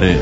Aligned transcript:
Pınarı 0.00 0.18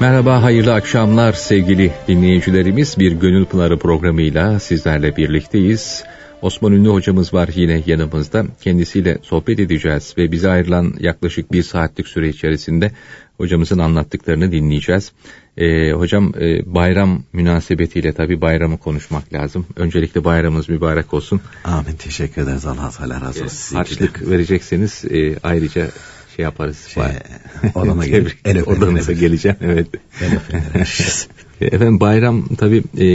Merhaba, 0.00 0.42
hayırlı 0.42 0.74
akşamlar 0.74 1.32
sevgili 1.32 1.92
dinleyicilerimiz. 2.08 2.98
Bir 2.98 3.12
Gönül 3.12 3.44
Pınarı 3.44 3.78
programıyla 3.78 4.60
sizlerle 4.60 5.16
birlikteyiz. 5.16 6.04
Osman 6.42 6.72
Ünlü 6.72 6.88
hocamız 6.88 7.34
var 7.34 7.48
yine 7.54 7.82
yanımızda. 7.86 8.46
Kendisiyle 8.60 9.18
sohbet 9.22 9.60
edeceğiz 9.60 10.14
ve 10.18 10.32
bize 10.32 10.50
ayrılan 10.50 10.94
yaklaşık 11.00 11.52
bir 11.52 11.62
saatlik 11.62 12.08
süre 12.08 12.28
içerisinde 12.28 12.92
hocamızın 13.36 13.78
anlattıklarını 13.78 14.52
dinleyeceğiz. 14.52 15.12
Ee, 15.56 15.92
hocam 15.92 16.32
e, 16.40 16.74
bayram 16.74 17.22
münasebetiyle 17.32 18.12
tabi 18.12 18.40
bayramı 18.40 18.78
konuşmak 18.78 19.32
lazım. 19.32 19.66
Öncelikle 19.76 20.24
bayramımız 20.24 20.68
mübarek 20.68 21.14
olsun. 21.14 21.40
Amin 21.64 21.96
teşekkür 21.96 22.42
ederiz 22.42 22.66
Allah 22.66 22.90
Teala 22.90 23.20
razı 23.20 23.44
olsun. 23.44 23.76
E, 23.76 23.78
harçlık 23.78 24.30
verecekseniz 24.30 25.04
e, 25.04 25.36
ayrıca 25.42 25.90
şey 26.36 26.42
yaparız. 26.42 26.86
Şey, 26.86 27.02
odama 27.74 28.06
gel. 28.06 28.26
El 28.44 28.62
Odanıza 28.62 29.12
geleceğim 29.12 29.56
evet. 29.60 29.86
Efendim 31.60 32.00
bayram 32.00 32.48
tabi 32.48 32.82
e, 32.98 33.06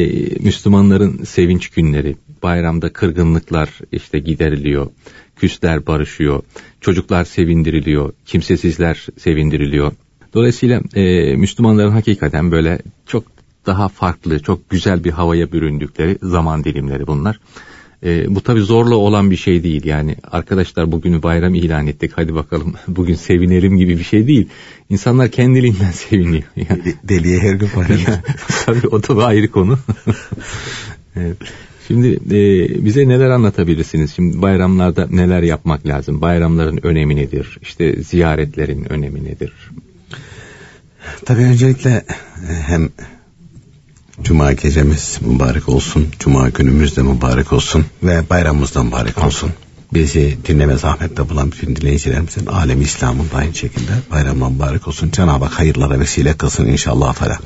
Müslümanların 0.43 1.23
sevinç 1.23 1.69
günleri. 1.69 2.15
Bayramda 2.43 2.93
kırgınlıklar 2.93 3.69
işte 3.91 4.19
gideriliyor. 4.19 4.87
Küsler 5.35 5.87
barışıyor. 5.87 6.43
Çocuklar 6.81 7.23
sevindiriliyor. 7.23 8.13
Kimsesizler 8.25 9.07
sevindiriliyor. 9.17 9.91
Dolayısıyla 10.33 10.81
e, 10.95 11.35
Müslümanların 11.35 11.91
hakikaten 11.91 12.51
böyle 12.51 12.79
çok 13.05 13.23
daha 13.65 13.87
farklı, 13.89 14.39
çok 14.39 14.69
güzel 14.69 15.03
bir 15.03 15.11
havaya 15.11 15.51
büründükleri 15.51 16.17
zaman 16.21 16.63
dilimleri 16.63 17.07
bunlar. 17.07 17.39
E, 18.03 18.35
bu 18.35 18.41
tabi 18.41 18.59
zorla 18.59 18.95
olan 18.95 19.31
bir 19.31 19.35
şey 19.35 19.63
değil 19.63 19.85
yani 19.85 20.15
arkadaşlar 20.31 20.91
bugünü 20.91 21.23
bayram 21.23 21.55
ilan 21.55 21.87
ettik 21.87 22.11
hadi 22.15 22.35
bakalım 22.35 22.73
bugün 22.87 23.15
sevinelim 23.15 23.77
gibi 23.77 23.99
bir 23.99 24.03
şey 24.03 24.27
değil. 24.27 24.47
İnsanlar 24.89 25.31
kendiliğinden 25.31 25.91
seviniyor. 26.09 26.43
Yani, 26.55 26.95
Deliye 27.03 27.39
her 27.39 27.53
gün 27.53 27.69
bayram. 27.75 27.99
tabi 28.65 28.87
o 28.87 29.03
da 29.03 29.25
ayrı 29.25 29.51
konu. 29.51 29.79
evet. 31.15 31.37
Şimdi 31.87 32.07
e, 32.07 32.85
bize 32.85 33.07
neler 33.07 33.29
anlatabilirsiniz? 33.29 34.13
Şimdi 34.15 34.41
bayramlarda 34.41 35.07
neler 35.11 35.43
yapmak 35.43 35.87
lazım? 35.87 36.21
Bayramların 36.21 36.79
önemi 36.83 37.15
nedir? 37.15 37.57
İşte 37.61 38.03
ziyaretlerin 38.03 38.93
önemi 38.93 39.23
nedir? 39.23 39.53
Tabii 41.25 41.41
öncelikle 41.41 41.89
e, 41.89 42.53
hem 42.67 42.89
Cuma 44.23 44.53
gecemiz 44.53 45.19
mübarek 45.21 45.69
olsun, 45.69 46.07
Cuma 46.19 46.49
günümüz 46.49 46.97
de 46.97 47.01
mübarek 47.01 47.53
olsun 47.53 47.85
ve 48.03 48.29
bayramımız 48.29 48.75
da 48.75 48.83
mübarek 48.83 49.25
olsun. 49.25 49.51
Bizi 49.93 50.37
dinleme 50.47 50.77
zahmette 50.77 51.29
bulan 51.29 51.51
bütün 51.51 51.75
dinleyicilerimizin 51.75 52.45
alemi 52.45 52.83
İslam'ın 52.83 53.29
da 53.31 53.37
aynı 53.37 53.55
şekilde 53.55 53.91
bayramla 54.11 54.49
mübarek 54.49 54.87
olsun. 54.87 55.11
Cenab-ı 55.11 55.45
Hak 55.45 55.59
hayırlara 55.59 55.99
vesile 55.99 56.33
kılsın 56.33 56.65
inşallah. 56.65 57.15
Teala. 57.15 57.39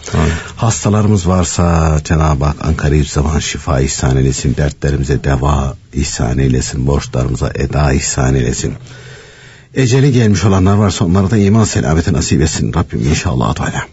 Hastalarımız 0.55 1.27
varsa 1.27 1.97
Cenab-ı 2.03 2.45
Hak 2.45 2.65
Ankara 2.65 3.03
zaman 3.03 3.39
şifa 3.39 3.79
ihsan 3.79 4.17
eylesin, 4.17 4.55
dertlerimize 4.57 5.23
deva 5.23 5.75
ihsan 5.93 6.39
eylesin, 6.39 6.87
borçlarımıza 6.87 7.51
eda 7.55 7.93
ihsan 7.93 8.35
eylesin. 8.35 8.73
Eceli 9.75 10.11
gelmiş 10.11 10.43
olanlar 10.43 10.75
varsa 10.75 11.05
onlara 11.05 11.31
da 11.31 11.37
iman 11.37 11.63
selameti 11.63 12.13
nasip 12.13 12.41
etsin 12.41 12.73
Rabbim 12.73 13.07
inşallah. 13.09 13.55
Teala. 13.55 13.85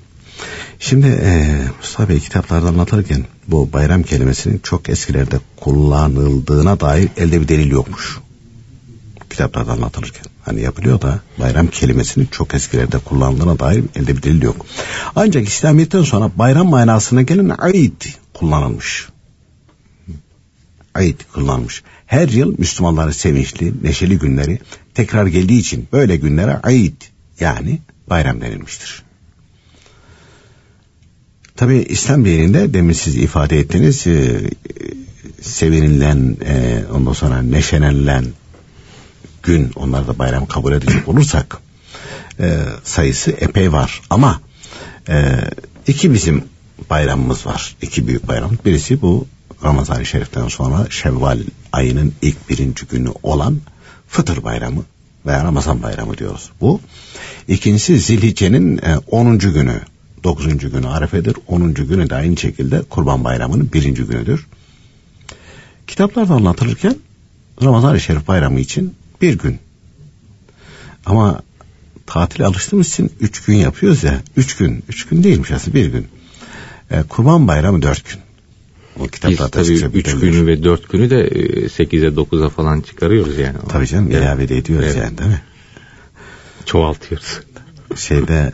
Şimdi 0.81 1.06
e, 1.06 1.59
Mustafa 1.81 2.09
Bey 2.09 2.21
kitaplarda 2.21 2.69
anlatırken 2.69 3.25
bu 3.49 3.73
bayram 3.73 4.03
kelimesinin 4.03 4.59
çok 4.59 4.89
eskilerde 4.89 5.37
kullanıldığına 5.56 6.81
dair 6.81 7.09
elde 7.17 7.41
bir 7.41 7.49
delil 7.49 7.71
yokmuş. 7.71 8.19
Kitaplarda 9.31 9.72
anlatılırken. 9.72 10.25
Hani 10.44 10.61
yapılıyor 10.61 11.00
da 11.00 11.21
bayram 11.39 11.66
kelimesinin 11.66 12.28
çok 12.31 12.55
eskilerde 12.55 12.99
kullanıldığına 12.99 13.59
dair 13.59 13.84
elde 13.97 14.16
bir 14.16 14.22
delil 14.22 14.43
yok. 14.43 14.66
Ancak 15.16 15.49
İslamiyet'ten 15.49 16.03
sonra 16.03 16.31
bayram 16.37 16.69
manasına 16.69 17.22
gelen 17.22 17.55
Aid 17.59 18.03
kullanılmış. 18.34 19.09
Aid 20.94 21.21
kullanmış. 21.33 21.83
Her 22.06 22.28
yıl 22.28 22.55
Müslümanların 22.59 23.11
sevinçli, 23.11 23.72
neşeli 23.83 24.19
günleri 24.19 24.59
tekrar 24.94 25.27
geldiği 25.27 25.59
için 25.59 25.88
böyle 25.93 26.17
günlere 26.17 26.56
Aid 26.62 27.03
yani 27.41 27.78
bayram 28.11 28.41
denilmiştir. 28.41 29.03
Tabi 31.56 31.77
İslam 31.77 32.25
dininde 32.25 32.75
demin 32.75 32.93
siz 32.93 33.17
ifade 33.17 33.59
ettiniz 33.59 34.06
e, 34.06 34.41
sevinilen 35.41 36.37
e, 36.47 36.83
ondan 36.93 37.12
sonra 37.12 37.43
neşelenilen 37.43 38.25
gün 39.49 39.73
onları 39.77 40.07
da 40.07 40.19
bayram 40.19 40.47
kabul 40.47 40.73
edecek 40.73 41.09
olursak 41.09 41.59
e, 42.41 42.59
sayısı 42.85 43.31
epey 43.31 43.73
var 43.73 44.01
ama 44.11 44.41
e, 45.09 45.41
iki 45.87 46.15
bizim 46.15 46.45
bayramımız 46.91 47.47
var 47.47 47.77
iki 47.83 48.07
büyük 48.07 48.29
bayram 48.29 48.51
birisi 48.65 49.03
bu 49.03 49.27
Ramazan-ı 49.65 50.07
Şerif'ten 50.07 50.49
sonra 50.49 50.87
Şevval 50.91 51.39
ayının 51.73 52.13
ilk 52.23 52.51
birinci 52.51 52.87
günü 52.87 53.09
olan 53.23 53.59
Fıtır 54.09 54.45
Bayramı 54.45 54.85
veya 55.27 55.45
Ramazan 55.45 55.83
Bayramı 55.83 56.19
diyoruz. 56.19 56.51
Bu 56.61 56.81
ikincisi 57.49 57.99
Zilhicce'nin 57.99 58.79
e, 58.79 58.99
10. 59.11 59.39
günü 59.39 59.81
9. 60.25 60.59
günü 60.59 60.87
Arefe'dir. 60.89 61.37
10. 61.47 61.75
günü 61.75 62.11
de 62.11 62.15
aynı 62.15 62.37
şekilde 62.37 62.83
Kurban 62.83 63.25
Bayramı'nın 63.25 63.73
birinci 63.73 64.03
günüdür. 64.03 64.47
Kitaplarda 65.87 66.35
anlatılırken 66.35 66.97
Ramazan-ı 67.63 68.01
Şerif 68.01 68.29
Bayramı 68.29 68.61
için 68.61 68.95
bir 69.23 69.39
gün. 69.39 69.59
Ama 71.06 71.43
tatile 72.06 72.47
alıştığımız 72.47 72.89
için 72.89 73.12
üç 73.21 73.45
gün 73.45 73.56
yapıyoruz 73.56 74.05
ya. 74.05 74.21
Üç 74.37 74.56
gün. 74.56 74.84
Üç 74.89 75.06
gün 75.06 75.25
değilmiş 75.25 75.51
aslında 75.51 75.75
bir 75.75 75.87
gün. 75.87 76.06
E, 76.91 77.03
Kurban 77.03 77.49
Bayramı 77.49 77.83
dört 77.83 78.11
gün. 78.11 78.21
O 78.99 79.06
kitaplarda 79.06 79.61
Biz 79.61 79.81
tabii 79.81 79.99
üç 79.99 80.15
günü 80.15 80.47
ve 80.47 80.62
dört 80.62 80.89
günü 80.89 81.11
de 81.11 81.21
e, 81.21 81.69
sekize 81.69 82.17
dokuza 82.17 82.49
falan 82.49 82.81
çıkarıyoruz 82.81 83.39
yani. 83.39 83.56
Tabii 83.69 83.87
canım 83.87 84.09
evet. 84.11 84.23
ilave 84.23 84.43
ediyoruz 84.43 84.87
evet. 84.87 84.97
yani 84.97 85.19
değil 85.19 85.31
mi? 85.31 85.43
Çoğaltıyoruz. 86.67 87.41
Şeyde 87.97 88.53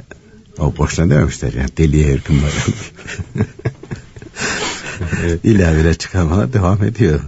o 0.59 0.77
boşuna 0.77 1.11
dememişler 1.11 1.53
yani 1.53 1.69
deliye 1.77 2.07
her 2.07 2.19
gün 2.19 2.43
bayram. 2.43 3.49
evet. 5.23 5.41
İlaveler 5.45 5.95
çıkarmalar 5.95 6.53
devam 6.53 6.85
ediyor. 6.85 7.21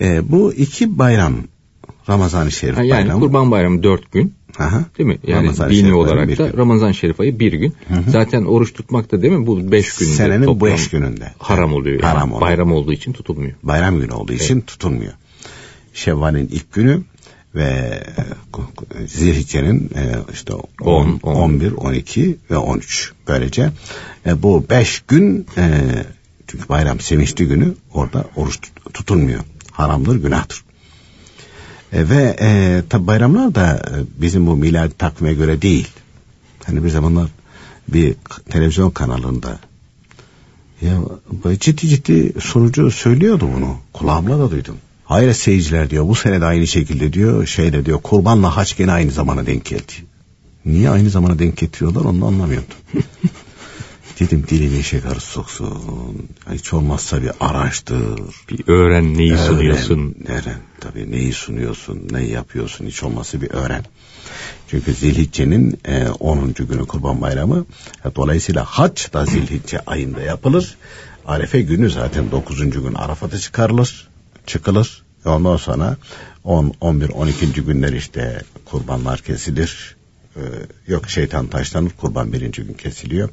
Ee, 0.00 0.32
bu 0.32 0.52
iki 0.52 0.98
bayram 0.98 1.36
Ramazan-ı 2.08 2.52
Şerif 2.52 2.78
yani 2.78 2.90
bayramı. 2.90 3.20
Kurban 3.20 3.50
Bayramı 3.50 3.82
dört 3.82 4.12
gün. 4.12 4.34
Aha. 4.58 4.84
Değil 4.98 5.08
mi? 5.08 5.18
Yani 5.26 5.44
Ramazan 5.44 5.70
dini 5.70 5.94
olarak 5.94 6.38
da 6.38 6.52
Ramazan 6.56 6.92
Şerif 6.92 7.20
ayı 7.20 7.38
bir 7.38 7.52
gün. 7.52 7.74
Hı 7.88 7.94
hı. 7.94 8.10
Zaten 8.10 8.44
oruç 8.44 8.72
tutmak 8.72 9.12
da 9.12 9.22
değil 9.22 9.32
mi? 9.32 9.46
Bu 9.46 9.72
beş 9.72 9.96
günde. 9.96 10.10
Senenin 10.10 10.60
beş 10.60 10.90
gününde. 10.90 11.32
Haram 11.38 11.72
oluyor. 11.72 12.02
Yani. 12.02 12.12
Haram 12.12 12.32
oluyor. 12.32 12.40
Bayram 12.40 12.72
olduğu 12.72 12.92
için 12.92 13.12
tutulmuyor. 13.12 13.52
Bayram 13.62 14.00
günü 14.00 14.12
olduğu 14.12 14.32
evet. 14.32 14.42
için 14.42 14.60
tutulmuyor. 14.60 15.12
Şevval'in 15.94 16.48
ilk 16.52 16.72
günü 16.72 17.02
ve 17.54 18.02
e, 19.00 19.06
Zilhicce'nin 19.06 19.90
e, 19.94 20.16
işte 20.32 20.52
10, 20.80 21.20
11, 21.22 21.72
12 21.72 22.36
ve 22.50 22.56
13 22.56 23.12
böylece 23.28 23.70
e, 24.26 24.42
bu 24.42 24.64
5 24.70 25.00
gün 25.00 25.46
çünkü 26.46 26.68
bayram 26.68 27.00
sevinçli 27.00 27.48
günü 27.48 27.74
orada 27.94 28.24
oruç 28.36 28.58
tutulmuyor. 28.94 29.40
Haramdır, 29.72 30.16
günahtır. 30.16 30.65
Ve 31.92 32.36
e, 32.40 32.82
tabi 32.88 33.06
bayramlar 33.06 33.54
da 33.54 33.82
bizim 34.18 34.46
bu 34.46 34.56
miladi 34.56 34.94
takvime 34.98 35.34
göre 35.34 35.62
değil. 35.62 35.88
Hani 36.64 36.84
bir 36.84 36.90
zamanlar 36.90 37.28
bir 37.88 38.14
televizyon 38.50 38.90
kanalında 38.90 39.58
ya 40.82 40.98
ciddi 41.60 41.88
ciddi 41.88 42.40
sunucu 42.40 42.90
söylüyordu 42.90 43.48
bunu. 43.56 43.76
Kulağımla 43.92 44.38
da 44.38 44.50
duydum. 44.50 44.76
Hayır 45.04 45.32
seyirciler 45.32 45.90
diyor 45.90 46.08
bu 46.08 46.14
sene 46.14 46.40
de 46.40 46.44
aynı 46.44 46.66
şekilde 46.66 47.12
diyor 47.12 47.46
şeyle 47.46 47.86
diyor 47.86 48.00
kurbanla 48.02 48.56
haç 48.56 48.76
gene 48.76 48.92
aynı 48.92 49.10
zamana 49.10 49.46
denk 49.46 49.64
geldi. 49.64 49.92
Niye 50.64 50.90
aynı 50.90 51.10
zamana 51.10 51.38
denk 51.38 51.56
getiriyorlar 51.56 52.04
onu 52.04 52.26
anlamıyordum. 52.26 52.68
Dedim 54.20 54.44
dilini 54.48 54.78
eşek 54.78 55.06
arısı 55.06 55.26
soksun. 55.26 56.28
Hiç 56.52 56.72
olmazsa 56.72 57.22
bir 57.22 57.30
araştır. 57.40 58.20
Bir 58.50 58.68
öğren 58.68 59.18
neyi 59.18 59.32
öğren, 59.32 59.46
sunuyorsun. 59.46 60.14
Öğren 60.28 60.60
tabii 60.86 61.10
neyi 61.10 61.32
sunuyorsun, 61.32 62.08
neyi 62.10 62.30
yapıyorsun 62.30 62.86
hiç 62.86 63.02
olmazsa 63.02 63.40
bir 63.40 63.50
öğren. 63.50 63.84
Çünkü 64.68 64.94
Zilhicce'nin 64.94 65.78
e, 65.84 66.08
10. 66.08 66.54
günü 66.54 66.86
Kurban 66.86 67.20
Bayramı. 67.20 67.66
Dolayısıyla 68.16 68.64
haç 68.64 69.12
da 69.12 69.26
Zilhicce 69.26 69.80
ayında 69.80 70.22
yapılır. 70.22 70.76
Arefe 71.26 71.62
günü 71.62 71.90
zaten 71.90 72.30
9. 72.30 72.58
gün 72.58 72.94
Arafat'a 72.94 73.38
çıkarılır 73.38 74.08
çıkılır. 74.46 75.02
Ondan 75.24 75.56
sonra 75.56 75.96
10, 76.44 76.72
11, 76.80 77.08
12. 77.08 77.52
günler 77.52 77.92
işte 77.92 78.42
kurbanlar 78.64 79.18
kesilir. 79.18 79.96
Ee, 80.36 80.40
yok 80.86 81.10
şeytan 81.10 81.46
taşlanır 81.46 81.90
kurban 81.90 82.32
birinci 82.32 82.62
gün 82.62 82.74
kesiliyor. 82.74 83.28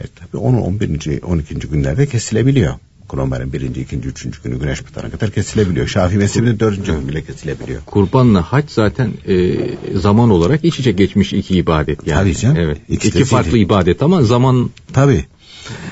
E, 0.00 0.04
tabii 0.06 0.36
10, 0.36 0.54
11. 0.54 1.22
12. 1.22 1.54
günlerde 1.54 2.06
kesilebiliyor. 2.06 2.74
Kurban 3.08 3.30
bayramı 3.30 3.52
birinci, 3.52 3.80
ikinci, 3.80 4.08
üçüncü 4.08 4.42
günü 4.42 4.60
güneş 4.60 4.84
batana 4.86 5.10
kadar 5.10 5.30
kesilebiliyor. 5.30 5.86
Şafii 5.86 6.18
mezhebinde 6.18 6.60
dördüncü 6.60 6.92
gün 6.92 7.08
bile 7.08 7.22
kesilebiliyor. 7.24 7.80
Kurbanla 7.86 8.42
hac 8.42 8.64
zaten 8.68 9.12
e, 9.28 9.56
zaman 9.98 10.30
olarak 10.30 10.64
iç 10.64 10.78
içe 10.78 10.92
geçmiş 10.92 11.32
iki 11.32 11.54
ibadet. 11.54 12.06
Yani. 12.06 12.20
Tabii 12.20 12.36
canım. 12.36 12.56
Evet. 12.56 12.78
İkisi 12.88 13.18
iki 13.18 13.24
farklı 13.24 13.58
ibadet 13.58 14.02
ama 14.02 14.22
zaman 14.22 14.70
Tabii. 14.92 15.24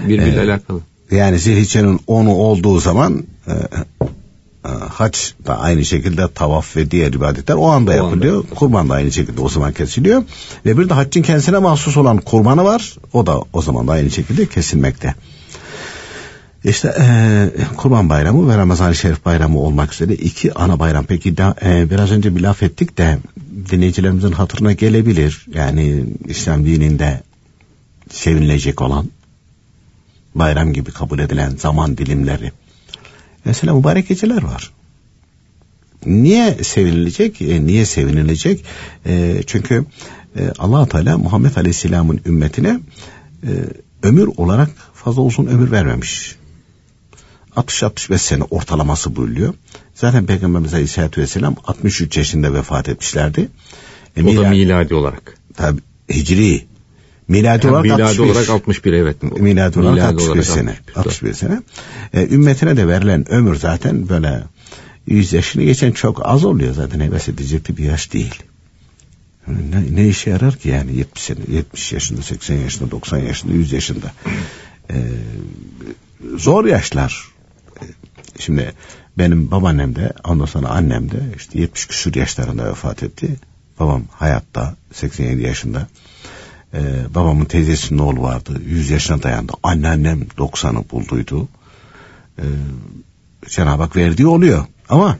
birbiriyle 0.01 0.41
Evet. 0.41 0.49
alakalı. 0.49 0.81
Yani 1.11 1.39
zilhiccenin 1.39 2.01
onu 2.07 2.31
olduğu 2.31 2.81
zaman 2.81 3.25
e, 3.47 3.53
e, 3.53 4.69
hac 4.69 5.19
da 5.47 5.59
aynı 5.59 5.85
şekilde 5.85 6.29
tavaf 6.29 6.77
ve 6.77 6.91
diğer 6.91 7.13
ibadetler 7.13 7.55
o 7.55 7.67
anda 7.67 7.91
O 7.93 7.95
yapılıyor. 7.95 8.45
Kurban 8.55 8.89
da 8.89 8.95
aynı 8.95 9.13
şekilde 9.13 9.41
o 9.41 9.49
zaman 9.49 9.73
kesiliyor. 9.73 10.23
Ve 10.67 10.79
bir 10.79 10.89
de 10.89 10.95
haccın 10.95 11.23
kendisine 11.23 11.59
mahsus 11.59 11.97
olan 11.97 12.19
kurbanı 12.19 12.65
var. 12.65 12.97
O 13.13 13.27
da 13.27 13.41
o 13.53 13.63
zaman 13.63 13.89
da 13.89 13.93
aynı 13.93 14.11
şekilde 14.11 14.47
kesilmekte. 14.47 15.15
İşte 16.65 16.95
e, 17.01 17.49
Kurban 17.77 18.09
Bayramı 18.09 18.49
ve 18.49 18.57
Ramazan-ı 18.57 18.95
Şerif 18.95 19.25
Bayramı 19.25 19.59
olmak 19.59 19.95
üzere 19.95 20.15
iki 20.15 20.55
ana 20.55 20.79
bayram. 20.79 21.05
Peki 21.05 21.37
da, 21.37 21.55
e, 21.65 21.91
biraz 21.91 22.11
önce 22.11 22.37
bir 22.37 22.41
laf 22.41 22.63
ettik 22.63 22.99
de 22.99 23.19
dinleyicilerimizin 23.71 24.33
hatırına 24.33 24.73
gelebilir. 24.73 25.47
Yani 25.55 26.05
İslam 26.29 26.65
dininde 26.65 27.23
sevinilecek 28.11 28.83
olan 28.83 29.11
bayram 30.35 30.73
gibi 30.73 30.91
kabul 30.91 31.19
edilen 31.19 31.51
zaman 31.57 31.99
dilimleri. 31.99 32.53
Mesela 33.45 33.75
mübarek 33.75 34.09
geceler 34.09 34.43
var. 34.43 34.71
Niye 36.07 36.65
sevinilecek? 36.65 37.43
E, 37.43 37.67
niye 37.67 37.87
sevinilecek? 37.87 38.65
E, 39.07 39.43
çünkü 39.47 39.85
e, 40.37 40.51
allah 40.59 40.87
Teala 40.87 41.19
Muhammed 41.19 41.57
Aleyhisselam'ın 41.57 42.21
ümmetine 42.27 42.81
e, 43.43 43.51
ömür 44.03 44.29
olarak 44.37 44.71
fazla 44.95 45.23
uzun 45.23 45.47
ömür 45.47 45.71
vermemiş. 45.71 46.37
60-65 47.56 48.19
sene 48.19 48.43
ortalaması 48.45 49.17
buyuruyor. 49.17 49.55
Zaten 49.95 50.27
Peygamberimiz 50.27 50.75
Aleyhisselatü 50.75 51.21
Vesselam 51.21 51.56
63 51.67 52.17
yaşında 52.17 52.55
vefat 52.55 52.89
etmişlerdi. 52.89 53.49
E, 54.17 54.23
O 54.23 54.27
da 54.27 54.31
mila- 54.31 54.51
miladi 54.51 54.95
olarak. 54.95 55.35
tabii, 55.56 55.81
hicri. 56.12 56.65
Miladi 57.29 57.69
olarak 57.69 57.85
miladi 57.85 58.03
61. 58.05 58.31
olarak 58.31 58.51
61 58.51 58.93
evet. 58.93 59.23
Miladi 59.23 59.79
olarak 59.79 59.95
Miladi 59.95 60.15
61 60.15 60.29
olarak 60.29 60.45
sene. 60.47 60.71
61, 60.71 60.97
61 60.97 61.33
sene. 61.35 61.62
E, 62.15 62.29
ümmetine 62.35 62.77
de 62.77 62.89
verilen 62.89 63.33
ömür 63.33 63.55
zaten 63.56 64.09
böyle 64.09 64.43
100 65.06 65.33
yaşını 65.33 65.62
geçen 65.62 65.93
çok 65.93 66.27
az 66.27 66.45
oluyor 66.45 66.75
zaten 66.75 67.01
heves 67.01 67.29
edecekti 67.29 67.77
bir 67.77 67.85
yaş 67.85 68.12
değil. 68.12 68.35
Ne, 69.49 69.97
ne 69.97 70.09
işe 70.09 70.31
yarar 70.31 70.56
ki 70.56 70.69
yani 70.69 70.97
70 70.97 71.23
sene, 71.23 71.39
70 71.49 71.93
yaşında, 71.93 72.23
80 72.23 72.56
yaşında, 72.56 72.91
90 72.91 73.19
yaşında, 73.19 73.53
100 73.53 73.73
yaşında. 73.73 74.12
E, 74.91 74.97
zor 76.37 76.65
yaşlar. 76.65 77.29
Şimdi 78.39 78.73
benim 79.19 79.51
babaannem 79.51 79.97
de 79.97 80.13
ondan 80.25 80.47
sonra 80.47 80.69
annem 80.69 81.11
de 81.11 81.17
işte 81.37 81.61
70 81.61 81.87
küsur 81.87 82.15
yaşlarında 82.15 82.71
vefat 82.71 83.03
etti. 83.03 83.37
Babam 83.81 84.03
hayatta 84.11 84.77
87 84.93 85.43
yaşında. 85.43 85.87
Ee, 86.75 86.79
babamın 87.15 87.45
teyzesinin 87.45 87.99
oğlu 87.99 88.23
vardı. 88.23 88.61
100 88.67 88.91
yaşına 88.91 89.23
dayandı. 89.23 89.53
Anneannem 89.63 90.23
90'ı 90.39 90.91
bulduydu. 90.91 91.49
Ee, 92.39 92.43
Cenab-ı 93.49 93.83
Hak 93.83 93.97
verdiği 93.97 94.27
oluyor. 94.27 94.65
Ama 94.89 95.19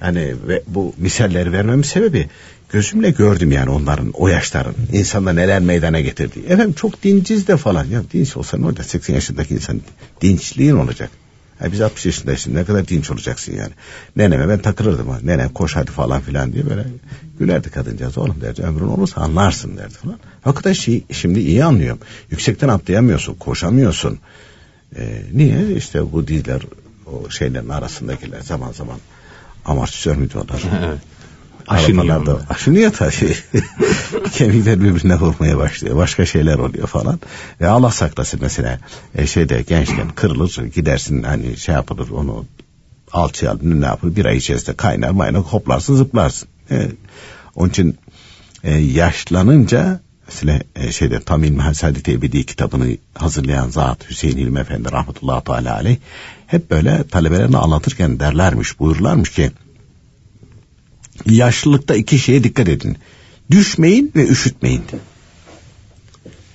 hani 0.00 0.34
ve 0.48 0.62
bu 0.66 0.94
misalleri 0.98 1.52
vermemin 1.52 1.82
sebebi 1.82 2.28
gözümle 2.68 3.10
gördüm 3.10 3.52
yani 3.52 3.70
onların 3.70 4.10
o 4.10 4.28
yaşların 4.28 4.74
insanda 4.92 5.32
neler 5.32 5.60
meydana 5.60 6.00
getirdiği. 6.00 6.44
Efendim 6.44 6.72
çok 6.72 7.02
dinciz 7.02 7.48
de 7.48 7.56
falan. 7.56 7.84
Ya 7.84 8.02
dinç 8.12 8.36
olsa 8.36 8.58
ne 8.58 8.66
olacak? 8.66 8.86
80 8.86 9.14
yaşındaki 9.14 9.54
insan 9.54 9.80
dinçliğin 10.22 10.76
olacak. 10.76 11.10
Ha 11.58 11.72
biz 11.72 11.80
60 11.80 12.06
yaşındayız 12.06 12.46
ne 12.46 12.64
kadar 12.64 12.88
dinç 12.88 13.10
olacaksın 13.10 13.52
yani. 13.52 13.72
Neneme 14.16 14.48
ben 14.48 14.58
takılırdım. 14.58 15.06
Nenem 15.22 15.48
koş 15.48 15.76
hadi 15.76 15.90
falan 15.90 16.20
filan 16.20 16.52
diye 16.52 16.70
böyle 16.70 16.86
gülerdi 17.38 17.70
kadıncağız. 17.70 18.18
Oğlum 18.18 18.40
derdi 18.40 18.62
ömrün 18.62 18.86
olursa 18.86 19.20
anlarsın 19.20 19.76
derdi 19.76 19.94
falan. 19.94 20.18
Hakikaten 20.42 20.72
şey, 20.72 21.04
şimdi 21.12 21.40
iyi 21.40 21.64
anlıyorum. 21.64 21.98
Yüksekten 22.30 22.68
atlayamıyorsun, 22.68 23.34
koşamıyorsun. 23.34 24.18
Ee, 24.96 25.22
niye? 25.32 25.74
İşte 25.76 26.12
bu 26.12 26.28
dizler 26.28 26.62
o 27.06 27.30
şeylerin 27.30 27.68
arasındakiler 27.68 28.40
zaman 28.40 28.72
zaman 28.72 28.98
amortisör 29.64 30.16
mü 30.16 30.30
diyorlar? 30.30 30.62
Evet. 30.84 30.98
Aşınıyor 31.68 32.40
aşınıyor 32.50 32.92
tabii. 32.92 33.34
Kemikler 34.32 34.80
birbirine 34.80 35.16
vurmaya 35.16 35.58
başlıyor. 35.58 35.96
Başka 35.96 36.26
şeyler 36.26 36.58
oluyor 36.58 36.86
falan. 36.86 37.20
Ve 37.60 37.68
Allah 37.68 37.90
saklasın 37.90 38.40
mesela 38.42 38.78
e, 39.14 39.26
şeyde 39.26 39.62
gençken 39.62 40.08
kırılır 40.08 40.64
gidersin 40.74 41.22
hani 41.22 41.56
şey 41.56 41.74
yapılır 41.74 42.10
onu 42.10 42.44
alçıya 43.12 43.56
ne 43.62 43.86
yapılır 43.86 44.16
bir 44.16 44.24
ay 44.24 44.36
içerisinde 44.36 44.76
kaynar 44.76 45.10
maynar 45.10 45.42
hoplarsın 45.42 45.96
zıplarsın. 45.96 46.48
E, 46.70 46.88
onun 47.54 47.68
için 47.68 47.98
e, 48.64 48.74
yaşlanınca 48.74 50.00
mesela 50.28 50.60
e, 50.76 50.92
şeyde 50.92 51.20
Tam 51.20 51.44
İlmihal 51.44 51.74
Saadet 51.74 52.08
Ebedi 52.08 52.46
kitabını 52.46 52.96
hazırlayan 53.14 53.68
zat 53.68 54.10
Hüseyin 54.10 54.36
İlmi 54.36 54.60
Efendi 54.60 54.92
rahmetullahi 54.92 55.44
teala 55.44 55.74
aleyh 55.74 55.96
hep 56.46 56.70
böyle 56.70 57.04
talebelerine 57.08 57.56
anlatırken 57.56 58.20
derlermiş 58.20 58.78
buyurlarmış 58.78 59.30
ki 59.30 59.50
yaşlılıkta 61.26 61.94
iki 61.94 62.18
şeye 62.18 62.44
dikkat 62.44 62.68
edin. 62.68 62.96
Düşmeyin 63.50 64.12
ve 64.16 64.28
üşütmeyin. 64.28 64.82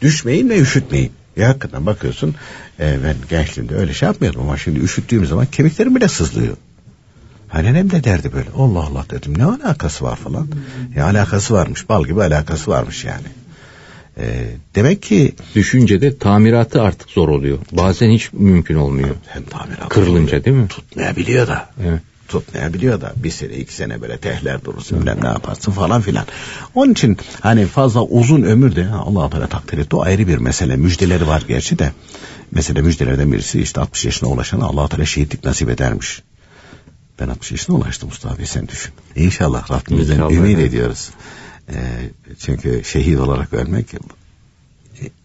Düşmeyin 0.02 0.50
ve 0.50 0.60
üşütmeyin. 0.60 1.12
Ya 1.38 1.48
hakikaten 1.50 1.86
bakıyorsun 1.86 2.36
e, 2.80 2.98
ben 3.04 3.16
gençliğimde 3.30 3.76
öyle 3.76 3.94
şey 3.94 4.08
yapmıyordum 4.08 4.42
ama 4.42 4.58
şimdi 4.58 4.80
üşüttüğüm 4.80 5.26
zaman 5.26 5.46
kemiklerim 5.46 5.96
bile 5.96 6.08
sızlıyor. 6.08 6.58
Annem 7.52 7.92
de 7.92 8.04
derdi 8.04 8.34
böyle 8.34 8.50
Allah 8.58 8.80
Allah 8.80 9.06
dedim 9.10 9.38
ne 9.38 9.46
alakası 9.46 10.06
var 10.06 10.16
falan. 10.16 10.48
Ya 10.96 11.06
alakası 11.06 11.54
varmış 11.54 11.90
bal 11.90 12.06
gibi 12.06 12.24
alakası 12.24 12.72
varmış 12.72 13.06
yani. 13.06 13.28
E, 14.18 14.46
demek 14.76 15.02
ki 15.02 15.36
Düşüncede 15.56 16.18
tamiratı 16.18 16.82
artık 16.82 17.10
zor 17.10 17.30
oluyor. 17.30 17.58
Bazen 17.72 18.10
hiç 18.12 18.34
mümkün 18.34 18.76
olmuyor. 18.76 19.16
hem 19.28 19.44
tamirat 19.44 19.90
Kırılınca 19.90 20.46
değil 20.46 20.58
mi? 20.58 20.68
tutmayabiliyor 20.68 21.48
da. 21.48 21.70
Evet. 21.84 22.02
Tutmayabiliyor 22.28 23.02
da 23.02 23.14
bir 23.16 23.32
sene 23.32 23.54
iki 23.54 23.74
sene 23.74 24.02
böyle 24.02 24.18
tehler 24.18 24.64
durursun 24.66 25.00
bilmem 25.00 25.20
ne 25.22 25.28
yaparsın 25.28 25.72
falan 25.72 26.02
filan. 26.02 26.26
Onun 26.76 26.92
için 26.92 27.18
hani 27.42 27.66
fazla 27.66 28.02
uzun 28.04 28.44
ömür 28.44 28.76
de 28.76 28.88
Allah 28.90 29.30
Teala 29.30 29.48
takdir 29.48 29.78
etti 29.78 29.96
o 29.96 30.02
ayrı 30.02 30.28
bir 30.28 30.38
mesele. 30.38 30.76
Müjdeleri 30.76 31.28
var 31.28 31.44
gerçi 31.48 31.80
de. 31.80 31.92
Mesela 32.52 32.82
müjdelerden 32.82 33.32
birisi 33.32 33.62
işte 33.62 33.82
60 33.82 34.06
yaşına 34.06 34.30
ulaşan 34.30 34.60
Allah 34.60 34.88
Teala 34.88 35.06
şehitlik 35.06 35.44
nasip 35.44 35.70
edermiş. 35.70 36.22
Ben 37.20 37.28
60 37.28 37.52
yaşına 37.52 37.76
ulaştım 37.76 38.10
Mustafa 38.10 38.38
Bey 38.38 38.46
sen 38.46 38.68
düşün. 38.68 38.94
İnşallah 39.16 39.72
Rabbimizden 39.72 40.14
İnşallah, 40.14 40.32
ümit 40.32 40.58
evet. 40.60 40.70
ediyoruz. 40.70 41.10
Ee, 41.70 42.10
çünkü 42.40 42.82
şehit 42.84 43.20
olarak 43.20 43.54
ölmek 43.54 43.94
e, 43.94 43.98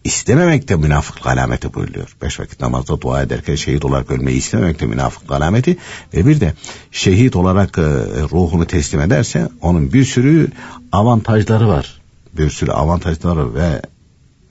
istememek 0.04 0.68
de 0.68 0.76
münafıklık 0.76 1.26
alameti 1.26 1.75
buyuruyor. 1.75 2.16
Beş 2.23 2.40
vakit 2.40 2.61
namazda 2.61 3.00
dua 3.00 3.23
ederken 3.23 3.54
şehit 3.54 3.85
olarak 3.85 4.11
ölmeyi 4.11 4.38
istememek 4.38 4.80
de 4.80 4.87
münafıklık 4.87 5.32
alameti. 5.32 5.76
Ve 6.14 6.26
bir 6.26 6.40
de 6.40 6.54
şehit 6.92 7.37
olarak 7.37 7.78
e, 7.78 7.82
ruhunu 8.32 8.66
teslim 8.66 9.00
ederse 9.00 9.49
onun 9.61 9.92
bir 9.92 10.04
sürü 10.04 10.49
avantajları 10.92 11.68
var. 11.68 12.00
Bir 12.32 12.50
sürü 12.50 12.70
avantajları 12.70 13.54
ve 13.54 13.82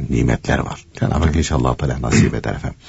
nimetler 0.10 0.60
var. 0.60 0.86
Cenab-ı 1.00 1.26
Hak 1.26 1.36
inşallah 1.36 1.76
Teala 1.76 2.02
nasip 2.02 2.34
eder 2.34 2.56
efendim. 2.56 2.80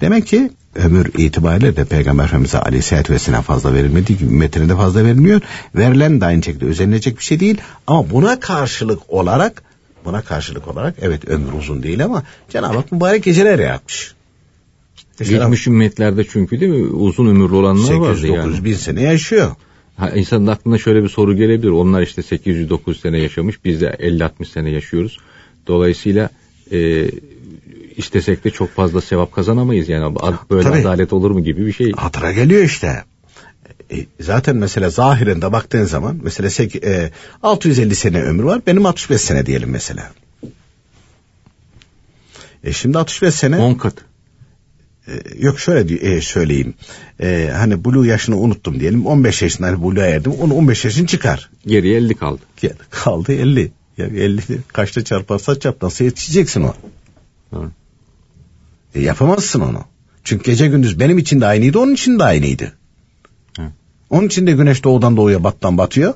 Demek 0.00 0.26
ki 0.26 0.50
ömür 0.74 1.06
itibariyle 1.18 1.76
de 1.76 1.84
Peygamber 1.84 2.24
Efendimiz'e 2.24 2.58
aleyhissalatü 2.58 3.12
vesselam 3.12 3.42
fazla 3.42 3.74
verilmediği 3.74 4.18
gibi 4.18 4.30
ümmetine 4.30 4.68
de 4.68 4.76
fazla 4.76 5.04
verilmiyor. 5.04 5.40
Verilen 5.74 6.20
de 6.20 6.24
aynı 6.24 6.42
şekilde 6.42 6.64
özenilecek 6.64 7.18
bir 7.18 7.24
şey 7.24 7.40
değil. 7.40 7.60
Ama 7.86 8.10
buna 8.10 8.40
karşılık 8.40 9.00
olarak 9.08 9.62
buna 10.08 10.22
karşılık 10.22 10.68
olarak 10.68 10.94
evet 11.02 11.28
ömür 11.28 11.52
uzun 11.52 11.82
değil 11.82 12.04
ama 12.04 12.22
Cenab-ı 12.48 12.76
Hak 12.76 12.92
mübarek 12.92 13.24
geceler 13.24 13.58
yaratmış. 13.58 14.14
Mesela 15.20 15.44
Geçmiş 15.44 15.66
ümmetlerde 15.66 16.24
çünkü 16.24 16.60
değil 16.60 16.72
mi 16.72 16.86
uzun 16.86 17.26
ömürlü 17.26 17.54
olanlar 17.54 17.94
vardı 17.94 18.26
800-900 18.26 18.34
yani. 18.34 18.64
bin 18.64 18.74
sene 18.74 19.02
yaşıyor. 19.02 19.50
Ha, 19.96 20.10
insanın 20.10 20.46
aklına 20.46 20.78
şöyle 20.78 21.02
bir 21.02 21.08
soru 21.08 21.36
gelebilir. 21.36 21.70
Onlar 21.70 22.02
işte 22.02 22.22
809 22.22 23.00
sene 23.00 23.18
yaşamış. 23.18 23.64
Biz 23.64 23.80
de 23.80 23.86
50-60 23.86 24.44
sene 24.44 24.70
yaşıyoruz. 24.70 25.18
Dolayısıyla 25.66 26.30
e, 26.72 27.10
istesek 27.96 28.44
de 28.44 28.50
çok 28.50 28.70
fazla 28.70 29.00
sevap 29.00 29.32
kazanamayız. 29.32 29.88
Yani 29.88 30.16
böyle 30.50 30.62
Tabii. 30.62 30.80
adalet 30.80 31.12
olur 31.12 31.30
mu 31.30 31.44
gibi 31.44 31.66
bir 31.66 31.72
şey. 31.72 31.92
Hatıra 31.92 32.32
geliyor 32.32 32.62
işte. 32.62 33.04
E, 33.90 34.06
zaten 34.20 34.56
mesela 34.56 34.90
zahirinde 34.90 35.52
baktığın 35.52 35.84
zaman 35.84 36.20
mesela 36.22 36.68
e, 36.84 37.10
650 37.42 37.96
sene 37.96 38.22
ömür 38.22 38.42
var. 38.44 38.60
Benim 38.66 38.86
65 38.86 39.20
sene 39.20 39.46
diyelim 39.46 39.70
mesela. 39.70 40.12
E 42.64 42.72
şimdi 42.72 42.98
65 42.98 43.34
sene 43.34 43.58
10 43.58 43.74
kat. 43.74 43.94
e, 45.08 45.12
yok 45.38 45.60
şöyle 45.60 45.94
e, 45.94 46.20
söyleyeyim. 46.20 46.74
E, 47.20 47.50
hani 47.56 47.84
bulu 47.84 48.06
yaşını 48.06 48.36
unuttum 48.36 48.80
diyelim. 48.80 49.06
15 49.06 49.42
yaşında 49.42 49.66
hani 49.66 49.82
buluğa 49.82 50.04
erdim. 50.04 50.32
Onu 50.32 50.54
15 50.54 50.84
yaşın 50.84 51.06
çıkar. 51.06 51.50
Geriye 51.66 51.96
50 51.96 52.14
kaldı. 52.14 52.40
Kaldı 52.90 53.32
50. 53.32 53.72
Ya 53.98 54.06
50 54.06 54.42
kaçta 54.68 55.04
çarparsa 55.04 55.58
çarp 55.60 55.82
nasıl 55.82 56.04
yetişeceksin 56.04 56.62
o? 56.62 56.74
E, 58.94 59.00
yapamazsın 59.00 59.60
onu. 59.60 59.84
Çünkü 60.24 60.44
gece 60.44 60.66
gündüz 60.66 61.00
benim 61.00 61.18
için 61.18 61.40
de 61.40 61.46
aynıydı, 61.46 61.78
onun 61.78 61.94
için 61.94 62.18
de 62.18 62.24
aynıydı. 62.24 62.72
Onun 64.10 64.26
için 64.26 64.46
de 64.46 64.52
güneş 64.52 64.84
doğudan 64.84 65.16
doğuya 65.16 65.44
battan 65.44 65.78
batıyor. 65.78 66.14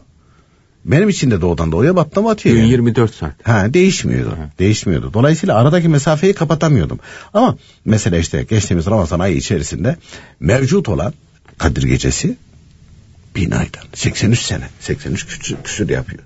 Benim 0.85 1.09
için 1.09 1.31
de 1.31 1.41
doğudan 1.41 1.73
doğuya 1.73 1.97
battan 1.97 2.25
batıyor. 2.25 2.55
Gün 2.55 2.63
yani. 2.63 2.71
24 2.71 3.15
saat. 3.15 3.33
Ha 3.43 3.75
değişmiyordu. 3.75 4.31
Hı. 4.31 4.59
Değişmiyordu. 4.59 5.11
Dolayısıyla 5.15 5.57
aradaki 5.57 5.89
mesafeyi 5.89 6.35
kapatamıyordum. 6.35 7.01
Ama 7.35 7.57
mesela 7.85 8.19
işte 8.19 8.43
geçtiğimiz 8.43 8.87
Ramazan 8.87 9.21
ayı 9.21 9.37
içerisinde 9.37 9.97
mevcut 10.41 10.89
olan 10.89 11.15
Kadir 11.59 11.83
Gecesi 11.83 12.37
bin 13.37 13.51
aydan 13.51 13.83
83 13.95 14.41
sene 14.41 14.69
83 14.81 15.27
küsür, 15.27 15.57
küsür 15.65 15.89
yapıyor. 15.89 16.23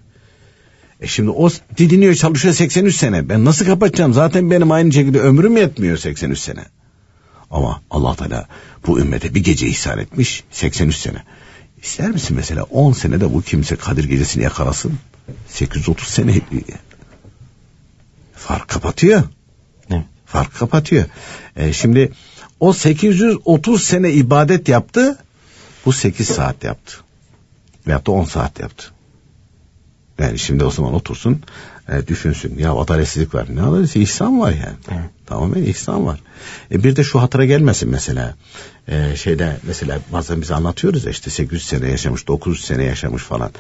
E 1.01 1.07
şimdi 1.07 1.31
o 1.31 1.51
didiniyor 1.77 2.15
çalışıyor 2.15 2.55
83 2.55 2.97
sene. 2.97 3.29
Ben 3.29 3.45
nasıl 3.45 3.67
kapatacağım? 3.67 4.13
Zaten 4.13 4.51
benim 4.51 4.73
aynı 4.73 4.93
şekilde 4.93 5.21
ömrüm 5.21 5.57
yetmiyor 5.57 5.97
83 5.97 6.39
sene. 6.39 6.65
Ama 7.51 7.83
Allah 7.91 8.15
Teala 8.15 8.47
bu 8.87 9.01
ümmete 9.01 9.35
bir 9.35 9.45
gece 9.45 9.67
ihsan 9.67 9.99
etmiş 9.99 10.45
83 10.51 10.97
sene. 10.97 11.23
İster 11.83 12.11
misin 12.11 12.37
mesela 12.37 12.63
10 12.63 12.93
senede 12.93 13.35
bu 13.35 13.43
kimse 13.43 13.77
Kadir 13.77 14.05
gecesini 14.05 14.43
yakalasın? 14.45 14.99
830 15.49 16.09
sene 16.09 16.41
fark 18.35 18.69
kapatıyor. 18.69 19.23
Ne? 19.91 20.07
Fark 20.27 20.55
kapatıyor. 20.55 21.05
E 21.57 21.73
şimdi 21.73 22.13
o 22.61 22.73
830 22.73 23.85
sene 23.85 24.13
ibadet 24.13 24.69
yaptı. 24.69 25.19
Bu 25.87 25.93
8 25.93 26.29
saat 26.29 26.65
yaptı. 26.65 26.97
Veyahut 27.87 28.07
da 28.07 28.13
10 28.13 28.25
saat 28.25 28.61
yaptı. 28.61 28.87
Yani 30.19 30.39
şimdi 30.39 30.65
o 30.65 30.71
zaman 30.71 30.95
otursun 30.95 31.43
e, 31.89 32.07
düşünsün. 32.07 32.59
Ya 32.59 32.75
adaletsizlik 32.75 33.35
var. 33.35 33.47
Ne 33.55 33.63
adaletsizlik? 33.63 34.09
İhsan 34.09 34.41
var 34.41 34.51
yani. 34.51 34.77
Evet. 34.91 35.11
Tamamen 35.27 35.63
ihsan 35.63 36.07
var. 36.07 36.21
E, 36.73 36.85
bir 36.85 36.97
de 36.97 37.05
şu 37.05 37.23
hatıra 37.23 37.45
gelmesin 37.45 37.91
mesela. 37.91 38.35
E, 38.89 39.17
şeyde 39.17 39.57
mesela 39.63 39.99
bazen 40.13 40.43
biz 40.43 40.51
anlatıyoruz 40.51 41.05
ya 41.05 41.11
işte 41.11 41.31
800 41.31 41.67
sene 41.67 41.91
yaşamış, 41.91 42.29
900 42.29 42.65
sene 42.65 42.85
yaşamış 42.85 43.23
falan. 43.23 43.51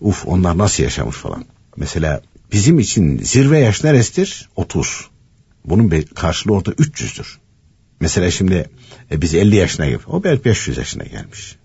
Uf 0.00 0.26
onlar 0.26 0.58
nasıl 0.58 0.82
yaşamış 0.82 1.16
falan. 1.16 1.44
Mesela 1.76 2.20
bizim 2.52 2.78
için 2.78 3.18
zirve 3.18 3.58
yaş 3.58 3.84
neresidir? 3.84 4.48
30. 4.56 5.08
Bunun 5.64 6.04
karşılığı 6.14 6.52
orada 6.52 6.70
300'dür. 6.70 7.38
Mesela 8.00 8.30
şimdi 8.30 8.70
e, 9.10 9.22
biz 9.22 9.34
50 9.34 9.56
yaşına 9.56 9.86
geldik. 9.86 10.08
O 10.08 10.24
belki 10.24 10.44
500 10.44 10.78
yaşına 10.78 11.04
gelmiş. 11.04 11.56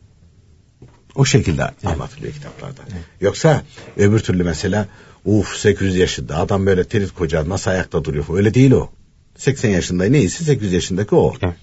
O 1.15 1.25
şekilde 1.25 1.61
evet. 1.61 1.93
anlatılıyor 1.93 2.33
kitaplarda. 2.33 2.81
Evet. 2.91 3.03
Yoksa 3.21 3.63
öbür 3.97 4.19
türlü 4.19 4.43
mesela 4.43 4.87
uf 5.25 5.57
800 5.57 5.95
yaşında 5.95 6.37
adam 6.37 6.65
böyle 6.65 6.83
terit 6.83 7.11
koca 7.11 7.49
nasıl 7.49 7.71
ayakta 7.71 8.03
duruyor 8.03 8.25
öyle 8.33 8.53
değil 8.53 8.71
o. 8.71 8.89
80 9.37 9.69
yaşında 9.69 10.03
neyse 10.03 10.43
800 10.43 10.73
yaşındaki 10.73 11.15
o. 11.15 11.33
Evet. 11.41 11.55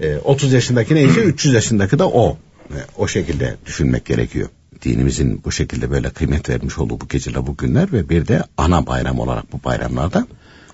Ee, 0.00 0.18
30 0.18 0.52
yaşındaki 0.52 0.94
neyse 0.94 1.20
300 1.20 1.54
yaşındaki 1.54 1.98
de 1.98 2.04
o. 2.04 2.38
Ee, 2.70 2.74
o 2.96 3.08
şekilde 3.08 3.56
düşünmek 3.66 4.04
gerekiyor. 4.04 4.48
Dinimizin 4.82 5.42
bu 5.44 5.52
şekilde 5.52 5.90
böyle 5.90 6.10
kıymet 6.10 6.48
vermiş 6.48 6.78
olduğu 6.78 7.00
bu 7.00 7.08
geceler 7.08 7.46
bu 7.46 7.56
günler 7.56 7.92
ve 7.92 8.08
bir 8.08 8.28
de 8.28 8.42
ana 8.56 8.86
bayram 8.86 9.20
olarak 9.20 9.52
bu 9.52 9.64
bayramlarda 9.64 10.26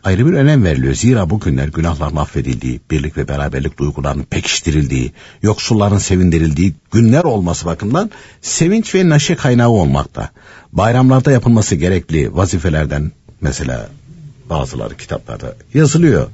ayrı 0.06 0.26
bir 0.26 0.32
önem 0.32 0.64
veriliyor. 0.64 0.94
Zira 0.94 1.30
bu 1.30 1.40
günler 1.40 1.68
günahların 1.68 2.16
affedildiği, 2.16 2.80
birlik 2.90 3.16
ve 3.16 3.28
beraberlik 3.28 3.78
duygularının 3.78 4.22
pekiştirildiği, 4.22 5.12
yoksulların 5.42 5.98
sevindirildiği 5.98 6.74
günler 6.92 7.24
olması 7.24 7.66
bakımından 7.66 8.10
sevinç 8.42 8.94
ve 8.94 9.08
neşe 9.08 9.34
kaynağı 9.34 9.68
olmakta. 9.68 10.30
Bayramlarda 10.72 11.30
yapılması 11.30 11.74
gerekli 11.74 12.36
vazifelerden 12.36 13.12
mesela 13.40 13.88
bazıları 14.50 14.96
kitaplarda 14.96 15.54
yazılıyor. 15.74 16.26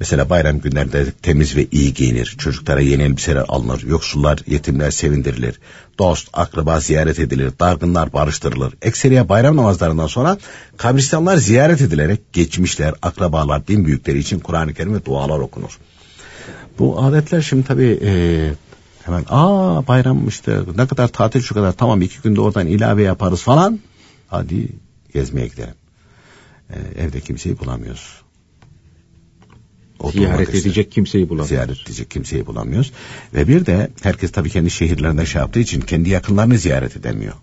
Mesela 0.00 0.30
bayram 0.30 0.60
günlerinde 0.60 1.10
temiz 1.10 1.56
ve 1.56 1.66
iyi 1.70 1.94
giyinir, 1.94 2.34
çocuklara 2.38 2.80
yeni 2.80 3.02
elbiseler 3.02 3.44
alınır, 3.48 3.82
yoksullar, 3.82 4.38
yetimler 4.46 4.90
sevindirilir, 4.90 5.60
dost, 5.98 6.28
akraba 6.32 6.80
ziyaret 6.80 7.18
edilir, 7.18 7.52
dargınlar 7.60 8.12
barıştırılır. 8.12 8.74
Ekseriye 8.82 9.28
bayram 9.28 9.56
namazlarından 9.56 10.06
sonra 10.06 10.38
kabristanlar 10.76 11.36
ziyaret 11.36 11.80
edilerek 11.80 12.32
geçmişler, 12.32 12.94
akrabalar, 13.02 13.66
din 13.66 13.86
büyükleri 13.86 14.18
için 14.18 14.40
Kur'an-ı 14.40 14.74
Kerim 14.74 14.94
ve 14.94 15.04
dualar 15.04 15.38
okunur. 15.38 15.78
Bu 16.78 17.02
adetler 17.02 17.42
şimdi 17.42 17.66
tabii 17.66 18.00
e, 18.02 18.12
hemen 19.04 19.24
aa 19.28 19.86
bayram 19.86 20.28
işte 20.28 20.58
ne 20.76 20.86
kadar 20.86 21.08
tatil 21.08 21.40
şu 21.40 21.54
kadar 21.54 21.72
tamam 21.72 22.02
iki 22.02 22.22
günde 22.22 22.40
oradan 22.40 22.66
ilave 22.66 23.02
yaparız 23.02 23.42
falan. 23.42 23.80
Hadi 24.26 24.68
gezmeye 25.14 25.46
gidelim. 25.46 25.74
E, 26.70 26.76
evde 27.02 27.20
kimseyi 27.20 27.58
bulamıyoruz. 27.58 28.23
Ziyaret 30.12 30.54
edecek 30.54 30.92
kimseyi 30.92 31.28
bulamıyoruz. 31.28 31.48
Ziyaret 31.48 31.76
edecek 31.86 32.10
kimseyi 32.10 32.46
bulamıyoruz. 32.46 32.92
Ve 33.34 33.48
bir 33.48 33.66
de 33.66 33.90
herkes 34.02 34.32
tabii 34.32 34.50
kendi 34.50 34.70
şehirlerinde 34.70 35.26
şey 35.26 35.40
yaptığı 35.40 35.60
için 35.60 35.80
kendi 35.80 36.10
yakınlarını 36.10 36.58
ziyaret 36.58 36.96
edemiyor. 36.96 37.34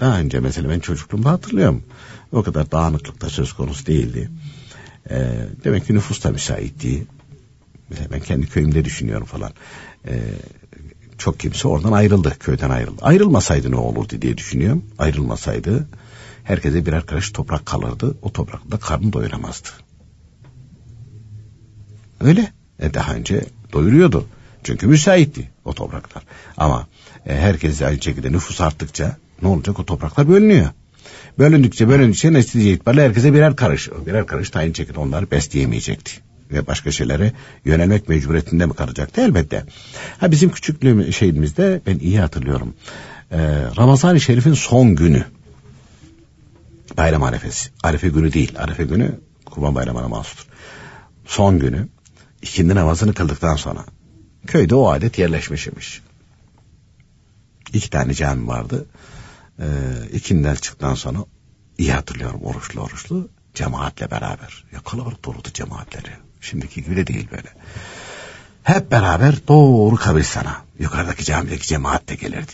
Daha 0.00 0.20
önce 0.20 0.40
mesela 0.40 0.70
ben 0.70 0.80
çocukluğumda 0.80 1.30
hatırlıyorum. 1.30 1.82
O 2.32 2.42
kadar 2.42 2.70
dağınıklıkta 2.70 3.30
söz 3.30 3.52
konusu 3.52 3.86
değildi. 3.86 4.30
Ee, 5.10 5.46
demek 5.64 5.86
ki 5.86 5.94
nüfus 5.94 6.24
da 6.24 6.30
müsait 6.30 6.82
değil. 6.82 7.04
Mesela 7.90 8.08
ben 8.12 8.20
kendi 8.20 8.46
köyümde 8.46 8.84
düşünüyorum 8.84 9.26
falan. 9.26 9.52
Ee, 10.06 10.20
çok 11.18 11.40
kimse 11.40 11.68
oradan 11.68 11.92
ayrıldı, 11.92 12.36
köyden 12.40 12.70
ayrıldı. 12.70 13.02
Ayrılmasaydı 13.02 13.70
ne 13.70 13.76
olurdu 13.76 14.22
diye 14.22 14.38
düşünüyorum. 14.38 14.84
Ayrılmasaydı 14.98 15.88
herkese 16.44 16.86
birer 16.86 17.06
karış 17.06 17.30
toprak 17.30 17.66
kalırdı. 17.66 18.16
O 18.22 18.32
toprakta 18.32 18.78
karnı 18.78 19.12
doyuramazdı. 19.12 19.68
Öyle. 22.24 22.52
E 22.78 22.94
daha 22.94 23.14
önce 23.14 23.44
doyuruyordu. 23.72 24.26
Çünkü 24.64 24.86
müsaitti 24.86 25.50
o 25.64 25.72
topraklar. 25.72 26.22
Ama 26.56 26.86
e, 27.26 27.36
herkes 27.36 27.82
aynı 27.82 28.02
şekilde 28.02 28.32
nüfus 28.32 28.60
arttıkça 28.60 29.16
ne 29.42 29.48
olacak 29.48 29.78
o 29.78 29.84
topraklar 29.84 30.28
bölünüyor. 30.28 30.68
Bölündükçe 31.38 31.88
bölündükçe 31.88 32.32
netice 32.32 32.72
itibariyle 32.72 33.04
herkese 33.04 33.34
birer 33.34 33.56
karış. 33.56 33.90
Birer 34.06 34.26
karış 34.26 34.56
aynı 34.56 34.74
şekilde 34.74 35.00
onları 35.00 35.30
besleyemeyecekti. 35.30 36.12
Ve 36.52 36.66
başka 36.66 36.90
şeylere 36.90 37.32
yönelmek 37.64 38.08
mecburiyetinde 38.08 38.66
mi 38.66 38.74
kalacaktı? 38.74 39.20
Elbette. 39.20 39.64
Ha 40.18 40.30
bizim 40.30 40.50
küçüklüğüm 40.50 41.12
şeyimizde 41.12 41.80
ben 41.86 41.98
iyi 41.98 42.20
hatırlıyorum. 42.20 42.74
Ee, 43.30 43.38
Ramazan-ı 43.78 44.20
Şerif'in 44.20 44.54
son 44.54 44.94
günü. 44.94 45.24
Bayram 46.96 47.22
arefesi. 47.22 47.70
Arefe 47.82 48.08
günü 48.08 48.32
değil. 48.32 48.52
Arefe 48.58 48.84
günü 48.84 49.20
Kurban 49.46 49.74
Bayramı'na 49.74 50.08
mahsustur. 50.08 50.46
Son 51.26 51.58
günü 51.58 51.88
ikindi 52.42 52.74
namazını 52.74 53.14
kıldıktan 53.14 53.56
sonra 53.56 53.84
köyde 54.46 54.74
o 54.74 54.90
adet 54.90 55.18
yerleşmiş 55.18 55.66
imiş. 55.66 56.02
İki 57.72 57.90
tane 57.90 58.14
cami 58.14 58.46
vardı. 58.46 58.86
Ee, 59.58 59.64
ikinden 60.12 60.54
çıktıktan 60.54 60.94
sonra 60.94 61.18
iyi 61.78 61.92
hatırlıyorum 61.92 62.40
oruçlu 62.42 62.80
oruçlu 62.80 63.28
cemaatle 63.54 64.10
beraber. 64.10 64.64
Ya 64.72 64.80
kalabalık 64.80 65.24
doludu 65.24 65.48
cemaatleri. 65.54 66.10
Şimdiki 66.40 66.82
gibi 66.84 66.96
de 66.96 67.06
değil 67.06 67.28
böyle. 67.30 67.48
Hep 68.62 68.90
beraber 68.90 69.34
doğru 69.48 69.96
kabristana. 69.96 70.56
Yukarıdaki 70.78 71.24
camideki 71.24 71.66
cemaat 71.66 72.08
de 72.08 72.14
gelirdi. 72.14 72.52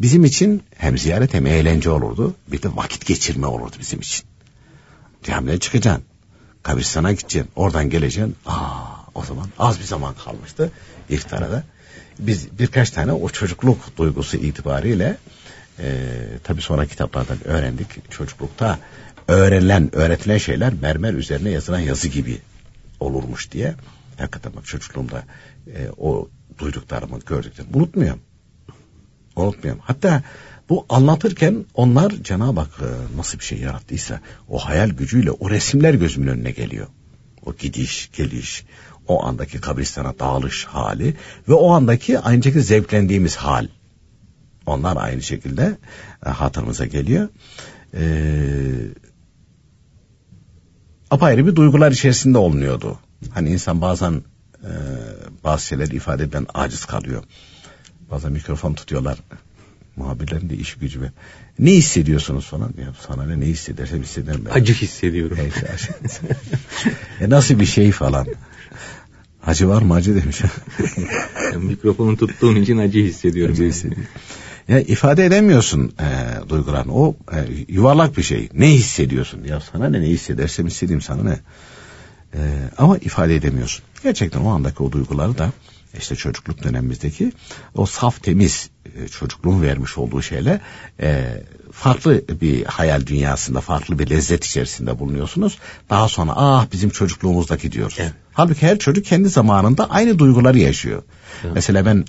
Bizim 0.00 0.24
için 0.24 0.62
hem 0.76 0.98
ziyaret 0.98 1.34
hem 1.34 1.46
eğlence 1.46 1.90
olurdu. 1.90 2.34
Bir 2.48 2.62
de 2.62 2.76
vakit 2.76 3.06
geçirme 3.06 3.46
olurdu 3.46 3.76
bizim 3.80 4.00
için. 4.00 4.26
Camiden 5.22 5.58
çıkacaksın. 5.58 6.04
Kabristana 6.62 7.12
gideceksin. 7.12 7.50
Oradan 7.56 7.90
geleceksin. 7.90 8.36
Aa, 8.46 8.99
o 9.14 9.24
zaman 9.24 9.48
az 9.58 9.80
bir 9.80 9.84
zaman 9.84 10.14
kalmıştı 10.24 10.70
iftara 11.08 11.50
da. 11.50 11.64
Biz 12.18 12.58
birkaç 12.58 12.90
tane 12.90 13.12
o 13.12 13.28
çocukluk 13.28 13.96
duygusu 13.96 14.36
itibariyle 14.36 15.16
e, 15.78 16.16
tabii 16.44 16.62
sonra 16.62 16.86
kitaplardan 16.86 17.38
öğrendik 17.44 18.10
çocuklukta 18.10 18.78
öğrenilen, 19.28 19.96
öğretilen 19.96 20.38
şeyler 20.38 20.72
mermer 20.72 21.14
üzerine 21.14 21.50
yazılan 21.50 21.78
yazı 21.78 22.08
gibi 22.08 22.38
olurmuş 23.00 23.52
diye. 23.52 23.74
Hakikaten 24.18 24.52
bak 24.56 24.66
çocukluğumda 24.66 25.22
e, 25.66 25.88
o 25.96 26.28
duyduklarımı, 26.58 27.18
gördüklerimi 27.20 27.76
unutmuyorum. 27.76 28.20
Unutmuyorum. 29.36 29.82
Hatta 29.84 30.22
bu 30.68 30.86
anlatırken 30.88 31.64
onlar 31.74 32.10
Cenab-ı 32.10 32.60
Hak 32.60 32.70
e, 32.80 33.16
nasıl 33.16 33.38
bir 33.38 33.44
şey 33.44 33.58
yarattıysa 33.58 34.20
o 34.48 34.58
hayal 34.58 34.88
gücüyle 34.88 35.30
o 35.30 35.50
resimler 35.50 35.94
gözümün 35.94 36.26
önüne 36.26 36.50
geliyor. 36.50 36.86
O 37.46 37.54
gidiş, 37.54 38.10
geliş, 38.16 38.64
o 39.10 39.24
andaki 39.24 39.60
kabristana 39.60 40.18
dağılış 40.18 40.64
hali 40.64 41.14
ve 41.48 41.54
o 41.54 41.70
andaki 41.70 42.18
aynı 42.18 42.42
şekilde 42.42 42.62
zevklendiğimiz 42.62 43.36
hal. 43.36 43.68
Onlar 44.66 44.96
aynı 44.96 45.22
şekilde 45.22 45.78
e, 46.26 46.30
hatırımıza 46.30 46.86
geliyor. 46.86 47.28
Ee, 47.94 48.02
apayrı 51.10 51.46
bir 51.46 51.56
duygular 51.56 51.92
içerisinde 51.92 52.38
olunuyordu. 52.38 52.98
Hani 53.30 53.50
insan 53.50 53.80
bazen 53.80 54.22
e, 54.64 54.70
bazı 55.44 55.66
şeyleri 55.66 55.96
ifade 55.96 56.22
eden 56.22 56.46
aciz 56.54 56.84
kalıyor. 56.84 57.22
Bazen 58.10 58.32
mikrofon 58.32 58.74
tutuyorlar. 58.74 59.18
Muhabirlerin 59.96 60.50
de 60.50 60.54
iş 60.54 60.74
gücü 60.74 61.00
ve 61.02 61.10
ne 61.58 61.70
hissediyorsunuz 61.70 62.46
falan. 62.46 62.74
Ya 62.78 62.94
sana 63.06 63.26
ne, 63.26 63.40
ne 63.40 63.46
hissedersem 63.46 64.02
hissederim 64.02 64.44
ben. 64.44 64.50
Acı 64.50 64.72
hissediyorum. 64.72 65.38
e, 67.20 67.30
nasıl 67.30 67.60
bir 67.60 67.66
şey 67.66 67.92
falan. 67.92 68.26
Acı 69.46 69.68
var 69.68 69.82
mı 69.82 69.94
acı 69.94 70.16
demiş. 70.16 70.42
Mikrofonu 71.56 72.16
tuttuğun 72.16 72.56
için 72.56 72.78
acı 72.78 72.98
hissediyorum. 72.98 73.54
Acı 73.54 73.64
hissediyorum. 73.64 74.08
Ya 74.68 74.80
ifade 74.80 75.26
edemiyorsun 75.26 75.92
e, 76.00 76.08
duygularını. 76.48 76.94
O 76.94 77.16
e, 77.32 77.36
yuvarlak 77.68 78.16
bir 78.16 78.22
şey. 78.22 78.48
Ne 78.54 78.68
hissediyorsun? 78.68 79.44
Ya 79.44 79.60
sana 79.60 79.88
ne 79.88 80.00
ne 80.00 80.06
hissedersem 80.06 80.66
hissedeyim 80.66 81.00
sana 81.00 81.22
ne. 81.22 81.38
E, 82.34 82.40
ama 82.78 82.98
ifade 82.98 83.36
edemiyorsun. 83.36 83.84
Gerçekten 84.02 84.40
o 84.40 84.48
andaki 84.48 84.82
o 84.82 84.92
duyguları 84.92 85.38
da 85.38 85.52
işte 85.98 86.16
çocukluk 86.16 86.64
dönemimizdeki 86.64 87.32
o 87.74 87.86
saf 87.86 88.22
temiz 88.22 88.70
e, 88.96 89.08
çocukluğun 89.08 89.62
vermiş 89.62 89.98
olduğu 89.98 90.22
şeyle 90.22 90.60
e, 91.00 91.42
farklı 91.72 92.22
bir 92.40 92.64
hayal 92.64 93.06
dünyasında 93.06 93.60
farklı 93.60 93.98
bir 93.98 94.10
lezzet 94.10 94.44
içerisinde 94.44 94.98
bulunuyorsunuz. 94.98 95.58
Daha 95.90 96.08
sonra 96.08 96.32
ah 96.36 96.66
bizim 96.72 96.90
çocukluğumuzdaki 96.90 97.72
diyoruz. 97.72 97.96
Evet. 97.98 98.12
Halbuki 98.32 98.66
her 98.66 98.78
çocuk 98.78 99.04
kendi 99.04 99.28
zamanında 99.28 99.90
aynı 99.90 100.18
duyguları 100.18 100.58
yaşıyor. 100.58 101.02
Evet. 101.44 101.54
Mesela 101.54 101.86
ben 101.86 102.04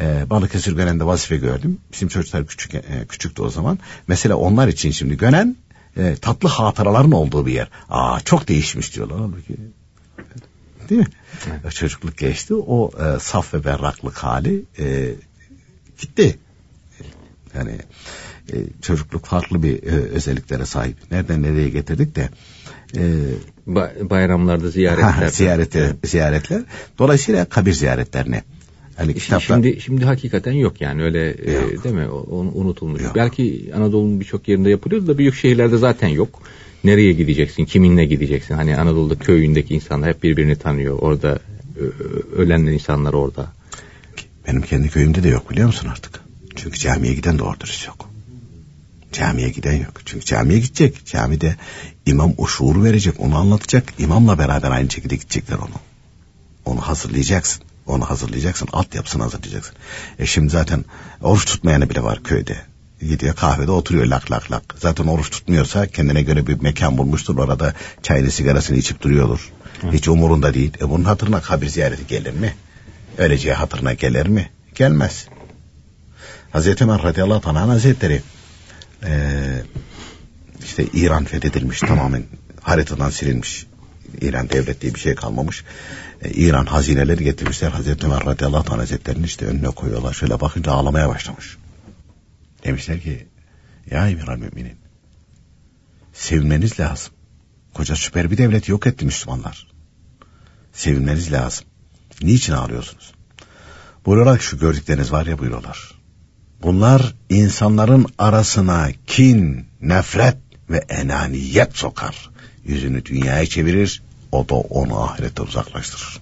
e, 0.00 0.30
Balıkesir 0.30 0.72
Gönen'de 0.72 1.06
vazife 1.06 1.36
gördüm. 1.36 1.78
Bizim 1.92 2.08
çocuklar 2.08 2.46
küçük 2.46 2.74
e, 2.74 2.82
küçüktü 3.08 3.42
o 3.42 3.50
zaman. 3.50 3.78
Mesela 4.08 4.36
onlar 4.36 4.68
için 4.68 4.90
şimdi 4.90 5.16
Gönen 5.16 5.56
e, 5.96 6.16
tatlı 6.16 6.48
hatıraların 6.48 7.12
olduğu 7.12 7.46
bir 7.46 7.52
yer. 7.52 7.68
Aa 7.90 8.20
çok 8.20 8.48
değişmiş 8.48 8.94
diyorlar. 8.94 9.18
Halbuki 9.18 9.56
değil 10.88 11.00
mi? 11.00 11.06
Evet. 11.62 11.74
Çocukluk 11.74 12.16
geçti. 12.16 12.54
O 12.54 12.90
e, 13.04 13.20
saf 13.20 13.54
ve 13.54 13.64
berraklık 13.64 14.18
hali 14.18 14.64
e, 14.78 15.14
gitti. 15.98 16.38
Yani 17.54 17.78
e, 18.52 18.56
çocukluk 18.82 19.26
farklı 19.26 19.62
bir 19.62 19.82
e, 19.82 19.90
özelliklere 19.90 20.66
sahip. 20.66 20.96
Nereden 21.10 21.42
nereye 21.42 21.68
getirdik 21.68 22.16
de 22.16 22.28
e, 22.96 23.00
ba- 23.68 24.10
bayramlarda 24.10 24.68
ziyaretler. 24.68 25.28
ziyaretler, 25.28 25.92
ziyaretler. 26.04 26.62
Dolayısıyla 26.98 27.44
kabir 27.44 27.72
ziyaretlerine 27.72 28.42
Hani 28.96 29.14
kitaplar... 29.14 29.56
Şimdi 29.56 29.80
şimdi 29.80 30.04
hakikaten 30.04 30.52
yok 30.52 30.80
yani 30.80 31.02
öyle 31.02 31.30
e, 31.30 31.82
değil 31.84 31.94
mi? 31.94 32.08
O, 32.08 32.38
unutulmuş. 32.38 33.02
Yok. 33.02 33.12
Belki 33.14 33.70
Anadolu'nun 33.76 34.20
birçok 34.20 34.48
yerinde 34.48 34.70
yapılıyor 34.70 35.06
da 35.06 35.18
büyük 35.18 35.34
şehirlerde 35.34 35.76
zaten 35.76 36.08
yok. 36.08 36.42
Nereye 36.84 37.12
gideceksin? 37.12 37.64
Kiminle 37.64 38.04
gideceksin? 38.04 38.54
Hani 38.54 38.76
Anadolu'da 38.76 39.14
köyündeki 39.18 39.74
insanlar 39.74 40.08
hep 40.08 40.22
birbirini 40.22 40.56
tanıyor. 40.56 40.98
Orada 40.98 41.38
ölen 42.36 42.60
insanlar 42.60 43.12
orada. 43.12 43.52
Benim 44.48 44.62
kendi 44.62 44.88
köyümde 44.88 45.22
de 45.22 45.28
yok 45.28 45.50
biliyor 45.50 45.66
musun 45.66 45.88
artık? 45.88 46.20
Çünkü 46.56 46.78
camiye 46.78 47.14
giden 47.14 47.38
doğru 47.38 47.60
dürüst 47.60 47.86
yok. 47.86 48.10
Camiye 49.12 49.48
giden 49.48 49.76
yok. 49.76 50.00
Çünkü 50.04 50.24
camiye 50.24 50.58
gidecek. 50.58 51.06
Camide 51.06 51.56
imam 52.06 52.32
o 52.38 52.46
şuuru 52.46 52.84
verecek, 52.84 53.20
onu 53.20 53.36
anlatacak. 53.36 53.92
İmamla 53.98 54.38
beraber 54.38 54.70
aynı 54.70 54.90
şekilde 54.90 55.16
gidecekler 55.16 55.56
onu. 55.56 55.80
Onu 56.64 56.80
hazırlayacaksın. 56.80 57.62
Onu 57.86 58.10
hazırlayacaksın. 58.10 58.68
Altyapısını 58.72 59.22
hazırlayacaksın. 59.22 59.74
E 60.18 60.26
şimdi 60.26 60.48
zaten 60.50 60.84
oruç 61.22 61.44
tutmayanı 61.44 61.90
bile 61.90 62.02
var 62.02 62.22
köyde. 62.22 62.56
Gidiyor 63.00 63.34
kahvede 63.34 63.70
oturuyor 63.70 64.06
lak 64.06 64.30
lak 64.30 64.52
lak. 64.52 64.74
Zaten 64.78 65.06
oruç 65.06 65.30
tutmuyorsa 65.30 65.86
kendine 65.86 66.22
göre 66.22 66.46
bir 66.46 66.60
mekan 66.60 66.98
bulmuştur. 66.98 67.38
Orada 67.38 67.74
çayını 68.02 68.30
sigarasını 68.30 68.76
içip 68.76 69.02
duruyordur. 69.02 69.52
Hı. 69.80 69.92
Hiç 69.92 70.08
umurunda 70.08 70.54
değil. 70.54 70.72
E 70.80 70.90
bunun 70.90 71.04
hatırına 71.04 71.40
kabir 71.40 71.68
ziyareti 71.68 72.06
gelir 72.06 72.32
mi? 72.32 72.54
Öleceği 73.18 73.54
hatırına 73.54 73.92
gelir 73.92 74.26
mi? 74.26 74.50
Gelmez. 74.74 75.28
Hazreti 76.50 76.84
Ömer 76.84 77.02
radıyallahu 77.02 77.50
anh 77.50 77.68
hazretleri 77.68 78.22
e, 79.04 79.12
işte 80.64 80.84
İran 80.92 81.24
fethedilmiş 81.24 81.80
tamamen 81.88 82.22
haritadan 82.60 83.10
silinmiş. 83.10 83.66
İran 84.20 84.48
devlet 84.50 84.80
diye 84.80 84.94
bir 84.94 85.00
şey 85.00 85.14
kalmamış. 85.14 85.64
E, 86.22 86.30
İran 86.30 86.66
hazineleri 86.66 87.24
getirmişler. 87.24 87.70
Hazreti 87.70 88.06
Ömer 88.06 88.26
radıyallahu 88.26 88.74
anh 88.74 88.80
hazretlerinin 88.80 89.24
işte 89.24 89.46
önüne 89.46 89.66
koyuyorlar. 89.66 90.14
Şöyle 90.14 90.40
bakınca 90.40 90.72
ağlamaya 90.72 91.08
başlamış. 91.08 91.56
Demişler 92.66 93.00
ki 93.00 93.26
ya 93.90 94.08
Emir 94.08 94.28
Müminin 94.28 94.76
sevinmeniz 96.12 96.80
lazım. 96.80 97.12
Koca 97.74 97.96
süper 97.96 98.30
bir 98.30 98.38
devlet 98.38 98.68
yok 98.68 98.86
etti 98.86 99.04
Müslümanlar. 99.04 99.66
Sevinmeniz 100.72 101.32
lazım. 101.32 101.64
Niçin 102.22 102.52
ağlıyorsunuz? 102.52 103.12
Buyuruyorlar 104.06 104.38
şu 104.38 104.58
gördükleriniz 104.58 105.12
var 105.12 105.26
ya 105.26 105.38
buyuruyorlar. 105.38 105.92
Bunlar 106.62 107.14
insanların 107.28 108.06
arasına 108.18 108.88
kin, 109.06 109.66
nefret 109.80 110.36
ve 110.70 110.76
enaniyet 110.76 111.76
sokar. 111.76 112.30
Yüzünü 112.64 113.04
dünyaya 113.04 113.46
çevirir, 113.46 114.02
o 114.32 114.48
da 114.48 114.54
onu 114.54 115.00
ahirete 115.00 115.42
uzaklaştırır. 115.42 116.20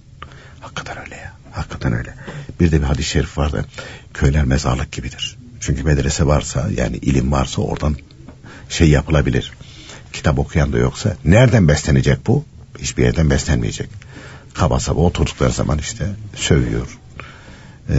Hakikaten 0.59 0.97
öyle 0.97 1.15
ya. 1.15 1.33
Hakikaten 1.51 1.93
öyle. 1.93 2.13
Bir 2.59 2.71
de 2.71 2.81
bir 2.81 2.85
hadis-i 2.85 3.09
şerif 3.09 3.37
vardı. 3.37 3.65
Köyler 4.13 4.43
mezarlık 4.43 4.91
gibidir. 4.91 5.37
Çünkü 5.65 5.83
medrese 5.83 6.25
varsa 6.25 6.69
yani 6.77 6.97
ilim 6.97 7.31
varsa 7.31 7.61
oradan 7.61 7.95
şey 8.69 8.89
yapılabilir. 8.89 9.51
Kitap 10.13 10.39
okuyan 10.39 10.73
da 10.73 10.77
yoksa 10.77 11.15
nereden 11.25 11.67
beslenecek 11.67 12.27
bu? 12.27 12.45
Hiçbir 12.79 13.03
yerden 13.03 13.29
beslenmeyecek. 13.29 13.89
Kaba 14.53 14.79
saba 14.79 14.99
oturdukları 14.99 15.51
zaman 15.51 15.77
işte 15.77 16.07
sövüyor. 16.35 16.99
Ee, 17.89 17.95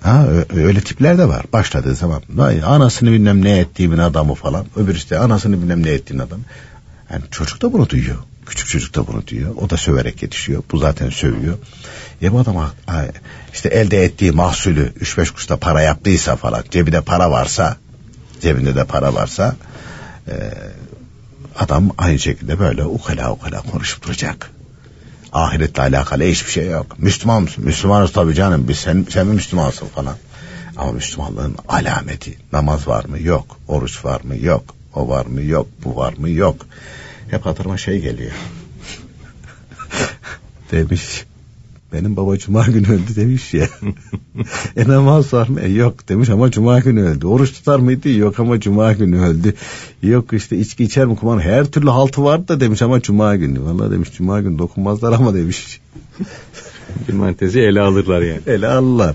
ha, 0.00 0.26
öyle 0.54 0.80
tipler 0.80 1.18
de 1.18 1.28
var. 1.28 1.44
Başladığı 1.52 1.94
zaman 1.94 2.22
vay, 2.28 2.62
anasını 2.64 3.12
bilmem 3.12 3.44
ne 3.44 3.58
ettiğimin 3.58 3.98
adamı 3.98 4.34
falan. 4.34 4.66
Öbür 4.76 4.94
işte 4.94 5.18
anasını 5.18 5.62
bilmem 5.62 5.82
ne 5.82 5.90
ettiğin 5.90 6.20
adam. 6.20 6.40
Yani 7.12 7.22
çocuk 7.30 7.62
da 7.62 7.72
bunu 7.72 7.88
duyuyor. 7.88 8.18
Küçük 8.46 8.68
çocuk 8.68 8.94
da 8.94 9.06
bunu 9.06 9.26
diyor. 9.26 9.54
O 9.60 9.70
da 9.70 9.76
söverek 9.76 10.22
yetişiyor. 10.22 10.62
Bu 10.72 10.78
zaten 10.78 11.10
sövüyor. 11.10 11.58
Ya 12.20 12.32
bu 12.32 12.38
adam 12.38 12.70
işte 13.52 13.68
elde 13.68 14.04
ettiği 14.04 14.32
mahsulü 14.32 14.92
3-5 15.00 15.30
kuruşta 15.30 15.56
para 15.56 15.80
yaptıysa 15.80 16.36
falan 16.36 16.64
cebinde 16.70 17.00
para 17.00 17.30
varsa 17.30 17.76
cebinde 18.40 18.76
de 18.76 18.84
para 18.84 19.14
varsa 19.14 19.56
e, 20.28 20.34
adam 21.58 21.90
aynı 21.98 22.18
şekilde 22.18 22.58
böyle 22.58 22.84
ukala 22.84 23.32
ukala 23.32 23.62
konuşup 23.62 24.06
duracak. 24.06 24.50
Ahiretle 25.32 25.82
alakalı 25.82 26.22
hiçbir 26.22 26.50
şey 26.50 26.66
yok. 26.66 26.98
Müslüman 26.98 27.42
mısın? 27.42 27.64
Müslümanız 27.64 28.12
tabii 28.12 28.34
canım. 28.34 28.68
Biz 28.68 28.78
sen, 28.78 29.06
sen 29.10 29.26
mi 29.26 29.34
Müslümansın 29.34 29.86
falan. 29.86 30.16
Ama 30.76 30.92
Müslümanlığın 30.92 31.56
alameti. 31.68 32.38
Namaz 32.52 32.88
var 32.88 33.04
mı? 33.04 33.22
Yok. 33.22 33.56
Oruç 33.68 34.04
var 34.04 34.20
mı? 34.20 34.36
Yok. 34.36 34.64
O 34.94 35.08
var 35.08 35.26
mı? 35.26 35.42
Yok. 35.42 35.66
Bu 35.84 35.96
var 35.96 36.12
mı? 36.12 36.30
Yok. 36.30 36.56
Hep 37.30 37.46
hatırıma 37.46 37.76
şey 37.76 38.00
geliyor. 38.00 38.32
demiş. 40.72 41.24
Benim 41.92 42.16
baba 42.16 42.38
cuma 42.38 42.66
günü 42.66 42.88
öldü 42.88 43.16
demiş 43.16 43.54
ya. 43.54 43.68
e 44.76 44.88
namaz 44.88 45.32
var 45.32 45.48
mı? 45.48 45.60
E, 45.60 45.68
yok 45.68 46.08
demiş 46.08 46.28
ama 46.30 46.50
cuma 46.50 46.80
günü 46.80 47.02
öldü. 47.02 47.26
Oruç 47.26 47.52
tutar 47.52 47.78
mıydı? 47.78 48.08
Yok 48.08 48.40
ama 48.40 48.60
cuma 48.60 48.92
günü 48.92 49.20
öldü. 49.20 49.54
Yok 50.02 50.32
işte 50.32 50.58
içki 50.58 50.84
içer 50.84 51.06
mi 51.06 51.16
kumar? 51.16 51.40
Her 51.40 51.64
türlü 51.64 51.90
haltı 51.90 52.24
vardı 52.24 52.48
da 52.48 52.60
demiş 52.60 52.82
ama 52.82 53.00
cuma 53.00 53.36
günü. 53.36 53.62
Vallahi 53.64 53.90
demiş 53.90 54.12
cuma 54.12 54.40
günü 54.40 54.58
dokunmazlar 54.58 55.12
ama 55.12 55.34
demiş. 55.34 55.80
Cumartesi 57.06 57.60
ele 57.60 57.80
alırlar 57.80 58.20
yani. 58.22 58.40
Ele 58.46 58.68
alırlar. 58.68 59.14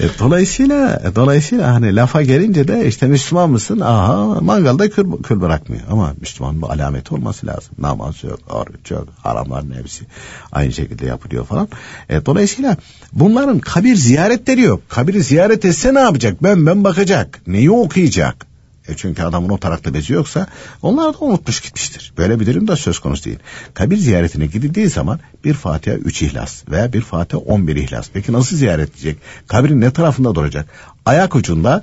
E, 0.00 0.04
dolayısıyla 0.18 1.02
dolayısıyla 1.14 1.74
hani 1.74 1.96
lafa 1.96 2.22
gelince 2.22 2.68
de 2.68 2.86
işte 2.86 3.06
Müslüman 3.06 3.50
mısın? 3.50 3.80
Aha 3.80 4.40
mangalda 4.40 4.90
kül, 4.90 5.04
kül 5.22 5.40
bırakmıyor. 5.40 5.82
Ama 5.90 6.14
Müslüman 6.20 6.62
bu 6.62 6.70
alameti 6.70 7.14
olması 7.14 7.46
lazım. 7.46 7.74
Namaz 7.78 8.24
yok, 8.24 8.38
oruç 8.50 8.90
yok, 8.90 9.08
haramların 9.22 9.74
hepsi 9.78 10.04
aynı 10.52 10.72
şekilde 10.72 11.06
yapılıyor 11.06 11.44
falan. 11.44 11.68
E, 12.08 12.26
dolayısıyla 12.26 12.76
bunların 13.12 13.58
kabir 13.58 13.94
ziyaretleri 13.94 14.60
yok. 14.60 14.80
Kabiri 14.88 15.22
ziyaret 15.22 15.64
etse 15.64 15.94
ne 15.94 16.00
yapacak? 16.00 16.42
Ben 16.42 16.66
ben 16.66 16.84
bakacak. 16.84 17.40
Neyi 17.46 17.70
okuyacak? 17.70 18.51
E 18.88 18.96
çünkü 18.96 19.22
adamın 19.22 19.48
o 19.48 19.58
tarakta 19.58 19.94
bezi 19.94 20.12
yoksa 20.12 20.46
onlar 20.82 21.14
da 21.14 21.18
unutmuş 21.18 21.60
gitmiştir. 21.60 22.12
Böyle 22.18 22.40
bir 22.40 22.46
durum 22.46 22.68
da 22.68 22.76
söz 22.76 22.98
konusu 22.98 23.24
değil. 23.24 23.38
Kabir 23.74 23.96
ziyaretine 23.96 24.46
gidildiği 24.46 24.88
zaman 24.88 25.20
bir 25.44 25.54
Fatiha 25.54 25.96
üç 25.96 26.22
ihlas 26.22 26.68
veya 26.70 26.92
bir 26.92 27.00
Fatiha 27.00 27.40
on 27.40 27.68
bir 27.68 27.76
ihlas. 27.76 28.10
Peki 28.12 28.32
nasıl 28.32 28.56
ziyaret 28.56 28.90
edecek? 28.90 29.18
Kabrin 29.46 29.80
ne 29.80 29.90
tarafında 29.90 30.34
duracak? 30.34 30.66
Ayak 31.06 31.36
ucunda 31.36 31.82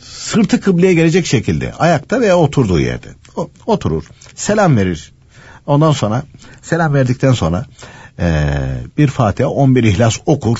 sırtı 0.00 0.60
kıbleye 0.60 0.94
gelecek 0.94 1.26
şekilde 1.26 1.72
ayakta 1.72 2.20
veya 2.20 2.36
oturduğu 2.36 2.80
yerde 2.80 3.08
o, 3.36 3.50
oturur. 3.66 4.04
Selam 4.34 4.76
verir. 4.76 5.12
Ondan 5.66 5.92
sonra 5.92 6.22
selam 6.62 6.94
verdikten 6.94 7.32
sonra 7.32 7.66
e, 8.18 8.54
bir 8.98 9.08
Fatiha 9.08 9.48
on 9.48 9.76
bir 9.76 9.84
ihlas 9.84 10.18
okur 10.26 10.58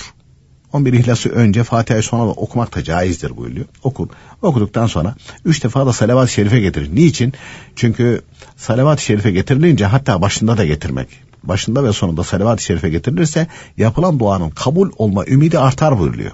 11 0.73 0.93
İhlas'ı 0.93 1.29
önce 1.29 1.65
Fatiha'yı 1.65 2.03
sonra 2.03 2.23
da 2.23 2.31
okumak 2.31 2.77
da 2.77 2.85
caizdir 2.85 3.37
buyuruyor. 3.37 3.67
Okur. 3.83 4.09
Okuduktan 4.43 4.87
sonra 4.87 5.15
üç 5.45 5.65
defa 5.65 5.87
da 5.87 5.93
salavat-ı 5.93 6.33
şerife 6.33 6.61
getirir. 6.61 6.95
Niçin? 6.95 7.33
Çünkü 7.77 8.23
salavat-ı 8.57 9.03
şerife 9.03 9.31
getirilince 9.31 9.87
hatta 9.87 10.23
başında 10.23 10.57
da 10.57 10.65
getirmek. 10.65 11.09
Başında 11.43 11.85
ve 11.85 11.93
sonunda 11.93 12.25
salavat-ı 12.25 12.63
şerife 12.63 12.91
getirilirse 12.91 13.47
yapılan 13.77 14.19
duanın 14.19 14.51
kabul 14.51 14.91
olma 14.97 15.27
ümidi 15.27 15.59
artar 15.59 15.99
buyuruyor. 15.99 16.33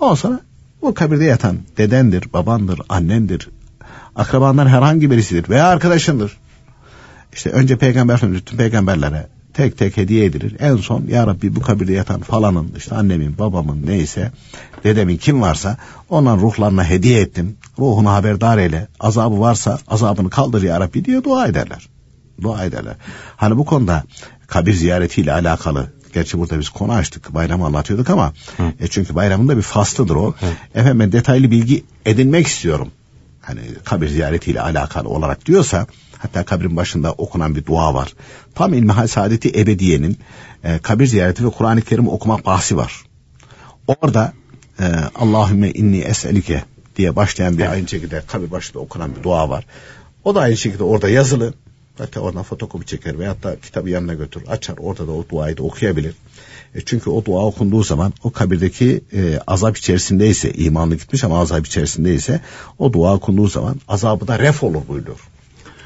Ondan 0.00 0.14
sonra 0.14 0.40
bu 0.82 0.94
kabirde 0.94 1.24
yatan 1.24 1.58
dedendir, 1.76 2.32
babandır, 2.32 2.80
annendir, 2.88 3.48
akrabandan 4.16 4.66
herhangi 4.66 5.10
birisidir 5.10 5.48
veya 5.48 5.66
arkadaşındır. 5.66 6.38
İşte 7.32 7.50
önce 7.50 7.76
peygamber 7.76 8.20
bütün 8.22 8.56
peygamberlere 8.56 9.33
tek 9.54 9.78
tek 9.78 9.96
hediye 9.96 10.24
edilir. 10.24 10.56
En 10.58 10.76
son 10.76 11.04
ya 11.08 11.26
Rabbi 11.26 11.56
bu 11.56 11.60
kabirde 11.60 11.92
yatan 11.92 12.20
falanın 12.20 12.74
işte 12.76 12.94
annemin 12.94 13.38
babamın 13.38 13.86
neyse 13.86 14.32
dedemin 14.84 15.16
kim 15.16 15.42
varsa 15.42 15.76
onların 16.08 16.40
ruhlarına 16.40 16.84
hediye 16.84 17.20
ettim. 17.20 17.56
Ruhunu 17.78 18.10
haberdar 18.10 18.58
eyle. 18.58 18.88
Azabı 19.00 19.40
varsa 19.40 19.78
azabını 19.88 20.30
kaldır 20.30 20.62
ya 20.62 20.80
Rabbi 20.80 21.04
diye 21.04 21.24
dua 21.24 21.46
ederler. 21.46 21.88
Dua 22.42 22.64
ederler. 22.64 22.96
Hani 23.36 23.56
bu 23.56 23.64
konuda 23.64 24.04
kabir 24.46 24.74
ziyaretiyle 24.74 25.32
alakalı 25.32 25.88
Gerçi 26.14 26.38
burada 26.38 26.58
biz 26.58 26.68
konu 26.68 26.92
açtık. 26.92 27.34
Bayramı 27.34 27.66
anlatıyorduk 27.66 28.10
ama 28.10 28.32
e 28.80 28.88
çünkü 28.88 29.14
bayramın 29.14 29.48
da 29.48 29.56
bir 29.56 29.62
faslıdır 29.62 30.16
o. 30.16 30.32
Hı. 30.32 30.46
Efendim 30.74 31.00
ben 31.00 31.12
detaylı 31.12 31.50
bilgi 31.50 31.84
edinmek 32.06 32.46
istiyorum. 32.46 32.88
Hani 33.40 33.60
kabir 33.84 34.08
ziyaretiyle 34.08 34.60
alakalı 34.60 35.08
olarak 35.08 35.46
diyorsa 35.46 35.86
hatta 36.24 36.44
kabrin 36.44 36.76
başında 36.76 37.12
okunan 37.12 37.56
bir 37.56 37.66
dua 37.66 37.94
var. 37.94 38.14
Tam 38.54 38.74
İlmihal 38.74 39.06
Saadeti 39.06 39.60
Ebediye'nin 39.60 40.18
e, 40.64 40.78
kabir 40.78 41.06
ziyareti 41.06 41.44
ve 41.44 41.50
Kur'an-ı 41.50 41.82
Kerim 41.82 42.08
okumak 42.08 42.46
bahsi 42.46 42.76
var. 42.76 43.04
Orada 43.86 44.32
e, 44.80 44.84
Allahümme 45.14 45.70
inni 45.70 45.98
es'elike 45.98 46.64
diye 46.96 47.16
başlayan 47.16 47.58
bir 47.58 47.66
aynı 47.66 47.88
şekilde 47.88 48.22
kabir 48.26 48.50
başında 48.50 48.78
okunan 48.78 49.16
bir 49.16 49.22
dua 49.22 49.48
var. 49.48 49.66
O 50.24 50.34
da 50.34 50.40
aynı 50.40 50.56
şekilde 50.56 50.82
orada 50.82 51.08
yazılı. 51.08 51.54
Hatta 51.98 52.20
oradan 52.20 52.42
fotokopi 52.42 52.86
çeker 52.86 53.18
veyahut 53.18 53.42
da 53.42 53.56
kitabı 53.60 53.90
yanına 53.90 54.14
götür 54.14 54.42
açar 54.48 54.74
orada 54.78 55.06
da 55.06 55.12
o 55.12 55.24
duayı 55.30 55.56
da 55.56 55.62
okuyabilir. 55.62 56.14
E 56.74 56.80
çünkü 56.80 57.10
o 57.10 57.24
dua 57.24 57.46
okunduğu 57.46 57.82
zaman 57.82 58.12
o 58.24 58.30
kabirdeki 58.30 59.00
e, 59.12 59.38
azap 59.46 59.76
içerisindeyse 59.76 60.52
imanlı 60.52 60.96
gitmiş 60.96 61.24
ama 61.24 61.40
azap 61.40 61.66
içerisindeyse 61.66 62.40
o 62.78 62.92
dua 62.92 63.14
okunduğu 63.14 63.48
zaman 63.48 63.80
azabı 63.88 64.28
da 64.28 64.38
ref 64.38 64.62
olur 64.62 64.82
buyuruyor. 64.88 65.33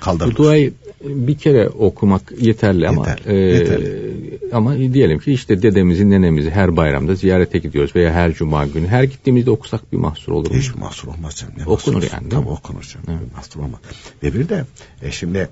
Kaldırılır. 0.01 0.33
Bu 0.33 0.37
duayı 0.37 0.73
bir 1.05 1.39
kere 1.39 1.69
okumak 1.69 2.33
yeterli 2.41 2.89
ama 2.89 3.09
Yeter, 3.09 3.33
e, 3.33 3.37
yeterli. 3.37 4.39
ama 4.53 4.79
diyelim 4.79 5.19
ki 5.19 5.33
işte 5.33 5.63
dedemizi 5.63 6.11
nenemizi 6.11 6.51
her 6.51 6.77
bayramda 6.77 7.15
ziyarete 7.15 7.59
gidiyoruz 7.59 7.97
veya 7.97 8.13
her 8.13 8.35
cuma 8.35 8.67
günü 8.67 8.87
her 8.87 9.05
gittiğimizde 9.05 9.51
okusak 9.51 9.93
bir 9.93 9.97
mahsur 9.97 10.33
olur 10.33 10.51
mu? 10.51 10.57
Hiç 10.57 10.75
mahsur 10.75 11.09
olmaz 11.09 11.35
canım. 11.37 11.55
Ne 11.57 11.65
Okunur 11.67 11.97
mahsur? 11.97 12.13
yani 12.13 12.29
Tabii 12.29 12.49
okunur 12.49 12.83
canım. 12.83 13.07
Evet. 13.09 13.37
Mahsur 13.37 13.61
olmaz. 13.61 13.81
Ve 14.23 14.35
bir 14.35 14.49
de 14.49 14.65
e, 15.03 15.11
şimdi 15.11 15.49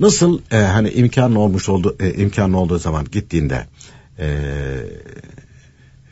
Nasıl 0.00 0.40
e, 0.50 0.56
hani 0.56 0.90
imkan 0.90 1.34
olmuş 1.34 1.68
oldu 1.68 1.96
e, 2.00 2.14
imkan 2.14 2.52
olduğu 2.52 2.78
zaman 2.78 3.06
gittiğinde 3.12 3.66
e, 4.18 4.26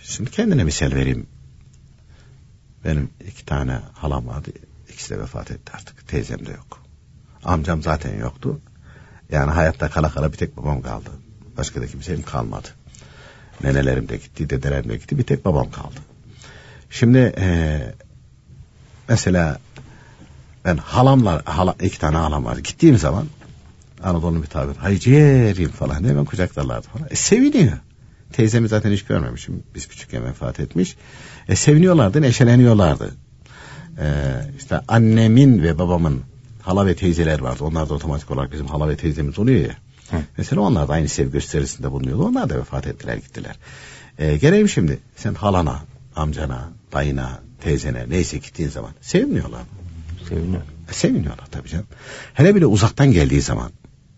şimdi 0.03 0.31
kendine 0.31 0.65
misal 0.65 0.93
vereyim. 0.93 1.27
Benim 2.85 3.09
iki 3.29 3.45
tane 3.45 3.79
halam 3.93 4.27
vardı. 4.27 4.51
İkisi 5.03 5.15
de 5.15 5.21
vefat 5.21 5.51
etti 5.51 5.73
artık. 5.75 6.09
Teyzem 6.09 6.47
de 6.47 6.51
yok. 6.51 6.83
Amcam 7.45 7.83
zaten 7.83 8.19
yoktu. 8.19 8.61
Yani 9.31 9.51
hayatta 9.51 9.91
kala 9.91 10.11
kala 10.11 10.33
bir 10.33 10.37
tek 10.37 10.57
babam 10.57 10.83
kaldı. 10.83 11.11
Başka 11.57 11.83
da 11.83 11.87
kimsem 11.87 12.23
kalmadı. 12.23 12.69
Nenelerim 13.63 14.09
de 14.09 14.17
gitti, 14.17 14.51
dedelerim 14.51 14.91
de 14.91 14.97
gitti. 14.97 15.19
Bir 15.19 15.23
tek 15.23 15.45
babam 15.45 15.71
kaldı. 15.71 15.95
Şimdi 16.91 17.19
e, 17.39 17.81
mesela 19.09 19.59
ben 20.65 20.77
halamlar, 20.77 21.45
hala, 21.45 21.75
iki 21.83 21.99
tane 21.99 22.17
halam 22.17 22.45
var. 22.45 22.57
Gittiğim 22.57 22.99
zaman 22.99 23.27
Anadolu 24.03 24.43
bir 24.43 24.49
tabir. 24.49 24.77
Hayciğerim 24.77 25.71
falan 25.71 26.05
hemen 26.05 26.25
kucaklarlardı 26.25 26.89
falan. 26.89 27.09
E, 27.11 27.17
seviniyor. 27.17 27.79
Teyzemi 28.33 28.69
zaten 28.69 28.91
hiç 28.93 29.05
görmemişim. 29.05 29.63
Biz 29.75 29.89
küçükken 29.89 30.25
vefat 30.25 30.61
etmiş. 30.61 30.97
E, 31.49 31.57
seviniyorlardı, 31.57 32.23
neşeleniyorlardı. 32.23 33.15
E, 33.99 34.07
işte 34.59 34.81
annemin 34.89 35.63
ve 35.63 35.79
babamın 35.79 36.23
hala 36.63 36.87
ve 36.87 36.95
teyzeler 36.95 37.39
vardı. 37.39 37.65
Onlar 37.65 37.89
da 37.89 37.95
otomatik 37.95 38.31
olarak 38.31 38.53
bizim 38.53 38.67
hala 38.67 38.89
ve 38.89 38.97
teyzemiz 38.97 39.39
oluyor 39.39 39.61
ya. 39.61 39.77
Hı. 40.11 40.23
Mesela 40.37 40.63
onlar 40.63 40.89
da 40.89 40.93
aynı 40.93 41.09
sevgi 41.09 41.33
gösterisinde 41.33 41.91
bulunuyordu. 41.91 42.25
Onlar 42.25 42.51
da 42.51 42.59
vefat 42.59 42.87
ettiler 42.87 43.17
gittiler. 43.17 43.57
E, 44.19 44.37
gelelim 44.37 44.69
şimdi. 44.69 44.99
Sen 45.17 45.35
halana, 45.35 45.83
amcana, 46.17 46.69
dayına, 46.93 47.41
teyzene 47.61 48.09
neyse 48.09 48.39
gittiğin 48.39 48.69
zaman 48.69 48.91
seviniyorlar. 49.01 49.63
Seviniyor. 50.29 50.63
E, 50.91 50.93
seviniyorlar 50.93 51.47
tabii 51.51 51.69
canım. 51.69 51.87
Hele 52.35 52.55
bile 52.55 52.67
uzaktan 52.67 53.13
geldiği 53.13 53.41
zaman 53.41 53.73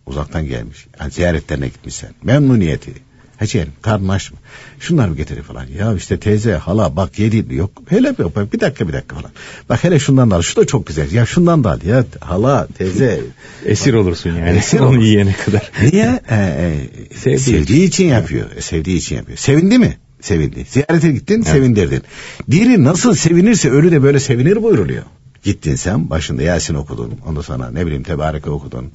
Uzaktan 0.07 0.47
gelmiş. 0.47 0.87
Yani 1.01 1.11
ziyaretlerine 1.11 1.69
gitmişsen. 1.69 2.15
Memnuniyeti. 2.23 2.93
Hacı 3.39 3.67
karnın 3.83 4.09
aç 4.09 4.33
mı? 4.33 4.39
Şunlar 4.81 5.09
mı 5.09 5.17
getirir 5.17 5.43
falan. 5.43 5.67
Ya 5.79 5.95
işte 5.95 6.21
teyze, 6.21 6.55
hala 6.55 6.97
bak 6.97 7.19
yedi 7.19 7.55
yok. 7.55 7.71
Hele 7.89 8.19
bir, 8.19 8.53
bir 8.53 8.61
dakika 8.61 8.89
bir 8.89 8.93
dakika 8.93 9.17
falan. 9.17 9.31
Bak 9.69 9.85
hele 9.85 9.99
şundan 9.99 10.31
da 10.31 10.37
al. 10.37 10.43
Şu 10.43 10.57
da 10.57 10.67
çok 10.67 10.87
güzel. 10.87 11.13
Ya 11.13 11.27
şundan 11.27 11.65
da 11.65 11.71
al. 11.71 11.79
Ya 11.87 12.05
hala, 12.21 12.69
teyze. 12.79 13.21
Esir 13.65 13.95
olursun 13.95 14.31
yani. 14.31 14.59
Esir 14.59 14.81
onu 14.81 15.03
yiyene 15.03 15.37
kadar. 15.45 15.71
Niye? 15.83 16.21
Ee, 16.31 16.37
e, 16.37 17.15
sevdiği, 17.15 17.39
sevdiği 17.39 17.89
için 17.89 18.05
yapıyor. 18.05 18.47
E, 18.57 18.61
sevdiği 18.61 18.97
için 18.97 19.17
yapıyor. 19.17 19.39
Sevindi 19.39 19.79
mi? 19.79 19.97
Sevindi. 20.21 20.65
Ziyarete 20.69 21.13
gittin, 21.13 21.35
evet. 21.35 21.47
sevindirdin. 21.47 22.03
Biri 22.49 22.85
nasıl 22.85 23.15
sevinirse 23.15 23.71
ölü 23.71 23.91
de 23.91 24.03
böyle 24.03 24.21
sevinir 24.21 24.63
buyuruluyor. 24.63 25.03
Gittin 25.45 25.75
sen 25.77 26.11
başında 26.11 26.43
Yasin 26.43 26.75
okudun. 26.75 27.21
Ondan 27.27 27.41
sonra 27.41 27.71
ne 27.71 27.87
bileyim 27.87 28.03
Tebareke 28.03 28.51
okudun. 28.51 28.93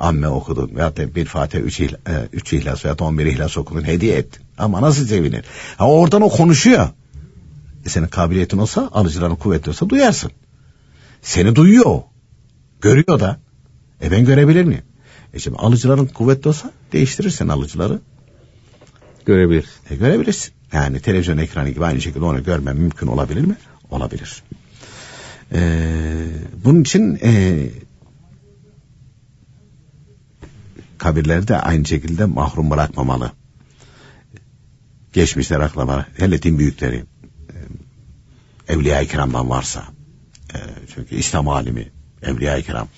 Amme 0.00 0.28
okudun. 0.28 0.70
Veyahut 0.76 0.96
da 0.96 1.14
bir 1.14 1.24
Fatih 1.24 1.58
üç, 1.58 1.80
ihla, 1.80 1.96
e, 1.96 2.28
üç 2.32 2.52
ihlas 2.52 2.84
veyahut 2.84 3.02
on 3.02 3.18
bir 3.18 3.26
ihlas 3.26 3.58
okudun. 3.58 3.84
Hediye 3.84 4.16
ettin. 4.16 4.42
Ama 4.58 4.82
nasıl 4.82 5.06
sevinir? 5.06 5.44
Ha, 5.76 5.90
oradan 5.90 6.22
o 6.22 6.28
konuşuyor. 6.28 6.88
E 7.86 7.88
senin 7.88 8.06
kabiliyetin 8.06 8.58
olsa 8.58 8.90
alıcıların 8.92 9.36
kuvvetli 9.36 9.68
olsa 9.68 9.88
duyarsın. 9.88 10.30
Seni 11.22 11.56
duyuyor 11.56 11.86
o. 11.86 12.06
Görüyor 12.80 13.20
da. 13.20 13.40
E 14.02 14.10
ben 14.10 14.24
görebilir 14.24 14.64
miyim? 14.64 14.84
E 15.34 15.38
şimdi 15.38 15.56
alıcıların 15.58 16.06
kuvvetli 16.06 16.48
olsa 16.48 16.70
değiştirirsen 16.92 17.48
alıcıları. 17.48 18.00
Görebilirsin. 19.26 19.80
E 19.90 19.96
görebilirsin. 19.96 20.52
Yani 20.72 21.00
televizyon 21.00 21.38
ekranı 21.38 21.70
gibi 21.70 21.84
aynı 21.84 22.00
şekilde 22.00 22.24
onu 22.24 22.44
görmem 22.44 22.76
mümkün 22.76 23.06
olabilir 23.06 23.40
mi? 23.40 23.56
Olabilir. 23.90 24.42
Ee, 25.54 26.28
bunun 26.64 26.80
için 26.80 27.18
e, 27.22 27.68
kabirleri 30.98 31.48
de 31.48 31.56
aynı 31.56 31.84
şekilde 31.84 32.24
mahrum 32.24 32.70
bırakmamalı. 32.70 33.32
Geçmişler 35.12 35.60
aklama, 35.60 36.06
hele 36.16 36.42
din 36.42 36.58
büyükleri, 36.58 37.04
e, 38.68 38.72
Evliya-i 38.72 39.08
Kiram'dan 39.08 39.50
varsa, 39.50 39.84
e, 40.54 40.58
çünkü 40.94 41.14
İslam 41.14 41.48
alimi, 41.48 41.88
Evliya-i 42.22 42.62
Kiram, 42.62 42.88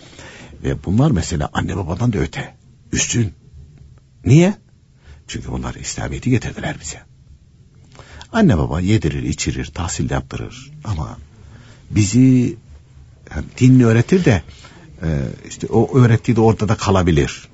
ve 0.65 0.85
bunlar 0.85 1.11
mesela 1.11 1.51
anne 1.53 1.77
babadan 1.77 2.13
da 2.13 2.19
öte, 2.19 2.55
üstün. 2.93 3.33
Niye? 4.25 4.55
Çünkü 5.29 5.49
bunlar 5.49 5.75
İslamiyet'i 5.75 6.31
getirdiler 6.31 6.77
bize. 6.81 7.03
Anne 8.33 8.59
baba 8.59 8.81
yedirir, 8.81 9.23
içirir, 9.23 9.67
tahsil 9.67 10.11
yaptırır 10.11 10.73
ama 10.85 11.19
bizi 11.91 12.57
yani 13.35 13.45
dinini 13.59 13.87
öğretir 13.87 14.25
de 14.25 14.43
e, 15.03 15.09
işte 15.49 15.67
o 15.67 15.99
öğrettiği 15.99 16.37
de 16.37 16.41
orada 16.41 16.69
da 16.69 16.75
kalabilir. 16.77 17.49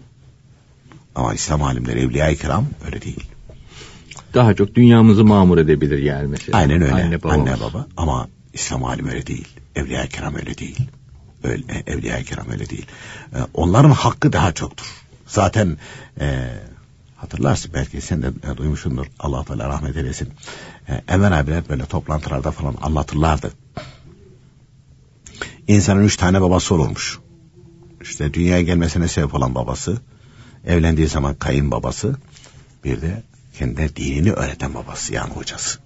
Ama 1.15 1.35
İslam 1.35 1.63
alimleri, 1.63 2.01
evliya-i 2.01 2.37
kiram 2.37 2.67
öyle 2.87 3.03
değil. 3.03 3.25
Daha 4.35 4.55
çok 4.55 4.75
dünyamızı 4.75 5.25
mamur 5.25 5.59
edebilir 5.59 5.99
yani 5.99 6.29
mesela. 6.29 6.59
Aynen 6.59 6.83
öyle. 6.83 6.95
Anne 6.95 7.23
baba. 7.23 7.33
Anne 7.33 7.61
baba. 7.61 7.87
Ama 7.97 8.29
İslam 8.55 8.85
alim 8.85 9.09
öyle 9.09 9.27
değil. 9.27 9.49
Evliya-i 9.77 10.09
kiram 10.09 10.35
öyle 10.35 10.59
değil. 10.59 10.79
Öyle, 11.45 11.65
e, 11.69 11.93
evliya-i 11.93 12.25
kiram 12.25 12.51
öyle 12.51 12.69
değil. 12.69 12.87
E, 13.35 13.39
onların 13.55 13.91
hakkı 13.91 14.33
daha 14.33 14.53
çoktur. 14.53 14.87
Zaten 15.27 15.77
e, 16.21 16.49
hatırlarsın 17.17 17.71
belki 17.75 18.01
sen 18.01 18.23
de 18.23 18.27
e, 18.53 18.57
duymuşsundur. 18.57 19.07
Allah 19.19 19.45
Teala 19.45 19.69
rahmet 19.69 19.97
eylesin. 19.97 20.29
E, 20.89 21.03
Enver 21.09 21.33
abiler 21.33 21.63
böyle 21.69 21.87
toplantılarda 21.87 22.51
falan 22.51 22.75
anlatırlardı. 22.83 23.53
İnsanın 25.71 26.05
üç 26.05 26.17
tane 26.17 26.41
babası 26.41 26.75
olurmuş. 26.75 27.19
İşte 28.03 28.35
dünyaya 28.35 28.63
gelmesine 28.63 29.09
sebep 29.09 29.35
olan 29.35 29.55
babası, 29.55 29.99
evlendiği 30.67 31.09
zaman 31.09 31.35
kayın 31.35 31.71
babası, 31.71 32.17
bir 32.85 33.03
de 33.03 33.23
kendine 33.59 33.97
dinini 33.97 34.33
öğreten 34.33 34.75
babası 34.75 35.15
yani 35.15 35.33
hocası. 35.33 35.79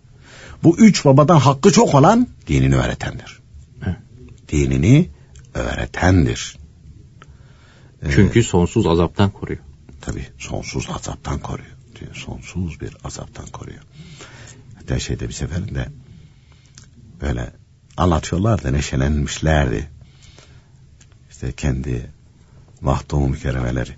Bu 0.63 0.79
üç 0.79 1.05
babadan 1.05 1.39
hakkı 1.39 1.73
çok 1.73 1.95
olan 1.95 2.29
dinini 2.47 2.77
öğretendir. 2.77 3.41
He. 3.81 3.97
Dinini 4.49 5.11
öğretendir. 5.55 6.59
Ee, 8.03 8.11
Çünkü 8.15 8.41
ee, 8.41 8.43
sonsuz 8.43 8.87
azaptan 8.87 9.31
koruyor. 9.31 9.61
Tabi 10.01 10.27
sonsuz 10.39 10.89
azaptan 10.91 11.39
koruyor. 11.39 11.77
Sonsuz 12.13 12.81
bir 12.81 12.97
azaptan 13.05 13.47
koruyor. 13.47 13.83
Hatta 14.75 14.99
şeyde 14.99 15.29
bir 15.29 15.35
seferinde 15.35 15.89
böyle 17.21 17.53
anlatıyorlardı, 17.97 18.73
neşelenmişlerdi. 18.73 19.91
İşte 21.31 21.53
kendi 21.53 22.11
mahdumu 22.81 23.29
mükerremeleri 23.29 23.91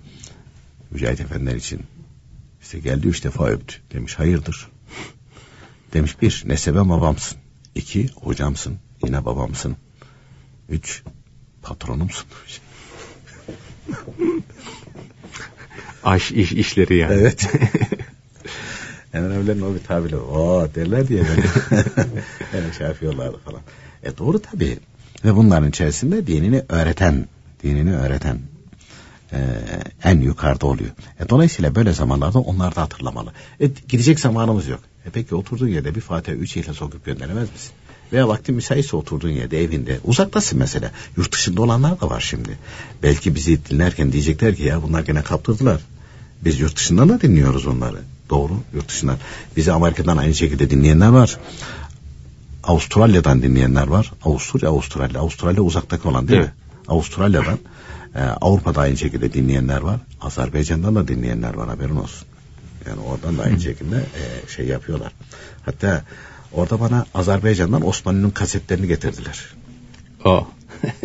Mücahit 0.91 1.21
Efendiler 1.21 1.55
için 1.55 1.81
işte 2.61 2.79
geldi 2.79 3.07
üç 3.07 3.23
defa 3.23 3.47
öptü. 3.47 3.75
Demiş 3.93 4.19
hayırdır? 4.19 4.67
Demiş 5.93 6.21
bir 6.21 6.43
nesebe 6.45 6.89
babamsın. 6.89 7.37
İki 7.75 8.07
hocamsın. 8.07 8.79
Yine 9.03 9.25
babamsın. 9.25 9.77
Üç 10.69 11.03
patronumsun. 11.61 12.27
Aş 16.03 16.31
iş 16.31 16.51
işleri 16.51 16.97
yani. 16.97 17.13
Evet. 17.13 17.49
Hemen 19.11 19.31
evlerin 19.31 19.61
o 19.61 19.75
bir 19.75 19.79
tabiri. 19.79 20.15
O 20.15 20.69
derler 20.75 21.07
diye 21.07 21.23
böyle. 21.27 21.47
yani 22.53 22.73
şey 22.77 22.87
yapıyorlardı 22.87 23.37
falan. 23.37 23.61
E 24.07 24.17
doğru 24.17 24.39
tabii. 24.39 24.79
Ve 25.25 25.35
bunların 25.35 25.69
içerisinde 25.69 26.27
dinini 26.27 26.63
öğreten, 26.69 27.27
dinini 27.63 27.95
öğreten 27.95 28.39
e, 29.31 29.39
en 30.03 30.21
yukarıda 30.21 30.67
oluyor. 30.67 30.89
E, 31.19 31.29
dolayısıyla 31.29 31.75
böyle 31.75 31.93
zamanlarda 31.93 32.39
onlar 32.39 32.75
da 32.75 32.81
hatırlamalı. 32.81 33.31
E, 33.59 33.67
gidecek 33.89 34.19
zamanımız 34.19 34.67
yok. 34.67 34.79
E, 35.05 35.09
peki 35.09 35.35
oturduğun 35.35 35.67
yerde 35.67 35.95
bir 35.95 36.01
Fatiha 36.01 36.37
üç 36.37 36.57
ile 36.57 36.73
sokup 36.73 37.05
gönderemez 37.05 37.51
misin? 37.51 37.71
Veya 38.13 38.27
vaktin 38.27 38.55
müsaitse 38.55 38.97
oturduğun 38.97 39.29
yerde 39.29 39.63
evinde 39.63 39.99
uzaktasın 40.03 40.59
mesela. 40.59 40.91
Yurt 41.17 41.31
dışında 41.31 41.61
olanlar 41.61 42.01
da 42.01 42.09
var 42.09 42.21
şimdi. 42.21 42.57
Belki 43.03 43.35
bizi 43.35 43.65
dinlerken 43.65 44.11
diyecekler 44.11 44.55
ki 44.55 44.63
ya 44.63 44.83
bunlar 44.83 45.01
gene 45.01 45.21
kaptırdılar. 45.21 45.81
Biz 46.45 46.59
yurt 46.59 46.75
dışından 46.75 47.09
da 47.09 47.21
dinliyoruz 47.21 47.67
onları. 47.67 47.97
Doğru 48.29 48.53
yurt 48.73 48.89
dışından. 48.89 49.17
Bizi 49.57 49.71
Amerika'dan 49.71 50.17
aynı 50.17 50.33
şekilde 50.33 50.69
dinleyenler 50.69 51.07
var. 51.07 51.37
Avustralya'dan 52.67 53.41
dinleyenler 53.41 53.87
var. 53.87 54.11
Avusturya, 54.23 54.69
Avustralya. 54.69 55.19
Avustralya 55.19 55.61
uzaktaki 55.61 56.07
olan 56.07 56.27
değil 56.27 56.39
evet. 56.39 56.49
mi? 56.49 56.55
Avustralya'dan. 56.87 57.59
E, 58.15 58.19
Avrupa'da 58.21 58.81
aynı 58.81 58.97
şekilde 58.97 59.33
dinleyenler 59.33 59.81
var. 59.81 59.99
Azerbaycan'dan 60.21 60.95
da 60.95 61.07
dinleyenler 61.07 61.53
var 61.53 61.67
haberin 61.67 61.95
olsun. 61.95 62.27
Yani 62.87 63.01
oradan 63.01 63.37
da 63.37 63.43
aynı 63.43 63.59
şekilde 63.59 63.95
e, 63.95 64.49
şey 64.49 64.65
yapıyorlar. 64.65 65.11
Hatta 65.65 66.03
orada 66.53 66.79
bana 66.79 67.05
Azerbaycan'dan 67.13 67.87
Osmanlı'nın 67.87 68.29
kasetlerini 68.29 68.87
getirdiler. 68.87 69.45
Aa. 70.25 70.41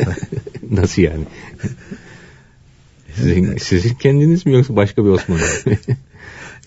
Nasıl 0.71 1.03
yani? 1.03 1.25
Sizin, 3.17 3.57
sizin 3.57 3.95
kendiniz 3.95 4.47
mi 4.47 4.53
yoksa 4.53 4.77
başka 4.77 5.05
bir 5.05 5.11
Osmanlı? 5.11 5.43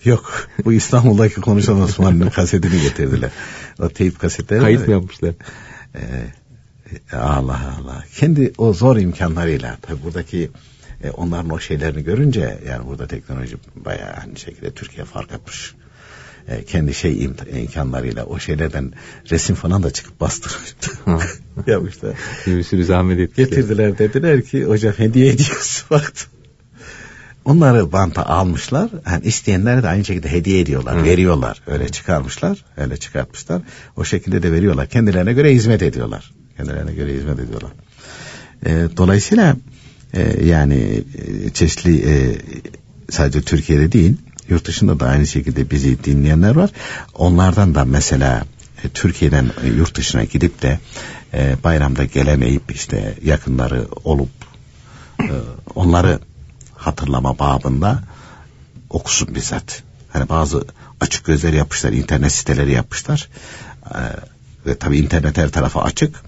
Yok. 0.04 0.48
Bu 0.64 0.72
İstanbul'daki 0.72 1.40
konuşan 1.40 1.80
Osmanlı'nın 1.80 2.30
kasetini 2.30 2.82
getirdiler. 2.82 3.30
O 3.78 3.88
teyip 3.88 4.20
kasetleri. 4.20 4.60
Kayıt 4.60 4.86
mı 4.86 4.92
yapmışlar? 4.92 5.34
Ee, 5.94 7.16
Allah 7.16 7.78
Allah. 7.80 8.04
Kendi 8.16 8.52
o 8.58 8.72
zor 8.72 8.96
imkanlarıyla 8.96 9.76
tabi 9.82 10.02
buradaki 10.02 10.50
e, 11.04 11.10
onların 11.10 11.50
o 11.50 11.60
şeylerini 11.60 12.04
görünce 12.04 12.58
yani 12.68 12.86
burada 12.86 13.06
teknoloji 13.06 13.56
bayağı 13.76 14.14
hani 14.14 14.38
şekilde 14.38 14.70
Türkiye 14.70 15.04
fark 15.04 15.32
etmiş. 15.32 15.74
E, 16.48 16.64
kendi 16.64 16.94
şey 16.94 17.24
imkanlarıyla 17.52 18.24
o 18.24 18.38
şeylerden 18.38 18.92
resim 19.30 19.56
falan 19.56 19.82
da 19.82 19.90
çıkıp 19.90 20.20
bastırmıştı. 20.20 20.90
Yapmışlar. 21.70 22.14
Bir 22.46 22.62
sürü 22.62 22.84
zahmet 22.84 23.20
etmişler. 23.20 23.44
Getirdiler 23.44 23.98
dediler 23.98 24.42
ki 24.42 24.64
hocam 24.64 24.92
hediye 24.92 25.32
ediyoruz 25.32 25.84
baktım. 25.90 26.28
Onları 27.46 27.92
banta 27.92 28.26
almışlar. 28.26 28.90
Yani 29.06 29.24
isteyenlere 29.24 29.82
de 29.82 29.88
aynı 29.88 30.04
şekilde 30.04 30.32
hediye 30.32 30.60
ediyorlar, 30.60 31.00
Hı. 31.00 31.04
veriyorlar. 31.04 31.62
Öyle 31.66 31.88
çıkarmışlar, 31.88 32.64
öyle 32.76 32.96
çıkartmışlar. 32.96 33.62
O 33.96 34.04
şekilde 34.04 34.42
de 34.42 34.52
veriyorlar. 34.52 34.88
Kendilerine 34.88 35.32
göre 35.32 35.54
hizmet 35.54 35.82
ediyorlar. 35.82 36.32
Kendilerine 36.56 36.92
göre 36.92 37.14
hizmet 37.14 37.38
ediyorlar. 37.38 37.70
E, 38.66 38.96
dolayısıyla 38.96 39.56
e, 40.12 40.46
yani 40.46 41.04
e, 41.46 41.50
çeşitli 41.50 42.10
e, 42.10 42.36
sadece 43.10 43.42
Türkiye'de 43.42 43.92
değil, 43.92 44.16
yurt 44.48 44.64
dışında 44.64 45.00
da 45.00 45.06
aynı 45.06 45.26
şekilde 45.26 45.70
bizi 45.70 46.04
dinleyenler 46.04 46.56
var. 46.56 46.70
Onlardan 47.14 47.74
da 47.74 47.84
mesela 47.84 48.44
e, 48.84 48.88
Türkiye'den 48.88 49.50
e, 49.64 49.68
yurt 49.68 49.94
dışına 49.94 50.24
gidip 50.24 50.62
de 50.62 50.78
bayramda 51.64 52.04
gelemeyip 52.04 52.72
işte 52.72 53.14
yakınları 53.24 53.86
olup 54.04 54.28
onları 55.74 56.20
hatırlama 56.86 57.38
babında 57.38 58.02
okusun 58.90 59.34
bizzat. 59.34 59.82
Hani 60.12 60.28
bazı 60.28 60.64
açık 61.00 61.24
gözler 61.24 61.52
yapmışlar, 61.52 61.92
internet 61.92 62.32
siteleri 62.32 62.72
yapmışlar. 62.72 63.28
Ee, 63.90 63.98
ve 64.66 64.78
tabii 64.78 64.98
internet 64.98 65.38
her 65.38 65.48
tarafa 65.48 65.82
açık. 65.82 66.22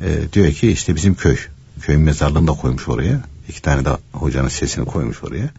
Ee, 0.00 0.32
diyor 0.32 0.52
ki 0.52 0.72
işte 0.72 0.96
bizim 0.96 1.14
köy. 1.14 1.36
Köyün 1.80 2.00
mezarlığını 2.00 2.46
da 2.46 2.52
koymuş 2.52 2.88
oraya. 2.88 3.20
İki 3.48 3.62
tane 3.62 3.84
de 3.84 3.90
hocanın 4.12 4.48
sesini 4.48 4.84
koymuş 4.84 5.24
oraya. 5.24 5.50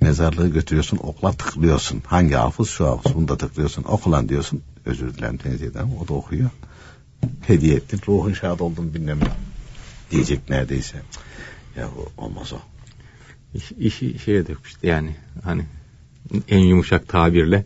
Mezarlığı 0.00 0.48
götürüyorsun, 0.48 0.98
okla 1.02 1.32
tıklıyorsun. 1.32 2.02
Hangi 2.06 2.34
hafız? 2.34 2.70
Şu 2.70 2.86
hafız. 2.86 3.14
Bunu 3.14 3.28
da 3.28 3.38
tıklıyorsun. 3.38 3.82
Okulan 3.82 4.28
diyorsun. 4.28 4.62
Özür 4.84 5.14
dilerim 5.14 5.36
tenzih 5.36 5.66
ederim. 5.66 5.90
O 6.04 6.08
da 6.08 6.14
okuyor. 6.14 6.50
Hediye 7.46 7.74
ettin. 7.74 8.00
Ruhun 8.08 8.32
şad 8.32 8.60
oldun 8.60 8.94
bilmem 8.94 9.20
ne. 9.20 9.28
Diyecek 10.10 10.50
neredeyse. 10.50 10.96
Ya 11.76 11.88
olmaz 12.16 12.52
o 12.52 12.75
iş, 13.56 13.72
işi 13.72 14.18
şeye 14.18 14.46
dökmüştü 14.46 14.86
yani 14.86 15.16
hani 15.44 15.62
en 16.48 16.58
yumuşak 16.58 17.08
tabirle 17.08 17.64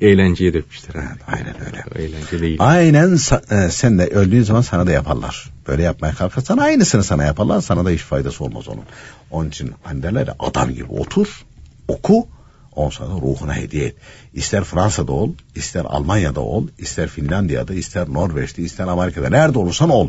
eğlenceye 0.00 0.54
dökmüşler. 0.54 0.94
Evet, 0.94 1.22
aynen 1.26 1.54
öyle. 1.66 2.04
Eğlence 2.04 2.40
değil. 2.40 2.56
Aynen 2.60 3.18
e, 3.50 3.70
sen 3.70 3.98
de 3.98 4.06
öldüğün 4.06 4.42
zaman 4.42 4.60
sana 4.60 4.86
da 4.86 4.90
yaparlar. 4.90 5.50
Böyle 5.68 5.82
yapmaya 5.82 6.14
kalkarsan 6.14 6.58
aynısını 6.58 7.04
sana 7.04 7.24
yaparlar. 7.24 7.60
Sana 7.60 7.84
da 7.84 7.90
hiç 7.90 8.00
faydası 8.00 8.44
olmaz 8.44 8.68
onun. 8.68 8.84
Onun 9.30 9.48
için 9.48 9.72
hani 9.82 10.02
derler 10.02 10.26
ya, 10.26 10.36
adam 10.38 10.70
gibi 10.70 10.92
otur, 10.92 11.44
oku, 11.88 12.28
ondan 12.76 12.90
sonra 12.90 13.08
ruhuna 13.08 13.56
hediye 13.56 13.84
et. 13.84 13.96
İster 14.34 14.64
Fransa'da 14.64 15.12
ol, 15.12 15.30
ister 15.54 15.84
Almanya'da 15.84 16.40
ol, 16.40 16.66
ister 16.78 17.08
Finlandiya'da, 17.08 17.74
ister 17.74 18.08
Norveç'te, 18.08 18.62
ister 18.62 18.86
Amerika'da. 18.86 19.28
Nerede 19.28 19.58
olursan 19.58 19.90
ol. 19.90 20.08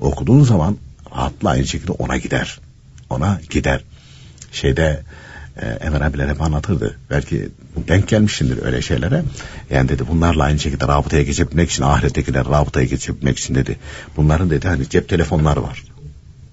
Okuduğun 0.00 0.42
zaman 0.42 0.76
rahatla 1.16 1.50
aynı 1.50 1.66
şekilde 1.66 1.92
ona 1.92 2.16
gider. 2.16 2.60
Ona 3.10 3.40
gider 3.50 3.84
şeyde 4.52 5.02
e, 5.56 5.66
Emre 5.66 6.04
abiler 6.04 6.28
hep 6.28 6.42
anlatırdı. 6.42 6.96
Belki 7.10 7.48
denk 7.88 8.08
gelmişsindir 8.08 8.64
öyle 8.64 8.82
şeylere. 8.82 9.22
Yani 9.70 9.88
dedi 9.88 10.04
bunlarla 10.08 10.42
aynı 10.42 10.58
şekilde 10.58 10.88
rabıtaya 10.88 11.22
geçebilmek 11.22 11.70
için 11.70 11.82
ahirettekiler 11.82 12.44
rabıtaya 12.44 12.86
geçebilmek 12.86 13.38
için 13.38 13.54
dedi. 13.54 13.78
Bunların 14.16 14.50
dedi 14.50 14.68
hani 14.68 14.88
cep 14.88 15.08
telefonları 15.08 15.62
var. 15.62 15.84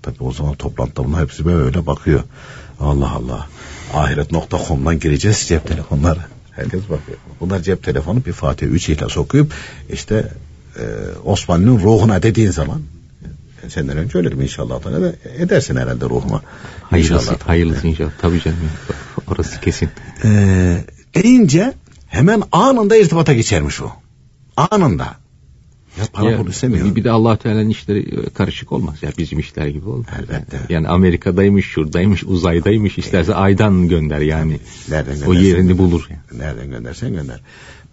Tabi 0.02 0.24
o 0.24 0.32
zaman 0.32 0.56
toplantıda 0.56 1.06
bunlar 1.06 1.22
hepsi 1.22 1.46
böyle 1.46 1.86
bakıyor. 1.86 2.24
Allah 2.80 3.12
Allah. 3.12 3.48
Ahiret.com'dan 3.94 5.00
gireceğiz 5.00 5.46
cep 5.48 5.68
telefonları. 5.68 6.20
Herkes 6.52 6.82
bakıyor. 6.82 7.18
Bunlar 7.40 7.60
cep 7.60 7.84
telefonu 7.84 8.26
bir 8.26 8.34
Fatih 8.34 8.68
3 8.68 8.90
ile 8.90 9.10
sokup 9.10 9.54
işte 9.90 10.34
e, 10.76 10.84
Osmanlı'nın 11.26 11.80
ruhuna 11.80 12.24
dediğin 12.24 12.52
zaman 12.52 12.82
senden 13.70 13.98
önce 13.98 14.18
ölürüm 14.18 14.42
inşallah. 14.42 14.84
Da 14.84 15.14
edersin 15.38 15.76
herhalde 15.76 16.06
ruhuma. 16.06 16.42
Hayırlısı 16.84 17.24
inşallah. 17.24 17.48
Hayırlısı 17.48 17.88
inşallah. 17.88 18.12
Tabii 18.22 18.42
canım. 18.42 18.58
Orası 19.28 19.62
kesin. 19.62 19.90
Ee, 20.24 20.84
deyince 21.16 21.74
hemen 22.08 22.44
anında 22.52 22.98
irtibata 22.98 23.34
geçermiş 23.34 23.82
o. 23.82 23.92
Anında. 24.58 25.16
Ya 26.00 26.06
para 26.14 26.32
ya, 26.32 26.44
istemiyor. 26.50 26.96
Bir 26.96 27.04
de 27.04 27.12
allah 27.12 27.38
Teala'nın 27.38 27.70
işleri 27.70 28.00
e, 28.00 28.30
karışık 28.30 28.72
olmaz. 28.72 28.96
Ya 29.04 29.12
bizim 29.18 29.40
işler 29.40 29.68
gibi 29.68 29.90
olmaz. 29.90 30.08
Elbette. 30.20 30.58
Yani, 30.58 30.66
yani 30.70 30.88
Amerika'daymış, 30.88 31.66
şuradaymış, 31.66 32.24
uzaydaymış. 32.24 32.98
isterse 32.98 33.36
aydan 33.36 33.88
gönder 33.88 34.22
yani. 34.22 34.60
Nereden 34.90 35.22
o 35.28 35.34
yerini 35.34 35.78
bulur. 35.78 36.08
Yani. 36.10 36.42
Nereden 36.42 36.70
göndersen 36.70 37.14
gönder. 37.14 37.42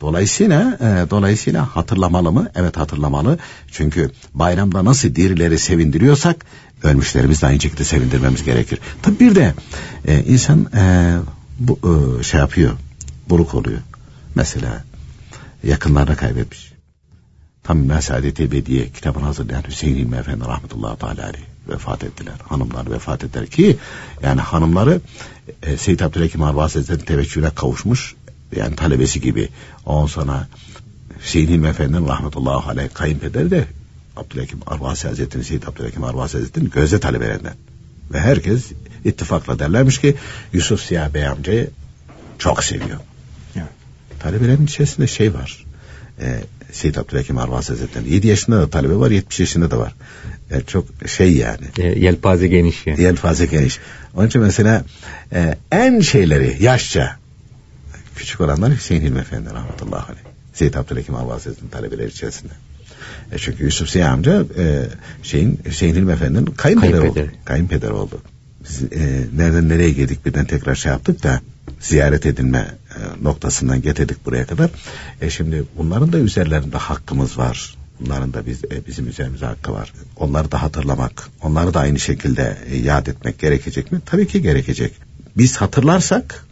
Dolayısıyla 0.00 0.78
e, 0.80 1.10
dolayısıyla 1.10 1.76
hatırlamalı 1.76 2.32
mı? 2.32 2.48
Evet 2.54 2.76
hatırlamalı. 2.76 3.38
Çünkü 3.70 4.10
bayramda 4.34 4.84
nasıl 4.84 5.14
dirileri 5.14 5.58
sevindiriyorsak 5.58 6.46
ölmüşlerimiz 6.82 7.42
de 7.42 7.46
aynı 7.46 7.60
şekilde 7.60 7.84
sevindirmemiz 7.84 8.44
gerekir. 8.44 8.78
Tabi 9.02 9.20
bir 9.20 9.34
de 9.34 9.54
e, 10.08 10.24
insan 10.24 10.66
e, 10.76 11.16
bu 11.58 11.78
e, 12.20 12.22
şey 12.22 12.40
yapıyor, 12.40 12.72
buruk 13.28 13.54
oluyor. 13.54 13.78
Mesela 14.34 14.84
yakınlarını 15.64 16.16
kaybetmiş. 16.16 16.72
Tam 17.64 17.78
Mesadet 17.78 18.40
Ebediye 18.40 18.88
kitabını 18.88 19.24
hazırlayan 19.24 19.62
Hüseyin 19.68 19.96
İlmi 19.96 20.16
Efendi 20.16 20.44
rahmetullahi 20.44 20.98
teala 20.98 21.32
vefat 21.68 22.04
ettiler. 22.04 22.34
Hanımlar 22.48 22.90
vefat 22.90 23.24
ettiler 23.24 23.46
ki 23.46 23.76
yani 24.22 24.40
hanımları 24.40 25.00
e, 25.62 25.76
Seyyid 25.76 26.00
Abdülhakim 26.00 26.42
Arvaz 26.42 26.76
Hazretleri 26.76 27.04
teveccühüne 27.04 27.50
kavuşmuş 27.50 28.14
yani 28.56 28.76
talebesi 28.76 29.20
gibi. 29.20 29.48
On 29.86 30.06
sonra 30.06 30.48
Hüseyin 31.22 31.48
Hilmi 31.48 31.68
Efendi'nin 31.68 32.08
rahmetullahi 32.08 32.68
aleyh 32.68 32.88
kayınpederi 32.94 33.50
de 33.50 33.64
Abdülhakim 34.16 34.58
Arvasi 34.66 35.08
Hazretleri, 35.08 35.44
Seyyid 35.44 35.62
Abdülhakim 35.62 36.04
Arvasi 36.04 36.36
Hazretleri'nin 36.38 36.70
gözde 36.70 37.00
talebelerinden. 37.00 37.54
Ve 38.12 38.20
herkes 38.20 38.72
ittifakla 39.04 39.58
derlermiş 39.58 39.98
ki 39.98 40.14
Yusuf 40.52 40.80
Siyah 40.80 41.14
Bey 41.14 41.26
amcayı 41.26 41.70
çok 42.38 42.64
seviyor. 42.64 42.98
Yani. 43.54 43.68
Talebelerin 44.18 44.64
içerisinde 44.64 45.06
şey 45.06 45.34
var. 45.34 45.64
E, 46.20 46.40
Seyyid 46.72 46.96
Abdülhakim 46.96 47.38
Arvasi 47.38 47.68
Hazretleri. 47.68 48.14
7 48.14 48.26
yaşında 48.26 48.60
da 48.60 48.70
talebe 48.70 48.96
var, 48.96 49.10
70 49.10 49.40
yaşında 49.40 49.70
da 49.70 49.78
var. 49.78 49.94
Yani 50.50 50.62
çok 50.66 50.86
şey 51.06 51.36
yani. 51.36 51.66
E, 51.78 51.86
yelpaze 51.86 52.48
geniş 52.48 52.86
yani. 52.86 53.02
Yelpaze 53.02 53.46
geniş. 53.46 53.78
Onun 54.14 54.26
için 54.26 54.42
mesela 54.42 54.84
e, 55.32 55.58
en 55.72 56.00
şeyleri 56.00 56.56
yaşça 56.60 57.16
Küçük 58.16 58.40
olanlar 58.40 58.72
Hüseyin 58.74 59.02
Hilmi 59.02 59.18
Efendi 59.18 59.50
rahmetullahi 59.50 60.04
aleyh. 60.04 60.24
Seyyid 60.52 60.74
Abdülhakim 60.74 61.14
Avaz 61.14 61.34
Hazretleri'nin 61.34 61.70
talebeleri 61.70 62.08
içerisinde. 62.08 62.52
E 63.32 63.38
çünkü 63.38 63.64
Yusuf 63.64 63.90
Ziya 63.90 64.12
amca 64.12 64.44
e, 64.58 64.86
şeyin, 65.22 65.60
Hüseyin 65.64 65.94
Hilmi 65.94 66.12
Efendi'nin 66.12 66.44
kayınpederi, 66.44 66.92
kayınpederi 66.92 67.24
oldu. 67.24 67.32
Kayınpeder 67.44 67.90
oldu. 67.90 68.22
biz 68.64 68.82
e, 68.82 69.26
nereden 69.36 69.68
nereye 69.68 69.90
girdik 69.90 70.26
birden 70.26 70.44
tekrar 70.44 70.74
şey 70.74 70.92
yaptık 70.92 71.22
da 71.22 71.40
ziyaret 71.80 72.26
edilme 72.26 72.74
e, 72.90 73.24
noktasından 73.24 73.82
getirdik 73.82 74.26
buraya 74.26 74.46
kadar. 74.46 74.70
E 75.20 75.30
şimdi 75.30 75.64
bunların 75.76 76.12
da 76.12 76.18
üzerlerinde 76.18 76.76
hakkımız 76.76 77.38
var. 77.38 77.76
Bunların 78.00 78.34
da 78.34 78.46
biz, 78.46 78.64
e, 78.64 78.86
bizim 78.86 79.08
üzerimize 79.08 79.46
hakkı 79.46 79.72
var. 79.72 79.92
Onları 80.16 80.52
da 80.52 80.62
hatırlamak, 80.62 81.28
onları 81.42 81.74
da 81.74 81.80
aynı 81.80 81.98
şekilde 81.98 82.56
e, 82.70 82.76
yad 82.76 83.06
etmek 83.06 83.38
gerekecek 83.38 83.92
mi? 83.92 84.00
Tabii 84.06 84.26
ki 84.26 84.42
gerekecek. 84.42 84.92
Biz 85.36 85.56
hatırlarsak 85.56 86.46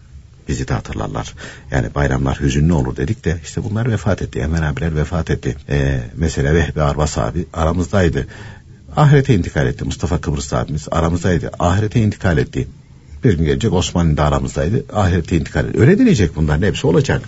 bizi 0.49 0.69
de 0.69 0.75
hatırlarlar. 0.75 1.35
Yani 1.71 1.95
bayramlar 1.95 2.41
hüzünlü 2.41 2.73
olur 2.73 2.97
dedik 2.97 3.25
de 3.25 3.39
işte 3.45 3.65
bunlar 3.65 3.91
vefat 3.91 4.23
etti. 4.23 4.39
Enver 4.39 4.63
abiler 4.63 4.97
vefat 4.97 5.31
etti. 5.31 5.57
Ee, 5.69 6.01
mesela 6.17 6.55
Vehbi 6.55 6.83
Arbas 6.83 7.19
abi 7.19 7.47
aramızdaydı. 7.53 8.27
Ahirete 8.97 9.35
intikal 9.35 9.67
etti. 9.67 9.85
Mustafa 9.85 10.21
Kıbrıs 10.21 10.53
abimiz 10.53 10.89
aramızdaydı. 10.91 11.51
Ahirete 11.59 12.01
intikal 12.01 12.39
etti. 12.39 12.69
Bir 13.25 13.39
gün 13.39 13.45
gelecek 13.45 13.73
Osmanlı 13.73 14.17
da 14.17 14.25
aramızdaydı. 14.25 14.85
Ahirete 14.93 15.37
intikal 15.37 15.69
etti. 15.69 15.81
Öyle 15.81 15.99
deneyecek 15.99 16.37
bunların 16.37 16.67
hepsi 16.67 16.87
olacak. 16.87 17.23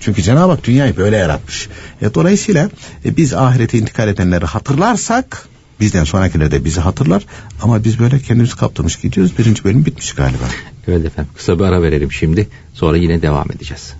Çünkü 0.00 0.22
Cenab-ı 0.22 0.52
Hak 0.52 0.64
dünyayı 0.64 0.96
böyle 0.96 1.16
yaratmış. 1.16 1.68
E, 2.02 2.14
dolayısıyla 2.14 2.70
e, 3.04 3.16
biz 3.16 3.34
ahirete 3.34 3.78
intikal 3.78 4.08
edenleri 4.08 4.44
hatırlarsak 4.44 5.48
bizden 5.80 6.04
sonrakiler 6.04 6.50
de 6.50 6.64
bizi 6.64 6.80
hatırlar 6.80 7.26
ama 7.62 7.84
biz 7.84 7.98
böyle 7.98 8.18
kendimizi 8.18 8.56
kaptırmış 8.56 8.96
gidiyoruz. 8.96 9.38
Birinci 9.38 9.64
bölüm 9.64 9.86
bitmiş 9.86 10.12
galiba. 10.12 10.44
Evet 10.88 11.06
efendim 11.06 11.32
kısa 11.36 11.58
bir 11.58 11.64
ara 11.64 11.82
verelim 11.82 12.12
şimdi 12.12 12.48
sonra 12.74 12.96
yine 12.96 13.22
devam 13.22 13.50
edeceğiz. 13.50 13.94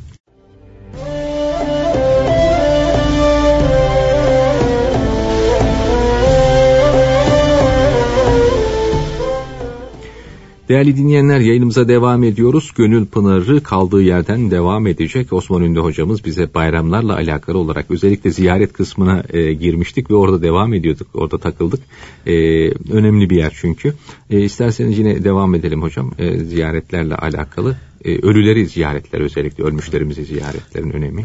Değerli 10.69 10.97
dinleyenler 10.97 11.41
yayınımıza 11.41 11.89
devam 11.89 12.25
ediyoruz. 12.25 12.73
Gönül 12.77 13.07
Pınarı 13.07 13.63
kaldığı 13.63 14.03
yerden 14.03 14.51
devam 14.51 14.87
edecek. 14.87 15.33
Osman 15.33 15.63
Ünlü 15.63 15.81
hocamız 15.81 16.25
bize 16.25 16.55
bayramlarla 16.55 17.15
alakalı 17.15 17.59
olarak 17.59 17.91
özellikle 17.91 18.31
ziyaret 18.31 18.73
kısmına 18.73 19.23
e, 19.31 19.53
girmiştik 19.53 20.11
ve 20.11 20.15
orada 20.15 20.43
devam 20.43 20.75
ediyorduk. 20.75 21.09
Orada 21.15 21.39
takıldık. 21.39 21.81
E, 22.27 22.33
önemli 22.71 23.31
bir 23.31 23.37
yer 23.37 23.53
çünkü. 23.61 23.95
E, 24.31 24.41
isterseniz 24.41 24.99
yine 24.99 25.25
devam 25.25 25.55
edelim 25.55 25.83
hocam. 25.83 26.13
E, 26.19 26.39
ziyaretlerle 26.39 27.15
alakalı. 27.15 27.77
E, 28.05 28.19
ölüleri 28.19 28.67
ziyaretler 28.67 29.21
özellikle 29.21 29.65
ölmüşlerimizi 29.65 30.25
ziyaretlerin 30.25 30.91
önemi. 30.91 31.25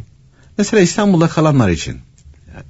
Mesela 0.58 0.82
İstanbul'da 0.82 1.28
kalanlar 1.28 1.70
için. 1.70 1.98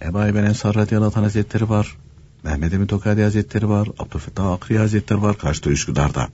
Ebu 0.09 0.23
Eyyub 0.23 0.35
Ensar 0.35 0.75
Radiyallahu 0.75 1.21
Hazretleri 1.21 1.69
var. 1.69 1.97
Mehmet 2.43 2.73
Emin 2.73 2.87
Tokadi 2.87 3.23
Hazretleri 3.23 3.69
var. 3.69 3.87
Abdülfettah 3.99 4.51
Akri 4.51 4.77
Hazretleri 4.77 5.21
var. 5.21 5.37
Karşıda 5.37 5.69
Üsküdar'da. 5.69 6.27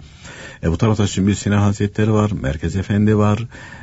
E 0.63 0.71
bu 0.71 0.77
tarafta 0.77 1.07
Sümbül 1.07 1.35
Sinan 1.35 1.61
Hazretleri 1.61 2.13
var. 2.13 2.31
Merkez 2.41 2.75
Efendi 2.75 3.17
var. 3.17 3.39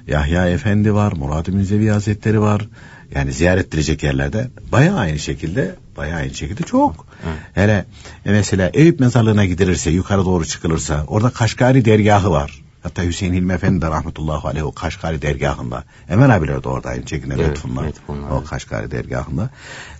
Yahya 0.06 0.48
Efendi 0.48 0.94
var. 0.94 1.12
Murad-ı 1.12 1.52
Münzevi 1.52 1.88
Hazretleri 1.88 2.40
var. 2.40 2.68
Yani 3.14 3.32
ziyaret 3.32 3.66
edilecek 3.68 4.02
yerlerde 4.02 4.50
bayağı 4.72 4.98
aynı 4.98 5.18
şekilde 5.18 5.74
bayağı 5.96 6.18
aynı 6.18 6.34
şekilde 6.34 6.62
çok. 6.62 7.06
Evet. 7.24 7.38
Hele 7.54 7.84
e 8.26 8.30
mesela 8.30 8.70
Eyüp 8.74 9.00
mezarlığına 9.00 9.44
gidilirse 9.44 9.90
yukarı 9.90 10.24
doğru 10.24 10.44
çıkılırsa 10.44 11.04
orada 11.06 11.30
Kaşgari 11.30 11.84
dergahı 11.84 12.30
var. 12.30 12.64
Hatta 12.84 13.02
Hüseyin 13.02 13.34
Hilmi 13.34 13.52
Efendi 13.52 13.82
de 13.82 13.86
rahmetullahi 13.86 14.48
aleyh 14.48 14.66
o 14.66 14.72
Kaşgari 14.72 15.22
dergahında. 15.22 15.84
Emel 16.08 16.36
abiler 16.36 16.62
de 16.62 16.68
orada 16.68 16.88
aynı 16.88 17.08
şekilde 17.08 17.34
evet, 17.34 17.48
Lütfunlar. 17.48 17.86
O 18.30 18.44
Kaşgari 18.44 18.90
dergahında. 18.90 19.50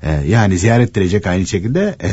Ee, 0.02 0.12
yani 0.12 0.58
ziyaret 0.58 0.90
edilecek 0.90 1.26
aynı 1.26 1.46
şekilde 1.46 1.96
e, 2.02 2.10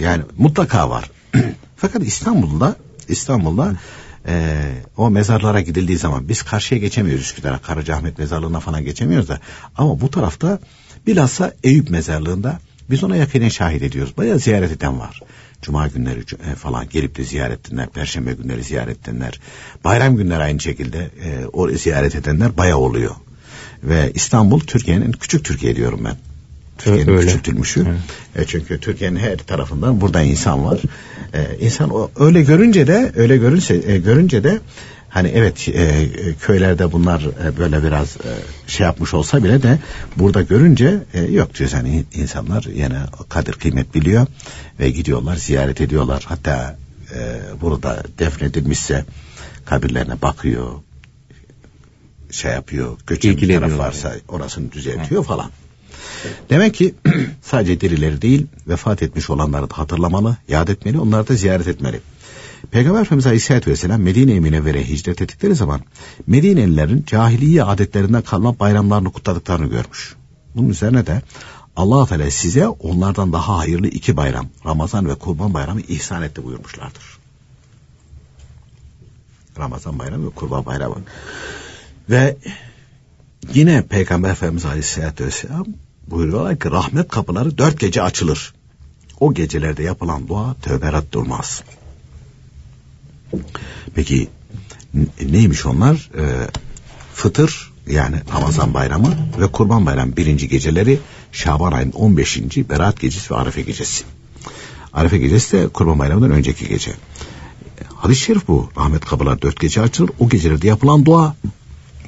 yani 0.00 0.22
mutlaka 0.38 0.90
var. 0.90 1.10
Fakat 1.76 2.02
İstanbul'da 2.02 2.76
İstanbul'da 3.08 3.76
e, 4.26 4.62
o 4.96 5.10
mezarlara 5.10 5.60
gidildiği 5.60 5.98
zaman 5.98 6.28
biz 6.28 6.42
karşıya 6.42 6.80
geçemiyoruz 6.80 7.24
Üsküdar'a. 7.24 7.58
Karacaahmet 7.58 8.18
mezarlığına 8.18 8.60
falan 8.60 8.84
geçemiyoruz 8.84 9.28
da. 9.28 9.40
Ama 9.76 10.00
bu 10.00 10.10
tarafta 10.10 10.58
bilhassa 11.06 11.52
Eyüp 11.62 11.90
mezarlığında 11.90 12.58
biz 12.90 13.04
ona 13.04 13.16
yakinen 13.16 13.48
şahit 13.48 13.82
ediyoruz. 13.82 14.16
Bayağı 14.16 14.38
ziyaret 14.38 14.72
eden 14.72 15.00
var. 15.00 15.20
Cuma 15.62 15.88
günleri 15.88 16.20
e, 16.20 16.54
falan 16.54 16.88
gelip 16.88 17.16
de 17.16 17.24
ziyaret 17.24 17.68
edenler, 17.68 17.88
perşembe 17.88 18.32
günleri 18.32 18.64
ziyaret 18.64 19.08
edenler, 19.08 19.40
bayram 19.84 20.16
günleri 20.16 20.42
aynı 20.42 20.60
şekilde 20.60 20.98
e, 20.98 21.46
o 21.52 21.68
ziyaret 21.68 22.14
edenler 22.14 22.56
bayağı 22.56 22.78
oluyor. 22.78 23.14
Ve 23.82 24.12
İstanbul 24.14 24.60
Türkiye'nin 24.60 25.12
küçük 25.12 25.44
Türkiye 25.44 25.76
diyorum 25.76 26.00
ben. 26.04 26.16
Türkiye'nin 26.78 27.20
küçültülmüşü. 27.20 27.86
Evet. 28.36 28.46
E, 28.46 28.46
çünkü 28.46 28.80
Türkiye'nin 28.80 29.16
her 29.16 29.38
tarafından 29.38 30.00
burada 30.00 30.22
insan 30.22 30.64
var. 30.64 30.80
E, 31.34 31.56
insan 31.60 31.90
o, 31.90 32.10
öyle 32.16 32.42
görünce 32.42 32.86
de 32.86 33.12
öyle 33.16 33.36
görünse 33.36 33.80
e, 33.86 33.98
görünce 33.98 34.44
de 34.44 34.60
hani 35.12 35.28
evet 35.28 35.68
e, 35.68 36.08
köylerde 36.40 36.92
bunlar 36.92 37.22
e, 37.44 37.58
böyle 37.58 37.82
biraz 37.82 38.16
e, 38.16 38.30
şey 38.66 38.86
yapmış 38.86 39.14
olsa 39.14 39.44
bile 39.44 39.62
de 39.62 39.78
burada 40.16 40.42
görünce 40.42 40.98
e, 41.14 41.22
yok 41.22 41.54
diyoruz 41.54 41.74
hani 41.74 42.04
insanlar 42.14 42.64
yine 42.74 43.00
kadir 43.28 43.52
kıymet 43.52 43.94
biliyor 43.94 44.26
ve 44.80 44.90
gidiyorlar 44.90 45.36
ziyaret 45.36 45.80
ediyorlar 45.80 46.24
hatta 46.26 46.76
e, 47.14 47.40
burada 47.60 48.02
defnedilmişse 48.18 49.04
kabirlerine 49.64 50.22
bakıyor 50.22 50.72
şey 52.30 52.52
yapıyor 52.52 52.96
göçen 53.06 53.36
bir 53.36 53.54
taraf 53.54 53.78
varsa 53.78 54.14
orasını 54.28 54.72
düzeltiyor 54.72 55.22
Hı. 55.22 55.26
falan. 55.26 55.50
Demek 56.50 56.74
ki 56.74 56.94
sadece 57.42 57.80
dirileri 57.80 58.22
değil 58.22 58.46
vefat 58.68 59.02
etmiş 59.02 59.30
olanları 59.30 59.70
da 59.70 59.78
hatırlamalı, 59.78 60.36
yad 60.48 60.68
etmeli, 60.68 60.98
onları 60.98 61.28
da 61.28 61.34
ziyaret 61.34 61.68
etmeli. 61.68 62.00
Peygamber 62.70 63.00
Efendimiz 63.00 63.26
Aleyhisselatü 63.26 63.70
Vesselam 63.70 64.02
Medine-i 64.02 64.40
Münevvere'ye 64.40 64.84
hicret 64.84 65.22
ettikleri 65.22 65.54
zaman 65.54 65.80
Medinelilerin 66.26 67.04
cahiliye 67.06 67.64
adetlerinden 67.64 68.22
kalma 68.22 68.58
bayramlarını 68.58 69.12
kutladıklarını 69.12 69.66
görmüş. 69.66 70.14
Bunun 70.54 70.68
üzerine 70.68 71.06
de 71.06 71.22
allah 71.76 72.06
Teala 72.06 72.30
size 72.30 72.68
onlardan 72.68 73.32
daha 73.32 73.58
hayırlı 73.58 73.88
iki 73.88 74.16
bayram 74.16 74.46
Ramazan 74.66 75.08
ve 75.08 75.14
Kurban 75.14 75.54
Bayramı 75.54 75.80
ihsan 75.80 76.22
etti 76.22 76.44
buyurmuşlardır. 76.44 77.18
Ramazan 79.58 79.98
Bayramı 79.98 80.26
ve 80.26 80.30
Kurban 80.30 80.66
Bayramı. 80.66 80.96
Ve 82.10 82.36
yine 83.54 83.82
Peygamber 83.82 84.30
Efendimiz 84.30 84.64
Aleyhisselatü 84.64 85.24
Vesselam 85.24 85.66
buyuruyorlar 86.06 86.58
ki 86.58 86.70
rahmet 86.70 87.08
kapıları 87.08 87.58
dört 87.58 87.80
gece 87.80 88.02
açılır. 88.02 88.54
O 89.20 89.34
gecelerde 89.34 89.82
yapılan 89.82 90.28
dua 90.28 90.54
tövbe 90.54 91.12
durmaz. 91.12 91.62
Peki 93.94 94.28
neymiş 95.22 95.66
onlar? 95.66 96.10
E, 96.18 96.22
fıtır 97.14 97.72
yani 97.86 98.16
Ramazan 98.34 98.74
bayramı 98.74 99.16
ve 99.40 99.46
kurban 99.46 99.86
bayramı 99.86 100.16
birinci 100.16 100.48
geceleri 100.48 100.98
Şaban 101.32 101.72
ayının 101.72 101.92
15. 101.92 102.38
Berat 102.56 103.00
gecesi 103.00 103.34
ve 103.34 103.38
Arefe 103.38 103.62
gecesi. 103.62 104.04
Arefe 104.92 105.18
gecesi 105.18 105.56
de 105.56 105.68
kurban 105.68 105.98
bayramından 105.98 106.30
önceki 106.30 106.68
gece. 106.68 106.92
Hadis-i 107.94 108.20
şerif 108.20 108.48
bu. 108.48 108.70
Rahmet 108.76 109.04
kapılar 109.04 109.42
dört 109.42 109.60
gece 109.60 109.80
açılır. 109.80 110.10
O 110.18 110.28
gecelerde 110.28 110.68
yapılan 110.68 111.04
dua 111.04 111.36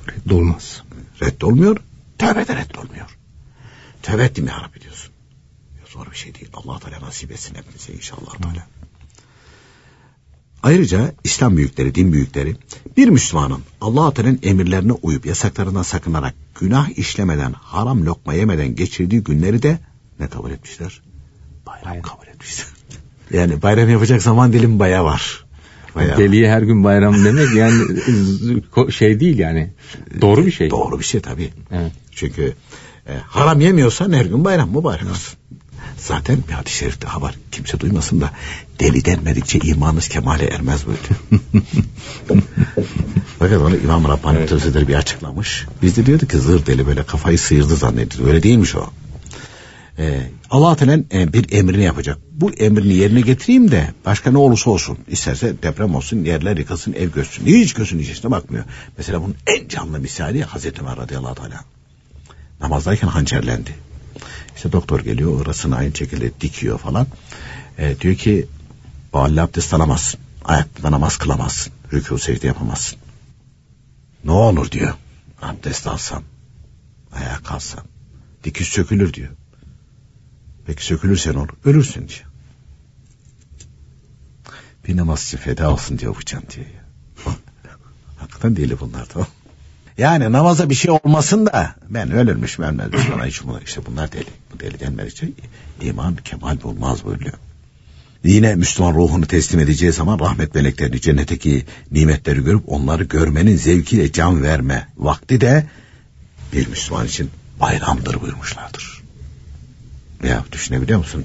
reddolmaz. 0.08 0.82
Reddolmuyor. 1.22 1.76
Tövbe 2.18 2.48
de 2.48 2.56
reddolmuyor. 2.56 3.16
Tövbe 4.02 4.24
ettim 4.24 4.46
ya 4.46 4.60
Rabbi 4.60 4.80
diyorsun. 4.80 5.12
Zor 5.88 6.10
bir 6.10 6.16
şey 6.16 6.34
değil. 6.34 6.48
Allah 6.54 6.78
Teala 6.78 7.00
nasip 7.00 7.32
etsin 7.32 7.54
hepimize 7.54 7.92
inşallah. 7.92 8.34
Teala. 8.42 8.66
Ayrıca 10.65 11.12
İslam 11.25 11.56
büyükleri, 11.56 11.94
din 11.94 12.12
büyükleri 12.12 12.56
bir 12.96 13.08
Müslümanın 13.08 13.60
Allah 13.81 14.15
Teala'nın 14.15 14.38
emirlerine 14.42 14.92
uyup 14.92 15.27
yasaklarından 15.27 15.83
sakınarak 15.83 16.35
günah 16.60 16.98
işlemeden, 16.98 17.52
haram 17.52 18.06
lokma 18.06 18.35
yemeden 18.35 18.75
geçirdiği 18.75 19.25
günleri 19.25 19.62
de 19.62 19.79
ne 20.21 20.27
kabul 20.27 20.50
etmişler? 20.50 21.02
Bayram, 21.67 21.85
bayram. 21.85 22.02
kabul 22.02 22.27
etmişler. 22.27 22.67
Yani 23.33 23.62
bayram 23.62 23.90
yapacak 23.90 24.23
zaman 24.23 24.52
dilim 24.52 24.79
baya 24.79 25.04
var. 25.04 25.44
Bayağı. 25.94 26.19
Deliye 26.19 26.50
her 26.50 26.62
gün 26.62 26.85
bayram 26.85 27.25
demek 27.25 27.54
yani 27.54 27.83
şey 28.92 29.21
değil 29.21 29.38
yani. 29.38 29.73
Doğru 30.21 30.46
bir 30.46 30.50
şey. 30.50 30.71
Doğru 30.71 30.98
bir 30.98 31.04
şey 31.04 31.21
tabii. 31.21 31.50
Evet. 31.71 31.92
Çünkü 32.10 32.52
e, 33.08 33.12
haram 33.27 33.60
yemiyorsan 33.60 34.12
her 34.12 34.25
gün 34.25 34.44
bayram 34.44 34.71
mı 34.71 34.85
bayram 34.85 35.10
olsun. 35.10 35.38
Zaten 36.05 36.38
bir 36.48 36.52
hadis-i 36.52 36.77
şerif 36.77 37.02
daha 37.02 37.23
var. 37.23 37.35
Kimse 37.52 37.81
duymasın 37.81 38.21
da 38.21 38.31
deli 38.81 39.05
denmedikçe 39.05 39.59
imanınız 39.59 40.09
kemale 40.09 40.46
ermez 40.46 40.87
böyle. 40.87 40.98
Fakat 43.38 43.61
onu 43.61 43.77
İmam 43.77 44.09
Rabbani 44.09 44.38
evet. 44.38 44.48
Tözüleri 44.48 44.88
bir 44.88 44.94
açıklamış. 44.94 45.67
Biz 45.83 45.96
de 45.96 46.07
diyorduk 46.07 46.31
ki 46.31 46.38
zır 46.38 46.67
deli 46.67 46.87
böyle 46.87 47.02
kafayı 47.02 47.38
sıyırdı 47.38 47.77
zannediyoruz. 47.77 48.29
Öyle 48.29 48.42
değilmiş 48.42 48.75
o. 48.77 48.90
Ee, 49.98 50.21
Allah 50.50 50.77
Teala 50.77 50.98
e, 51.13 51.33
bir 51.33 51.52
emrini 51.52 51.83
yapacak. 51.83 52.19
Bu 52.33 52.50
emrini 52.50 52.94
yerine 52.94 53.21
getireyim 53.21 53.71
de 53.71 53.94
başka 54.07 54.31
ne 54.31 54.38
olursa 54.38 54.71
olsun. 54.71 54.98
İsterse 55.09 55.63
deprem 55.63 55.94
olsun, 55.94 56.25
yerler 56.25 56.57
yıkılsın, 56.57 56.92
ev 56.92 57.11
göçsün. 57.11 57.46
Hiç 57.46 57.73
gözünün 57.73 58.02
içine 58.02 58.31
bakmıyor. 58.31 58.65
Mesela 58.98 59.23
bunun 59.23 59.37
en 59.46 59.69
canlı 59.69 59.98
misali 59.98 60.42
Hazreti 60.42 60.81
Ömer 60.81 60.96
radıyallahu 60.96 61.35
teala. 61.35 61.65
Namazdayken 62.61 63.09
hançerlendi. 63.09 63.83
İşte 64.57 64.73
doktor 64.73 65.00
geliyor 65.00 65.40
orasını 65.40 65.77
aynı 65.77 65.96
şekilde 65.96 66.40
dikiyor 66.40 66.79
falan. 66.79 67.07
E, 67.79 68.00
diyor 68.00 68.15
ki 68.15 68.46
o 69.13 69.19
abdest 69.19 69.75
alamazsın. 69.75 70.21
Ayakta 70.44 70.92
namaz 70.92 71.17
kılamazsın. 71.17 71.73
Rükû 71.92 72.19
secde 72.19 72.46
yapamazsın. 72.46 72.98
Ne 74.25 74.31
olur 74.31 74.71
diyor. 74.71 74.94
Abdest 75.42 75.87
alsan. 75.87 76.23
Ayağa 77.13 77.38
kalsan. 77.44 77.85
Dikiş 78.44 78.69
sökülür 78.69 79.13
diyor. 79.13 79.31
Peki 80.67 80.85
sökülürsen 80.85 81.35
olur. 81.35 81.48
Ölürsün 81.65 82.09
diyor. 82.09 82.25
Bir 84.88 84.96
namaz 84.96 85.25
için 85.25 85.38
feda 85.38 85.73
olsun 85.73 85.98
diyor 85.98 86.17
bu 86.17 86.25
can 86.25 86.42
diyor. 86.55 86.67
Hakikaten 88.19 88.57
deli 88.57 88.81
bunlar 88.81 89.07
tamam. 89.07 89.29
Yani 89.98 90.33
namaza 90.33 90.71
bir 90.71 90.75
şey 90.75 90.90
olmasın 90.90 91.46
da 91.46 91.75
ben 91.88 92.11
ölürmüş 92.11 92.59
ölmezmiş 92.59 93.11
bana 93.13 93.27
hiç 93.27 93.42
bunlar 93.44 93.63
işte 93.63 93.87
bunlar 93.87 94.13
deli. 94.13 94.44
Bu 94.55 94.61
deli 94.61 94.81
denmedikçe 94.81 95.29
iman 95.83 96.17
kemal 96.17 96.63
bulmaz 96.63 97.05
buyuruyor. 97.05 97.35
Yine 98.25 98.55
Müslüman 98.55 98.94
ruhunu 98.94 99.27
teslim 99.27 99.61
edeceği 99.61 99.92
zaman 99.92 100.21
rahmet 100.21 100.55
meleklerini 100.55 101.00
cennetteki 101.00 101.65
nimetleri 101.90 102.44
görüp 102.44 102.63
onları 102.67 103.05
görmenin 103.05 103.57
zevkiyle 103.57 104.13
can 104.13 104.42
verme 104.42 104.88
vakti 104.96 105.40
de 105.40 105.67
bir 106.52 106.67
Müslüman 106.67 107.07
için 107.07 107.31
bayramdır 107.61 108.21
buyurmuşlardır. 108.21 109.02
Ya 110.25 110.44
düşünebiliyor 110.52 110.98
musun? 110.98 111.25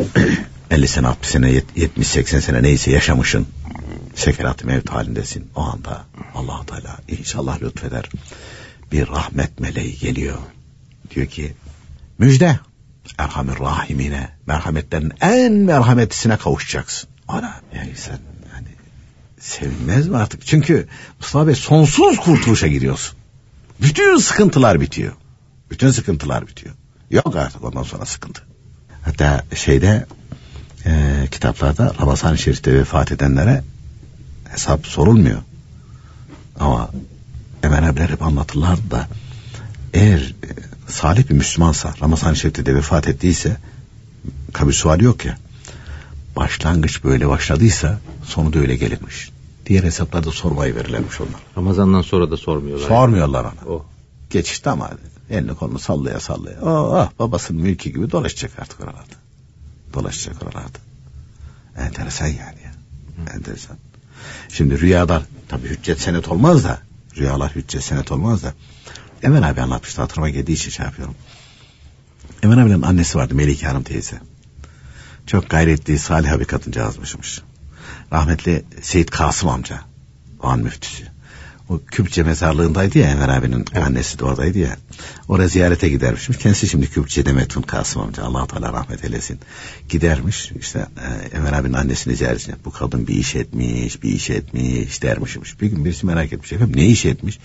50 0.70 0.88
sene 0.88 1.06
60 1.06 1.30
sene 1.30 1.62
70 1.76 2.06
80 2.06 2.40
sene 2.40 2.62
neyse 2.62 2.90
yaşamışın 2.90 3.46
sekerat 4.14 4.64
mevt 4.64 4.90
halindesin. 4.90 5.50
O 5.54 5.60
anda 5.60 6.04
allah 6.34 6.66
Teala 6.66 6.98
inşallah 7.08 7.62
lütfeder. 7.62 8.10
Bir 8.92 9.08
rahmet 9.08 9.60
meleği 9.60 9.98
geliyor. 9.98 10.38
Diyor 11.10 11.26
ki 11.26 11.52
müjde 12.20 12.58
Erhamir 13.18 13.60
Rahimine 13.60 14.28
merhametlerin 14.46 15.12
en 15.20 15.52
merhametlisine 15.52 16.36
kavuşacaksın. 16.36 17.10
Ana 17.28 17.60
yani 17.76 17.92
sen 17.96 18.18
yani 18.54 18.68
sevinmez 19.40 20.08
mi 20.08 20.16
artık? 20.16 20.46
Çünkü 20.46 20.88
Mustafa 21.20 21.46
Bey 21.46 21.54
sonsuz 21.54 22.16
kurtuluşa 22.16 22.66
giriyorsun. 22.66 23.18
Bütün 23.82 24.16
sıkıntılar 24.16 24.80
bitiyor. 24.80 25.12
Bütün 25.70 25.90
sıkıntılar 25.90 26.46
bitiyor. 26.46 26.74
Yok 27.10 27.36
artık 27.36 27.64
ondan 27.64 27.82
sonra 27.82 28.06
sıkıntı. 28.06 28.42
Hatta 29.02 29.44
şeyde 29.54 30.06
e, 30.86 31.24
kitaplarda 31.30 31.94
Ramazan-ı 32.00 32.38
Şerif'te 32.38 32.74
vefat 32.74 33.12
edenlere 33.12 33.64
hesap 34.48 34.86
sorulmuyor. 34.86 35.42
Ama 36.58 36.90
Emel 37.62 37.88
abiler 37.88 38.08
hep 38.08 38.22
anlatırlardı 38.22 38.90
da 38.90 39.08
eğer 39.94 40.34
salih 40.90 41.28
bir 41.28 41.34
Müslümansa 41.34 41.94
Ramazan-ı 42.02 42.36
Şerif'te 42.36 42.66
de 42.66 42.74
vefat 42.74 43.08
ettiyse 43.08 43.56
kabir 44.52 44.72
suali 44.72 45.04
yok 45.04 45.24
ya 45.24 45.38
başlangıç 46.36 47.04
böyle 47.04 47.28
başladıysa 47.28 47.98
sonu 48.24 48.52
da 48.52 48.58
öyle 48.58 48.76
gelirmiş. 48.76 49.30
Diğer 49.66 49.84
hesaplarda 49.84 50.30
sormayı 50.30 50.74
verirlermiş 50.74 51.20
onlar. 51.20 51.40
Ramazandan 51.56 52.02
sonra 52.02 52.30
da 52.30 52.36
sormuyorlar. 52.36 52.88
Sormuyorlar 52.88 53.44
ona. 53.44 53.74
O. 53.74 53.84
Geçişte 54.30 54.70
ama 54.70 54.90
elini 55.30 55.54
kolunu 55.54 55.78
sallaya 55.78 56.20
sallaya. 56.20 56.60
Oh, 56.62 56.94
ah, 56.94 57.10
babasının 57.18 57.62
mülkü 57.62 57.90
gibi 57.90 58.10
dolaşacak 58.10 58.58
artık 58.58 58.80
oralarda. 58.80 59.14
Dolaşacak 59.94 60.42
oralarda. 60.42 60.78
Enteresan 61.78 62.26
yani. 62.26 62.60
Ya. 62.64 62.72
Enteresan. 63.34 63.76
Şimdi 64.48 64.80
rüyalar 64.80 65.22
tabi 65.48 65.68
hüccet 65.68 66.00
senet 66.00 66.28
olmaz 66.28 66.64
da 66.64 66.78
rüyalar 67.16 67.54
hüccet 67.54 67.84
senet 67.84 68.12
olmaz 68.12 68.42
da 68.42 68.54
Emel 69.22 69.48
abi 69.48 69.60
anlatmıştı 69.60 70.00
hatırıma 70.00 70.28
geldiği 70.30 70.52
için 70.52 70.70
şey 70.70 70.86
yapıyorum. 70.86 71.14
Emel 72.42 72.62
abinin 72.62 72.82
annesi 72.82 73.18
vardı 73.18 73.34
Melike 73.34 73.66
Hanım 73.66 73.82
teyze. 73.82 74.20
Çok 75.26 75.50
gayretli 75.50 75.98
salih 75.98 76.38
bir 76.40 76.44
kadıncağızmışmış. 76.44 77.42
Rahmetli 78.12 78.64
Seyit 78.82 79.10
Kasım 79.10 79.48
amca 79.48 79.80
o 80.42 80.48
an 80.48 80.58
müftüsü. 80.58 81.19
O 81.70 81.80
Küpçe 81.90 82.22
mezarlığındaydı 82.22 82.98
ya 82.98 83.10
Enver 83.10 83.28
abinin 83.28 83.64
evet. 83.72 83.86
annesi 83.86 84.18
de 84.18 84.24
oradaydı 84.24 84.58
ya. 84.58 84.76
Oraya 85.28 85.48
ziyarete 85.48 85.88
gidermişmiş. 85.88 86.38
Kendisi 86.38 86.68
şimdi 86.68 86.90
Küpçe'de 86.90 87.32
Metun 87.32 87.62
Kasım 87.62 88.02
amca. 88.02 88.24
allah 88.24 88.46
Teala 88.46 88.72
rahmet 88.72 89.04
eylesin. 89.04 89.40
Gidermiş 89.88 90.52
işte 90.60 90.86
e, 91.32 91.36
Enver 91.36 91.52
abinin 91.52 91.72
annesini 91.72 92.16
ziyaret 92.16 92.40
etmiş. 92.40 92.64
Bu 92.64 92.70
kadın 92.70 93.06
bir 93.06 93.14
iş 93.14 93.36
etmiş, 93.36 94.02
bir 94.02 94.08
iş 94.08 94.30
etmiş 94.30 95.02
dermişmiş. 95.02 95.60
Bir 95.60 95.66
gün 95.66 95.84
birisi 95.84 96.06
merak 96.06 96.32
etmiş. 96.32 96.52
Efendim 96.52 96.76
ne 96.76 96.86
iş 96.86 97.06
etmiş? 97.06 97.38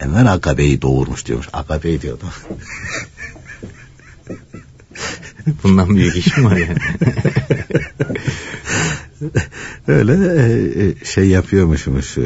Enver 0.00 0.24
Akabe'yi 0.24 0.82
doğurmuş 0.82 1.26
diyormuş. 1.26 1.48
Akabe'yi 1.52 2.02
diyordu. 2.02 2.24
Bundan 5.62 5.96
büyük 5.96 6.16
iş 6.16 6.36
mi 6.36 6.44
var 6.44 6.56
yani? 6.56 6.78
Öyle 9.86 10.12
e, 10.12 10.84
e, 10.84 11.04
şey 11.04 11.28
yapıyormuşmuş. 11.28 12.18
E, 12.18 12.22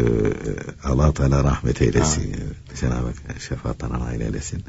Allah 0.84 1.12
Teala 1.12 1.44
rahmet 1.44 1.82
eylesin. 1.82 2.36
Cenab-ı 2.80 3.06
Hak 3.06 3.40
şefaattan 3.48 4.00
aile 4.00 4.24
eylesin. 4.24 4.64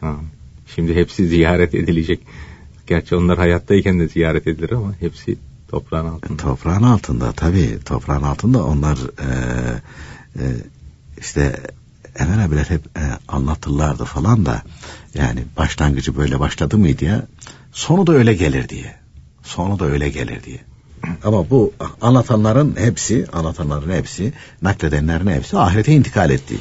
Ha. 0.00 0.16
Şimdi 0.74 0.94
hepsi 0.94 1.28
ziyaret 1.28 1.74
edilecek. 1.74 2.20
Gerçi 2.86 3.16
onlar 3.16 3.38
hayattayken 3.38 4.00
de 4.00 4.08
ziyaret 4.08 4.46
edilir 4.46 4.70
ama 4.70 4.94
hepsi 5.00 5.36
toprağın 5.68 6.06
altında. 6.06 6.42
Toprağın 6.42 6.82
altında 6.82 7.32
tabii. 7.32 7.78
Toprağın 7.84 8.22
altında 8.22 8.64
onlar 8.64 8.98
e, 9.18 9.28
e, 10.36 10.44
işte 11.18 11.60
Emel 12.18 12.44
abiler 12.44 12.64
hep 12.64 12.98
e, 12.98 13.02
anlatırlardı 13.28 14.04
falan 14.04 14.46
da 14.46 14.62
yani 15.14 15.44
başlangıcı 15.56 16.16
böyle 16.16 16.40
başladı 16.40 16.78
mı 16.78 16.98
diye 16.98 17.22
sonu 17.72 18.06
da 18.06 18.12
öyle 18.12 18.34
gelir 18.34 18.68
diye. 18.68 18.96
Sonu 19.42 19.78
da 19.78 19.84
öyle 19.84 20.08
gelir 20.08 20.44
diye. 20.44 20.67
Ama 21.24 21.50
bu 21.50 21.72
anlatanların 22.00 22.76
hepsi, 22.78 23.26
anlatanların 23.32 23.92
hepsi, 23.92 24.32
nakledenlerin 24.62 25.26
hepsi 25.26 25.58
ahirete 25.58 25.92
intikal 25.92 26.30
etti. 26.30 26.58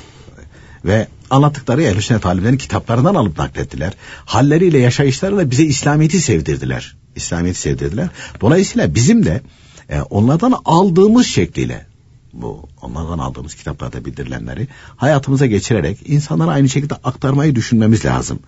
Ve 0.85 1.07
anlattıkları 1.29 1.83
ehl 1.83 2.01
sünnet 2.01 2.25
alimlerin 2.25 2.57
kitaplarından 2.57 3.15
alıp 3.15 3.37
naklettiler. 3.37 3.93
Halleriyle, 4.25 4.77
yaşayışlarıyla 4.77 5.51
bize 5.51 5.63
İslamiyet'i 5.63 6.21
sevdirdiler. 6.21 6.95
İslamiyet'i 7.15 7.59
sevdirdiler. 7.59 8.09
Dolayısıyla 8.41 8.95
bizim 8.95 9.25
de 9.25 9.41
e, 9.89 10.01
onlardan 10.01 10.55
aldığımız 10.65 11.27
şekliyle 11.27 11.85
bu 12.33 12.69
onlardan 12.81 13.19
aldığımız 13.19 13.55
kitaplarda 13.55 14.05
bildirilenleri 14.05 14.67
hayatımıza 14.95 15.45
geçirerek 15.45 16.09
insanlara 16.09 16.51
aynı 16.51 16.69
şekilde 16.69 16.93
aktarmayı 16.93 17.55
düşünmemiz 17.55 18.05
lazım. 18.05 18.39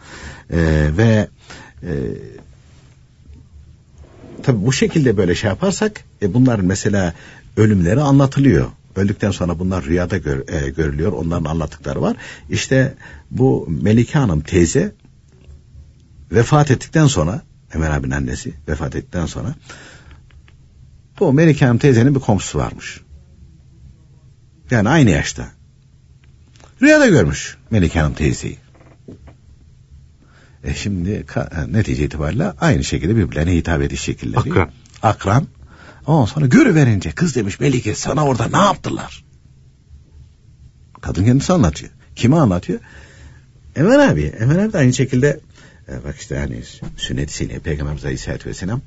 E, 0.49 0.57
ve 0.97 1.27
e, 1.83 1.91
tabi 4.43 4.65
bu 4.65 4.73
şekilde 4.73 5.17
böyle 5.17 5.35
şey 5.35 5.49
yaparsak 5.49 6.03
e, 6.21 6.33
bunların 6.33 6.65
mesela 6.65 7.13
ölümleri 7.57 8.01
anlatılıyor. 8.01 8.67
Öldükten 8.95 9.31
sonra 9.31 9.59
bunlar 9.59 9.85
rüyada 9.85 10.17
gör, 10.17 10.47
e, 10.47 10.69
görülüyor. 10.69 11.11
Onların 11.11 11.45
anlattıkları 11.45 12.01
var. 12.01 12.17
İşte 12.49 12.93
bu 13.31 13.67
Melike 13.81 14.19
Hanım 14.19 14.41
teyze 14.41 14.91
vefat 16.31 16.71
ettikten 16.71 17.07
sonra 17.07 17.41
Ömer 17.73 17.91
abinin 17.91 18.11
annesi 18.11 18.53
vefat 18.67 18.95
ettikten 18.95 19.25
sonra 19.25 19.55
bu 21.19 21.33
Melike 21.33 21.65
Hanım 21.65 21.77
teyzenin 21.77 22.15
bir 22.15 22.19
komşusu 22.19 22.59
varmış. 22.59 23.01
Yani 24.71 24.89
aynı 24.89 25.09
yaşta. 25.09 25.47
Rüyada 26.81 27.07
görmüş 27.07 27.57
Melike 27.71 27.99
Hanım 27.99 28.13
teyzeyi. 28.13 28.57
E 30.63 30.73
şimdi 30.73 31.25
e, 31.35 31.73
netice 31.73 32.05
itibariyle 32.05 32.51
aynı 32.61 32.83
şekilde 32.83 33.15
birbirlerine 33.15 33.55
hitap 33.55 33.81
ediş 33.81 34.01
şekilleri. 34.01 34.39
Akran. 34.39 34.71
Akran. 35.03 35.47
Ondan 36.05 36.25
sonra 36.25 36.45
görüverince 36.45 37.11
kız 37.11 37.35
demiş 37.35 37.59
Melike 37.59 37.95
sana 37.95 38.25
orada 38.25 38.47
ne 38.47 38.65
yaptılar? 38.65 39.23
Kadın 41.01 41.25
kendisi 41.25 41.53
anlatıyor. 41.53 41.91
Kime 42.15 42.35
anlatıyor? 42.35 42.79
Emen 43.75 43.99
abi. 43.99 44.23
Emen 44.23 44.59
abi 44.59 44.73
de 44.73 44.77
aynı 44.77 44.93
şekilde 44.93 45.39
e, 45.89 46.03
bak 46.03 46.15
işte 46.19 46.37
hani 46.37 46.63
sünnetiyle 46.97 47.59
Peygamberimiz 47.59 48.03
Aleyhisselatü 48.05 48.49
Vesselam 48.49 48.81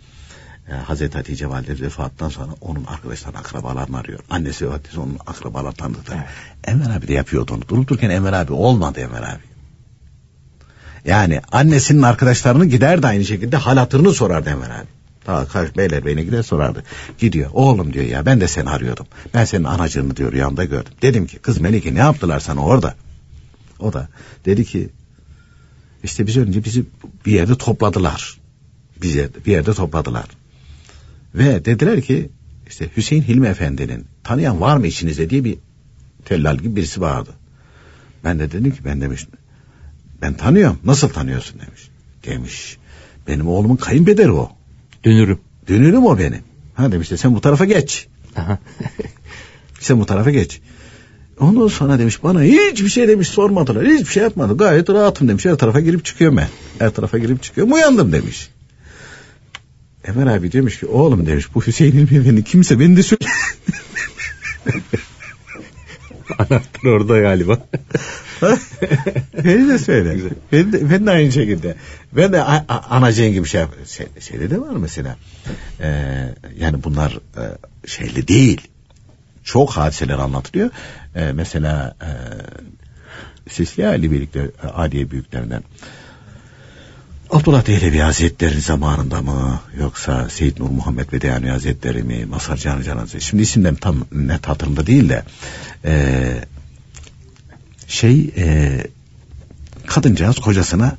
e, 0.69 0.73
Hazreti 0.73 1.19
Hatice 1.19 1.49
Valide 1.49 1.81
vefattan 1.81 2.29
sonra 2.29 2.51
onun 2.61 2.85
arkadaşlarını 2.85 3.39
akrabalarını 3.39 3.99
arıyor. 3.99 4.21
Annesi 4.31 4.67
vefat 4.67 4.99
onun 4.99 5.19
akrabalar 5.27 5.73
tanıdıkları. 5.73 6.19
Evet. 6.19 6.29
Enver 6.65 6.97
abi 6.97 7.09
de 7.09 7.13
yapıyordu 7.13 7.55
onu. 7.55 7.69
Durup 7.69 7.89
dururken 7.89 8.11
Enver 8.11 8.33
abi 8.33 8.53
olmadı 8.53 9.01
Enver 9.01 9.23
abi. 9.23 9.52
Yani 11.05 11.41
annesinin 11.53 12.03
arkadaşlarını 12.03 12.67
gider 12.67 13.03
de 13.03 13.07
aynı 13.07 13.25
şekilde 13.25 13.57
hal 13.57 13.77
hatırını 13.77 14.13
sorardı 14.13 14.51
Enver 14.51 14.71
abi. 14.71 14.87
Ta 15.25 15.47
karşı 15.47 15.77
beyler 15.77 16.05
beyine 16.05 16.23
gider 16.23 16.43
sorardı. 16.43 16.85
Gidiyor 17.19 17.51
oğlum 17.53 17.93
diyor 17.93 18.05
ya 18.05 18.27
ben 18.27 18.41
de 18.41 18.49
seni 18.49 18.71
arıyordum. 18.71 19.07
Ben 19.35 19.45
senin 19.45 19.65
anacığını 19.65 20.17
diyor 20.17 20.33
rüyamda 20.33 20.65
gördüm. 20.65 20.93
Dedim 21.03 21.27
ki 21.27 21.39
kız 21.39 21.61
Melike 21.61 21.95
ne 21.95 21.99
yaptılar 21.99 22.41
sana 22.41 22.65
orada? 22.65 22.95
O 23.79 23.93
da 23.93 24.09
dedi 24.45 24.65
ki 24.65 24.89
işte 26.05 26.27
biz 26.27 26.37
önce 26.37 26.65
bizi 26.65 26.85
bir 27.27 27.33
yerde 27.33 27.55
topladılar. 27.55 28.39
Bizi 29.03 29.29
bir 29.47 29.53
yerde 29.53 29.75
topladılar. 29.75 30.27
Ve 31.35 31.65
dediler 31.65 32.01
ki 32.01 32.31
işte 32.67 32.91
Hüseyin 32.97 33.23
Hilmi 33.23 33.47
Efendi'nin 33.47 34.07
tanıyan 34.25 34.61
var 34.61 34.77
mı 34.77 34.87
içinizde 34.87 35.31
diye 35.31 35.45
bir 35.45 35.59
tellal 36.25 36.57
gibi 36.57 36.77
birisi 36.77 37.01
vardı. 37.01 37.31
Ben 38.25 38.39
de 38.39 38.53
dedim 38.53 38.71
ki 38.71 38.85
ben 38.85 39.01
demiş 39.01 39.27
ben 40.23 40.35
tanıyorum. 40.35 40.79
Nasıl 40.85 41.09
tanıyorsun 41.09 41.61
demiş. 41.61 41.89
Demiş 42.27 42.79
benim 43.29 43.49
oğlumun 43.49 43.77
kayınbederi 43.77 44.33
o. 44.33 44.51
Dönürüm. 45.05 45.39
Dönürüm 45.69 46.07
o 46.07 46.19
benim. 46.19 46.43
Ha 46.75 46.93
demiş 46.93 47.11
de 47.11 47.17
sen 47.17 47.35
bu 47.35 47.41
tarafa 47.41 47.65
geç. 47.65 48.07
Sen 49.81 50.01
bu 50.01 50.07
tarafa 50.07 50.31
geç. 50.31 50.61
Ondan 51.41 51.69
sonra 51.69 51.99
demiş 51.99 52.23
bana 52.23 52.43
hiçbir 52.43 52.89
şey 52.89 53.09
demiş 53.09 53.29
sormadılar. 53.29 53.87
Hiçbir 53.87 54.13
şey 54.13 54.23
yapmadı. 54.23 54.57
Gayet 54.57 54.91
rahatım 54.91 55.29
demiş. 55.29 55.45
Her 55.45 55.57
tarafa 55.57 55.81
girip 55.81 56.05
çıkıyorum 56.05 56.37
ben. 56.37 56.49
Her 56.79 56.91
tarafa 56.91 57.19
girip 57.19 57.43
çıkıyorum. 57.43 57.73
Uyandım 57.73 58.13
demiş. 58.13 58.49
Ömer 60.07 60.27
abi 60.27 60.53
demiş 60.53 60.81
ki 60.81 60.87
oğlum 60.87 61.27
demiş 61.27 61.55
bu 61.55 61.63
Hüseyin 61.67 61.93
İlmi 61.93 62.19
Efendi 62.19 62.45
kimse 62.45 62.81
beni 62.81 62.97
de 62.97 63.03
söyle. 63.03 63.27
Anahtar 66.39 66.89
orada 66.91 67.19
galiba. 67.21 67.59
beni 69.45 69.69
de 69.69 69.79
söyle. 69.79 70.17
Ben 70.53 70.73
de, 70.73 70.91
ben 70.91 71.07
de 71.07 71.11
aynı 71.11 71.33
şekilde. 71.33 71.75
Ben 72.13 72.33
de 72.33 72.43
a- 72.43 72.65
a- 72.69 72.97
anacığın 72.97 73.33
gibi 73.33 73.49
şey 73.49 73.61
yap. 73.61 73.75
Şey, 73.87 74.07
şeyde 74.21 74.51
de 74.51 74.61
var 74.61 74.71
mesela. 74.77 75.17
Ee, 75.81 76.35
yani 76.59 76.85
bunlar 76.85 77.13
e, 77.13 77.45
şeyli 77.89 78.29
değil. 78.29 78.61
Çok 79.45 79.71
hadiseler 79.71 80.19
anlatılıyor. 80.19 80.71
Ee, 81.17 81.33
mesela 81.33 81.95
e, 82.03 82.11
Sisli 83.51 83.87
Ali 83.87 84.11
birlikte 84.13 84.51
e, 84.65 84.67
Aliye 84.67 85.11
büyüklerinden. 85.11 85.63
Abdullah 87.33 87.67
Dehlevi 87.67 87.99
Hazretleri 87.99 88.61
zamanında 88.61 89.23
mı 89.23 89.61
yoksa 89.79 90.29
Seyyid 90.29 90.59
Nur 90.59 90.71
Muhammed 90.71 91.13
Bedeyani 91.13 91.51
Hazretleri 91.51 92.03
mi 92.03 92.25
Masar 92.25 92.57
Can 92.57 92.83
Hazretleri? 92.83 93.23
Şimdi 93.23 93.43
isimlerim 93.43 93.77
tam 93.77 94.05
net 94.13 94.49
hatırımda 94.49 94.87
değil 94.87 95.09
de 95.09 95.25
e, 95.85 96.45
şey 97.87 98.31
e, 98.37 98.79
kadıncağız 99.87 100.37
kocasına 100.37 100.97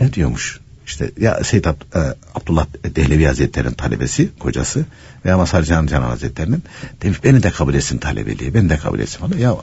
ne 0.00 0.12
diyormuş? 0.12 0.60
İşte 0.86 1.10
ya 1.20 1.44
Seyyid 1.44 1.64
Ab- 1.64 2.10
e, 2.10 2.16
Abdullah 2.34 2.66
Dehlevi 2.96 3.24
Hazretleri'nin 3.24 3.74
talebesi 3.74 4.28
kocası 4.38 4.84
veya 5.24 5.36
Masar 5.36 5.62
Can 5.62 5.86
Can 5.86 6.02
Hazretleri'nin 6.02 6.62
demiş 7.02 7.24
beni 7.24 7.42
de 7.42 7.50
kabul 7.50 7.74
etsin 7.74 7.98
talebeliği 7.98 8.54
beni 8.54 8.68
de 8.70 8.76
kabul 8.76 8.98
etsin. 8.98 9.18
Falan 9.18 9.38
ya 9.38 9.56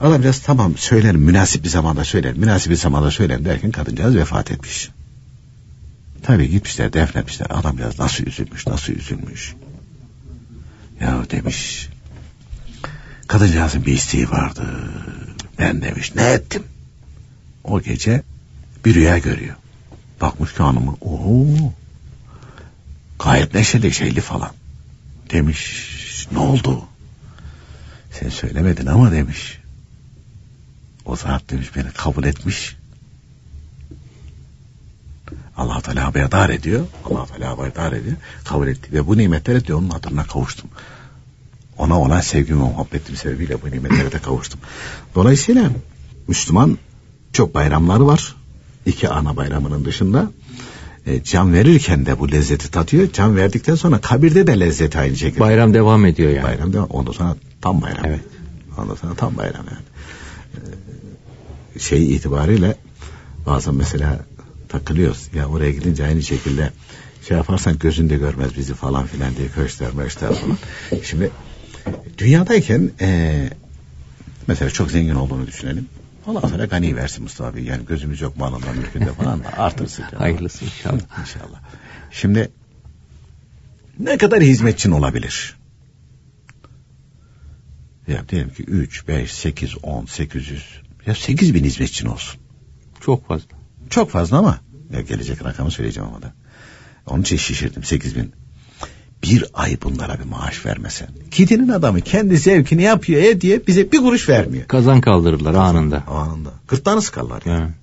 adamcağız 0.00 0.38
tamam 0.38 0.76
söylerim 0.76 1.20
münasip 1.20 1.64
bir 1.64 1.68
zamanda 1.68 2.04
söylerim 2.04 2.38
münasip 2.40 2.70
bir 2.72 2.76
zamanda 2.76 3.10
söylerim 3.10 3.44
derken 3.44 3.70
kadıncağız 3.70 4.16
vefat 4.16 4.50
etmiş. 4.50 4.90
Tabii 6.22 6.50
gitmişler 6.50 6.92
defnetmişler. 6.92 7.46
Adam 7.50 7.78
biraz 7.78 7.98
nasıl 7.98 8.24
üzülmüş 8.24 8.66
nasıl 8.66 8.92
üzülmüş. 8.92 9.54
Ya 11.00 11.30
demiş. 11.30 11.88
Kadıncağızın 13.26 13.86
bir 13.86 13.92
isteği 13.92 14.30
vardı. 14.30 14.62
Ben 15.58 15.82
demiş 15.82 16.14
ne 16.14 16.22
ettim? 16.22 16.62
O 17.64 17.80
gece 17.80 18.22
bir 18.84 18.94
rüya 18.94 19.18
görüyor. 19.18 19.56
Bakmış 20.20 20.54
ki 20.54 20.62
hanımı. 20.62 20.96
Oo, 21.00 21.72
gayet 23.18 23.54
neşeli 23.54 23.92
şeyli 23.92 24.20
falan. 24.20 24.50
Demiş 25.30 26.26
ne 26.32 26.38
oldu? 26.38 26.84
Sen 28.12 28.28
söylemedin 28.28 28.86
ama 28.86 29.12
demiş. 29.12 29.58
O 31.04 31.16
zat 31.16 31.50
demiş 31.50 31.76
beni 31.76 31.90
kabul 31.90 32.24
etmiş. 32.24 32.76
Allah 35.60 35.80
Teala 35.80 36.04
haberdar 36.04 36.50
ediyor. 36.50 36.86
Allah 37.04 37.26
Teala 37.26 37.50
haberdar 37.50 37.92
ediyor. 37.92 38.16
Kabul 38.44 38.68
etti 38.68 38.92
ve 38.92 39.06
bu 39.06 39.18
nimetlere 39.18 39.64
diyor 39.64 39.78
onun 39.78 39.90
hatırına 39.90 40.24
kavuştum. 40.24 40.70
Ona 41.78 42.00
olan 42.00 42.20
sevgim 42.20 42.60
ve 42.60 42.62
muhabbetim 42.62 43.16
sebebiyle 43.16 43.62
bu 43.62 43.70
nimetlere 43.70 44.12
de 44.12 44.18
kavuştum. 44.18 44.60
Dolayısıyla 45.14 45.70
Müslüman 46.28 46.78
çok 47.32 47.54
bayramları 47.54 48.06
var. 48.06 48.36
İki 48.86 49.08
ana 49.08 49.36
bayramının 49.36 49.84
dışında 49.84 50.30
e, 51.06 51.24
can 51.24 51.52
verirken 51.52 52.06
de 52.06 52.18
bu 52.18 52.30
lezzeti 52.32 52.70
tatıyor. 52.70 53.12
Can 53.12 53.36
verdikten 53.36 53.74
sonra 53.74 54.00
kabirde 54.00 54.46
de 54.46 54.60
lezzeti 54.60 54.98
aynı 54.98 55.16
şekilde. 55.16 55.40
Bayram 55.40 55.74
devam 55.74 56.06
ediyor 56.06 56.30
yani. 56.30 56.44
Bayram 56.44 56.72
devam. 56.72 56.86
Ondan 56.86 57.12
sonra 57.12 57.36
tam 57.60 57.82
bayram. 57.82 58.04
Evet. 58.04 58.20
Ondan 58.78 58.94
sonra 58.94 59.14
tam 59.14 59.36
bayram 59.36 59.64
yani. 59.70 59.84
Ee, 61.74 61.78
şey 61.78 62.14
itibariyle 62.14 62.76
bazen 63.46 63.74
mesela 63.74 64.20
takılıyoruz. 64.70 65.28
Ya 65.34 65.46
oraya 65.46 65.70
gidince 65.70 66.04
aynı 66.04 66.22
şekilde 66.22 66.70
şey 67.28 67.36
yaparsan 67.36 67.78
gözünde 67.78 68.16
görmez 68.16 68.56
bizi 68.56 68.74
falan 68.74 69.06
filan 69.06 69.36
diye 69.36 69.48
köşter 69.48 69.92
meşter 69.92 70.34
falan. 70.34 70.58
Şimdi 71.02 71.30
dünyadayken 72.18 72.90
e, 73.00 73.50
mesela 74.46 74.70
çok 74.70 74.90
zengin 74.90 75.14
olduğunu 75.14 75.46
düşünelim. 75.46 75.88
Allah 76.26 76.48
sana 76.48 76.64
gani 76.64 76.96
versin 76.96 77.22
Mustafa 77.22 77.56
Bey. 77.56 77.64
Yani 77.64 77.86
gözümüz 77.86 78.20
yok 78.20 78.36
malından 78.36 78.76
mülkünde 78.76 79.12
falan 79.12 79.44
da 79.44 79.58
artırsın. 79.58 80.02
canım. 80.02 80.18
Hayırlısı 80.18 80.64
inşallah. 80.64 81.20
İnşallah. 81.20 81.60
Şimdi 82.10 82.50
ne 83.98 84.18
kadar 84.18 84.42
hizmetçin 84.42 84.90
olabilir? 84.90 85.56
Ya 88.08 88.28
diyelim 88.28 88.50
ki 88.54 88.62
3, 88.62 89.08
5, 89.08 89.32
8, 89.32 89.74
10, 89.82 90.06
800 90.06 90.64
ya 91.06 91.14
8 91.14 91.54
bin 91.54 91.64
hizmetçin 91.64 92.06
olsun. 92.06 92.40
Çok 93.00 93.28
fazla. 93.28 93.59
Çok 93.90 94.10
fazla 94.10 94.38
ama 94.38 94.58
gelecek 95.08 95.44
rakamı 95.44 95.70
söyleyeceğim 95.70 96.08
ama 96.08 96.22
da. 96.22 96.32
Onun 97.06 97.22
için 97.22 97.36
şişirdim 97.36 97.84
8 97.84 98.16
bin. 98.16 98.32
Bir 99.22 99.44
ay 99.54 99.78
bunlara 99.82 100.18
bir 100.18 100.24
maaş 100.24 100.66
vermesen. 100.66 101.08
Kidinin 101.30 101.68
adamı 101.68 102.00
kendi 102.00 102.38
zevkini 102.38 102.82
yapıyor 102.82 103.22
e 103.22 103.40
diye 103.40 103.66
bize 103.66 103.92
bir 103.92 103.98
kuruş 103.98 104.28
vermiyor. 104.28 104.66
Kazan 104.66 105.00
kaldırırlar 105.00 105.54
anında. 105.54 106.06
Anında. 106.06 106.50
Gırtlağını 106.68 107.02
sıkarlar 107.02 107.42
yani. 107.46 107.60
Evet. 107.60 107.74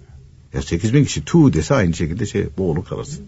Ya 0.53 0.61
8 0.61 0.93
bin 0.93 1.05
kişi 1.05 1.25
tu 1.25 1.53
dese 1.53 1.75
aynı 1.75 1.93
şekilde 1.93 2.25
şey 2.25 2.47
boğulur 2.57 2.85
kalırsın. 2.85 3.25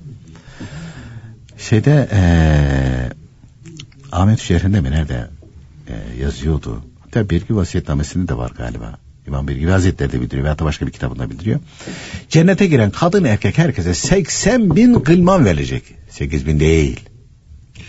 Şeyde 1.58 2.10
eee 2.12 3.10
Ahmet 4.12 4.40
şehrinde 4.40 4.82
mi 4.82 4.92
nerede 4.92 5.30
eee, 5.90 5.96
yazıyordu. 6.22 6.84
Hatta 7.00 7.30
Birgi 7.30 7.56
vasiyetnamesinde 7.56 8.28
de 8.28 8.38
var 8.38 8.52
galiba. 8.58 8.98
İmam 9.30 9.48
Birgi 9.48 9.66
Hazretleri 9.66 10.12
de 10.12 10.22
bildiriyor 10.22 10.44
veyahut 10.44 10.60
da 10.60 10.66
başka 10.66 10.88
bir 10.88 10.92
kitabında 10.92 11.30
bildiriyor. 11.30 11.60
Cennete 12.30 12.68
giren 12.68 12.92
kadın 12.92 13.24
erkek 13.24 13.58
herkese 13.58 13.94
80 13.94 14.76
bin 14.76 14.94
gılman 14.94 15.46
verilecek. 15.46 15.84
8 16.10 16.48
bin 16.48 16.60
değil. 16.60 17.00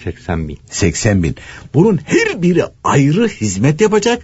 80 0.05 0.49
bin. 0.49 0.59
80 0.70 1.22
bin. 1.22 1.36
Bunun 1.74 2.01
her 2.05 2.43
biri 2.43 2.64
ayrı 2.84 3.28
hizmet 3.28 3.80
yapacak. 3.80 4.22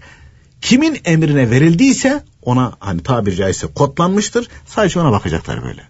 Kimin 0.60 0.98
emrine 1.04 1.50
verildiyse 1.50 2.24
ona 2.42 2.72
hani 2.78 3.02
tabiri 3.02 3.36
caizse 3.36 3.66
kodlanmıştır. 3.66 4.48
Sadece 4.66 5.00
ona 5.00 5.12
bakacaklar 5.12 5.62
böyle. 5.62 5.82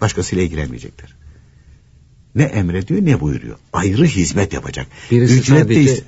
Başkasıyla 0.00 0.44
ilgilenmeyecekler. 0.44 1.16
Ne 2.34 2.42
emrediyor 2.42 3.04
ne 3.04 3.20
buyuruyor. 3.20 3.56
Ayrı 3.72 4.04
hizmet 4.04 4.52
yapacak. 4.52 4.86
Birisi 5.10 5.34
Ücret 5.34 5.62
sadece. 5.62 6.04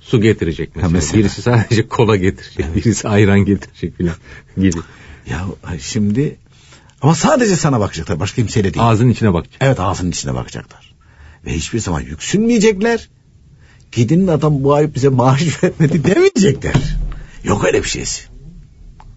Su 0.00 0.20
getirecek 0.20 0.76
mesela. 0.76 0.88
Ha, 0.88 0.92
mesela. 0.92 1.18
Birisi 1.18 1.42
sadece 1.42 1.88
kola 1.88 2.16
getirecek. 2.16 2.76
Birisi 2.76 3.08
ayran 3.08 3.40
getirecek 3.40 3.96
filan 3.96 4.16
gibi. 4.56 4.78
Ya 5.30 5.46
şimdi 5.80 6.36
ama 7.02 7.14
sadece 7.14 7.56
sana 7.56 7.80
bakacaklar. 7.80 8.20
Başka 8.20 8.42
kimseyle 8.42 8.74
değil. 8.74 8.86
Ağzının 8.86 9.10
içine 9.10 9.34
bakacak. 9.34 9.56
Evet 9.60 9.80
ağzının 9.80 10.10
içine 10.10 10.34
bakacaklar. 10.34 10.94
Ve 11.46 11.52
hiçbir 11.52 11.78
zaman 11.78 12.00
yüksünmeyecekler. 12.00 13.08
Gidin 13.92 14.26
adam 14.26 14.64
bu 14.64 14.74
ay 14.74 14.94
bize 14.94 15.08
maaş 15.08 15.64
vermedi 15.64 16.04
demeyecekler. 16.04 16.96
Yok 17.44 17.64
öyle 17.64 17.82
bir 17.82 17.88
şeysi. 17.88 18.22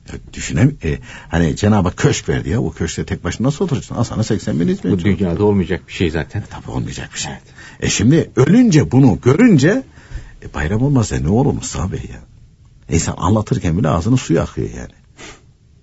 Ya 0.09 0.19
düşünem 0.33 0.71
e, 0.83 0.97
hani 1.29 1.55
Cenab-ı 1.55 1.87
Hak 1.87 1.97
köşk 1.97 2.29
verdi 2.29 2.49
ya. 2.49 2.61
O 2.61 2.71
köşkte 2.71 3.05
tek 3.05 3.23
başına 3.23 3.47
nasıl 3.47 3.65
oturacaksın? 3.65 3.95
Al 3.95 4.03
sana 4.03 4.23
80 4.23 4.59
bin 4.59 4.67
hizmetçi. 4.67 5.05
Bu 5.05 5.17
dünyada 5.17 5.43
olmayacak 5.43 5.81
bir 5.87 5.93
şey 5.93 6.09
zaten. 6.09 6.43
Tabii 6.49 6.71
olmayacak 6.71 7.09
bir 7.13 7.19
şey. 7.19 7.31
E 7.79 7.89
şimdi 7.89 8.31
ölünce 8.35 8.91
bunu 8.91 9.19
görünce 9.23 9.83
e, 10.43 10.53
bayram 10.53 10.81
olmazsa 10.81 11.15
ne 11.15 11.29
olur 11.29 11.53
Mustafa 11.53 11.91
Bey 11.91 12.01
ya? 12.13 12.19
İnsan 12.95 13.15
anlatırken 13.17 13.77
bile 13.77 13.89
ağzının 13.89 14.15
suyu 14.15 14.41
akıyor 14.41 14.69
yani. 14.69 14.91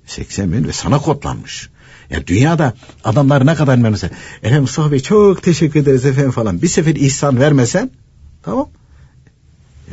80 0.07 0.53
bin 0.53 0.65
ve 0.65 0.73
sana 0.73 0.99
kodlanmış. 0.99 1.71
Ya 2.11 2.27
dünyada 2.27 2.75
adamlar 3.05 3.47
ne 3.47 3.55
kadar 3.55 3.83
vermese. 3.83 4.11
Efendim 4.43 4.63
Mustafa 4.63 4.93
Bey 4.93 5.01
çok 5.01 5.43
teşekkür 5.43 5.81
ederiz 5.81 6.05
efendim 6.07 6.31
falan. 6.31 6.63
Bir 6.63 6.69
sefer 6.69 6.95
ihsan 6.97 7.41
vermesen 7.41 7.91
tamam. 8.43 8.69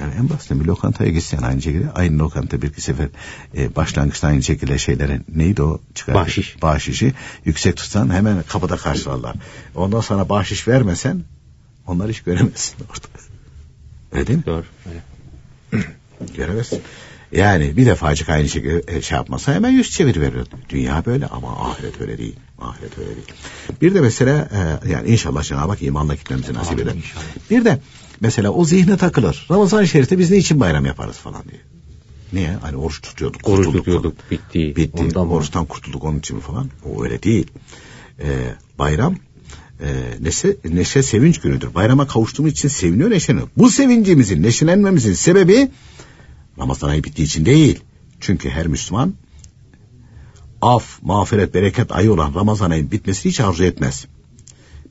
Yani 0.01 0.13
en 0.20 0.30
basitinden 0.30 0.63
bir 0.63 0.68
lokantaya 0.68 1.11
gitsen 1.11 1.38
aynı 1.41 1.61
şekilde 1.61 1.91
aynı 1.91 2.20
lokanta 2.20 2.61
bir 2.61 2.68
iki 2.68 2.82
sefer 2.82 3.07
e, 3.57 3.76
başlangıçta 3.76 4.28
aynı 4.28 4.43
şekilde 4.43 4.78
şeylerin 4.78 5.26
neydi 5.36 5.61
o 5.63 5.80
çıkar 5.95 6.15
Bahşiş. 6.15 6.61
bahşişi 6.61 7.13
yüksek 7.45 7.78
tutsan 7.78 8.09
hemen 8.13 8.43
kapıda 8.47 8.78
karşılarlar. 8.78 9.36
Ondan 9.76 10.01
sonra 10.01 10.30
bahşiş 10.30 10.68
vermesen 10.68 11.24
onlar 11.88 12.09
hiç 12.09 12.22
göremezsin 12.22 12.76
orada. 12.89 13.26
Öyle 14.12 14.28
değil 14.28 14.39
mi? 14.39 14.45
Doğru. 14.45 14.64
Göremezsin. 16.38 16.82
Yani 17.32 17.78
bir 17.78 17.86
defacık 17.86 18.30
aynı 18.30 18.49
şekilde 18.49 18.97
e, 18.97 19.01
şey 19.01 19.16
yapmasa 19.16 19.53
hemen 19.53 19.70
yüz 19.70 19.91
çevir 19.91 20.22
veriyor. 20.22 20.45
Dünya 20.70 21.05
böyle 21.05 21.28
ama 21.28 21.70
ahiret 21.70 22.01
öyle 22.01 22.18
değil. 22.18 22.36
Ahiret 22.62 22.97
öyle 22.97 23.10
değil. 23.10 23.28
Bir 23.82 23.93
de 23.93 24.01
mesela 24.01 24.49
e, 24.86 24.89
yani 24.89 25.10
inşallah 25.10 25.43
Cenab-ı 25.43 25.72
Hak 25.72 25.82
imanla 25.84 26.16
gitmemizi 26.16 26.53
nasip 26.53 26.80
eder. 26.80 26.93
inşallah. 26.95 27.24
Bir 27.49 27.66
de 27.66 27.80
mesela 28.22 28.49
o 28.51 28.66
zihne 28.66 28.97
takılır. 28.97 29.47
Ramazan-ı 29.51 29.88
Şerif'te 29.88 30.20
biz 30.20 30.32
ne 30.32 30.38
için 30.38 30.60
bayram 30.60 30.86
yaparız 30.86 31.18
falan 31.18 31.43
diye. 31.43 31.62
Niye? 32.34 32.58
Hani 32.62 32.78
oruç 32.78 33.01
tutuyorduk. 33.01 33.47
Oruç 33.47 33.66
kurtulduk 33.66 33.86
tutuyorduk, 33.86 34.18
falan. 34.18 34.32
bitti. 34.32 34.76
Bitti. 34.76 35.03
Ondan 35.03 35.28
mı? 35.28 35.34
Oruçtan 35.34 35.66
kurtulduk 35.66 36.03
onun 36.03 36.20
için 36.20 36.39
falan. 36.39 36.70
O 36.86 37.03
öyle 37.03 37.24
değil. 37.24 37.47
E, 38.20 38.28
bayram 38.80 39.16
e, 39.82 39.88
neşe, 40.19 40.57
neşe 40.65 41.03
sevinç 41.03 41.39
günüdür. 41.39 41.73
Bayrama 41.73 42.07
kavuştuğumuz 42.07 42.51
için 42.51 42.69
seviniyor 42.69 43.09
neşeleniyor. 43.09 43.49
Bu 43.57 43.69
sevincimizin 43.69 44.43
neşelenmemizin 44.43 45.13
sebebi 45.13 45.71
Ramazan 46.59 46.89
ayı 46.89 47.03
bittiği 47.03 47.28
için 47.28 47.45
değil. 47.45 47.80
Çünkü 48.19 48.49
her 48.49 48.67
Müslüman 48.67 49.13
af, 50.61 50.99
mağfiret, 51.01 51.53
bereket 51.53 51.91
ayı 51.91 52.13
olan 52.13 52.36
Ramazan 52.36 52.71
ayı 52.71 52.91
bitmesini 52.91 53.32
hiç 53.32 53.39
arzu 53.39 53.63
etmez. 53.63 54.05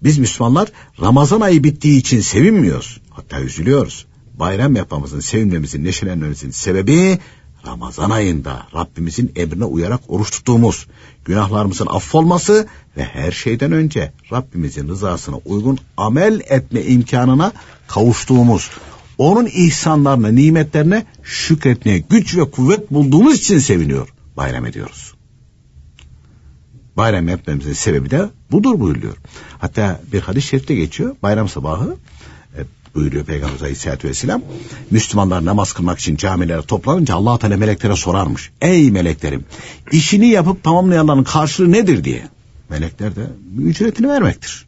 Biz 0.03 0.19
Müslümanlar 0.19 0.69
Ramazan 1.01 1.41
ayı 1.41 1.65
bittiği 1.65 2.01
için 2.01 2.21
sevinmiyoruz. 2.21 3.01
Hatta 3.11 3.41
üzülüyoruz. 3.41 4.07
Bayram 4.35 4.77
yapmamızın, 4.77 5.21
sevinmemizin, 5.21 5.85
neşelenmemizin 5.85 6.51
sebebi 6.51 7.19
Ramazan 7.67 8.11
ayında 8.11 8.67
Rabbimizin 8.75 9.33
emrine 9.37 9.65
uyarak 9.65 10.01
oruç 10.09 10.31
tuttuğumuz, 10.31 10.87
günahlarımızın 11.25 11.87
affolması 11.87 12.67
ve 12.97 13.05
her 13.05 13.33
şeyden 13.33 13.73
önce 13.73 14.13
Rabbimizin 14.33 14.89
rızasına 14.89 15.37
uygun 15.37 15.79
amel 15.97 16.41
etme 16.49 16.83
imkanına 16.83 17.53
kavuştuğumuz, 17.87 18.71
onun 19.19 19.47
ihsanlarına, 19.47 20.29
nimetlerine 20.29 21.07
şükretmeye 21.23 21.99
güç 21.99 22.37
ve 22.37 22.51
kuvvet 22.51 22.91
bulduğumuz 22.91 23.37
için 23.37 23.59
seviniyor, 23.59 24.09
bayram 24.37 24.67
ediyoruz. 24.67 25.15
Bayram 26.97 27.29
yapmamızın 27.29 27.73
sebebi 27.73 28.11
de 28.11 28.31
budur 28.51 28.81
buyuruyor. 28.81 29.17
Hatta 29.59 30.01
bir 30.13 30.21
hadis-i 30.21 30.49
şerifte 30.49 30.75
geçiyor, 30.75 31.17
bayram 31.23 31.49
sabahı 31.49 31.97
buyuruyor 32.97 33.25
Peygamber 33.25 33.61
Aleyhisselatü 33.61 34.09
Vesselam. 34.09 34.43
Müslümanlar 34.91 35.45
namaz 35.45 35.73
kılmak 35.73 35.99
için 35.99 36.17
camilere 36.17 36.63
toplanınca 36.63 37.15
allah 37.15 37.39
Teala 37.39 37.57
meleklere 37.57 37.97
sorarmış. 37.97 38.51
Ey 38.61 38.91
meleklerim 38.91 39.45
işini 39.93 40.27
yapıp 40.27 40.65
tamamlayanların 40.65 41.25
karşılığı 41.25 41.73
nedir 41.73 42.05
diye. 42.05 42.29
Melekler 42.71 43.17
de 43.17 43.27
ücretini 43.59 44.09
vermektir. 44.09 44.67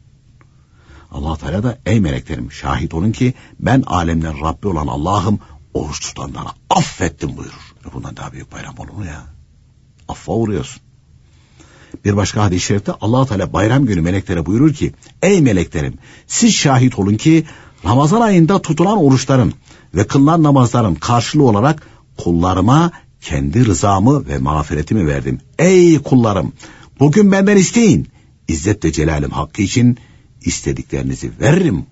allah 1.11 1.37
Teala 1.37 1.63
da 1.63 1.77
ey 1.85 1.99
meleklerim 1.99 2.51
şahit 2.51 2.93
olun 2.93 3.11
ki 3.11 3.33
ben 3.59 3.83
alemden 3.85 4.41
Rabbi 4.41 4.67
olan 4.67 4.87
Allah'ım 4.87 5.39
oruç 5.73 5.99
tutanlara 5.99 6.49
affettim 6.69 7.37
buyurur. 7.37 7.73
Bundan 7.93 8.17
daha 8.17 8.33
büyük 8.33 8.51
bayram 8.51 8.75
olur 8.77 8.93
mu 8.93 9.05
ya? 9.05 9.23
Affa 10.07 10.31
uğruyorsun. 10.31 10.81
Bir 12.05 12.15
başka 12.15 12.43
hadis-i 12.43 12.65
şerifte 12.65 12.91
allah 13.01 13.25
Teala 13.25 13.53
bayram 13.53 13.85
günü 13.85 14.01
meleklere 14.01 14.45
buyurur 14.45 14.73
ki 14.73 14.93
ey 15.21 15.41
meleklerim 15.41 15.93
siz 16.27 16.53
şahit 16.53 16.99
olun 16.99 17.15
ki 17.15 17.45
Ramazan 17.85 18.21
ayında 18.21 18.61
tutulan 18.61 18.97
oruçların 18.97 19.53
ve 19.95 20.07
kılınan 20.07 20.43
namazların 20.43 20.95
karşılığı 20.95 21.43
olarak 21.43 21.87
kullarıma 22.17 22.91
kendi 23.21 23.65
rızamı 23.65 24.27
ve 24.27 24.37
mağfiretimi 24.37 25.07
verdim. 25.07 25.39
Ey 25.59 25.99
kullarım 25.99 26.53
bugün 26.99 27.31
benden 27.31 27.57
isteyin. 27.57 28.07
İzzet 28.47 28.85
ve 28.85 28.91
celalim 28.91 29.29
hakkı 29.29 29.61
için 29.61 29.97
istediklerinizi 30.41 31.31
veririm 31.41 31.85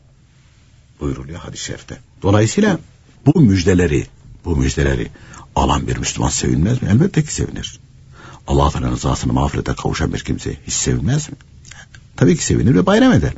buyuruluyor 0.99 1.39
hadis-i 1.39 1.63
şerifte. 1.63 1.97
Dolayısıyla 2.21 2.79
bu 3.25 3.41
müjdeleri, 3.41 4.07
bu 4.45 4.55
müjdeleri 4.55 5.07
alan 5.55 5.87
bir 5.87 5.97
Müslüman 5.97 6.29
sevinmez 6.29 6.81
mi? 6.81 6.89
Elbette 6.91 7.23
ki 7.23 7.33
sevinir. 7.33 7.79
Allah 8.47 8.69
Teala'nın 8.69 8.91
rızasını 8.91 9.33
mağfirete 9.33 9.73
kavuşan 9.73 10.13
bir 10.13 10.19
kimse 10.19 10.55
hiç 10.67 10.73
sevinmez 10.73 11.29
mi? 11.29 11.35
Tabii 12.15 12.37
ki 12.37 12.45
sevinir 12.45 12.75
ve 12.75 12.85
bayram 12.85 13.13
eder. 13.13 13.33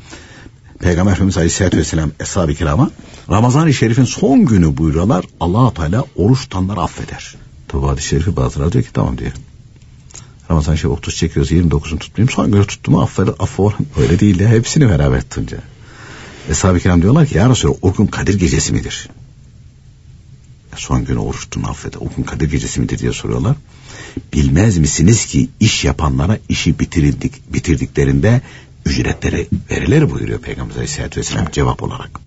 Peygamber 0.79 1.11
Efendimiz 1.11 1.37
Aleyhisselatü 1.37 1.77
Vesselam 1.77 2.11
Eshab-ı 2.19 2.53
Kiram'a 2.53 2.91
Ramazan-ı 3.29 3.73
Şerif'in 3.73 4.05
son 4.05 4.45
günü 4.45 4.77
buyuruyorlar 4.77 5.25
allah 5.39 5.73
Teala 5.73 6.05
oruç 6.15 6.39
tutanları 6.39 6.79
affeder. 6.79 7.35
Tabi 7.67 7.85
hadis-i 7.85 8.07
şerifi 8.07 8.35
bazıları 8.35 8.71
diyor 8.71 8.83
ki 8.83 8.93
tamam 8.93 9.17
diyor. 9.17 9.31
Ramazan-ı 10.51 10.77
Şerif 10.77 10.91
30 10.91 11.15
çekiyoruz 11.15 11.51
29'unu 11.51 11.97
tutmayayım 11.97 12.29
son 12.29 12.51
günü 12.51 12.65
tuttuğumu 12.65 13.01
affeder, 13.01 13.33
affa 13.39 13.63
öyle 14.01 14.19
değil 14.19 14.39
de 14.39 14.47
hepsini 14.47 14.89
beraber 14.89 15.21
tutunca. 15.21 15.57
Eshab-ı 16.49 16.79
Kiram 16.79 17.01
diyorlar 17.01 17.27
ki 17.27 17.37
ya 17.37 17.49
Resulallah 17.49 17.77
o 17.81 17.93
gün 17.93 18.07
Kadir 18.07 18.39
gecesi 18.39 18.73
midir? 18.73 19.09
Son 20.75 21.05
günü 21.05 21.19
oruç 21.19 21.39
tuttuğunu 21.39 21.69
affeder. 21.69 21.99
O 21.99 22.15
gün 22.17 22.23
Kadir 22.23 22.51
gecesi 22.51 22.79
midir 22.79 22.99
diye 22.99 23.13
soruyorlar. 23.13 23.55
Bilmez 24.33 24.77
misiniz 24.77 25.25
ki 25.25 25.49
iş 25.59 25.85
yapanlara 25.85 26.37
işi 26.49 26.79
bitirdik, 26.79 27.53
bitirdiklerinde 27.53 28.41
ücretleri 28.85 29.47
verilir 29.71 30.11
buyuruyor 30.11 30.39
Peygamber 30.39 30.73
Aleyhisselatü 30.73 31.19
Vesselam 31.19 31.51
cevap 31.51 31.83
olarak. 31.83 32.19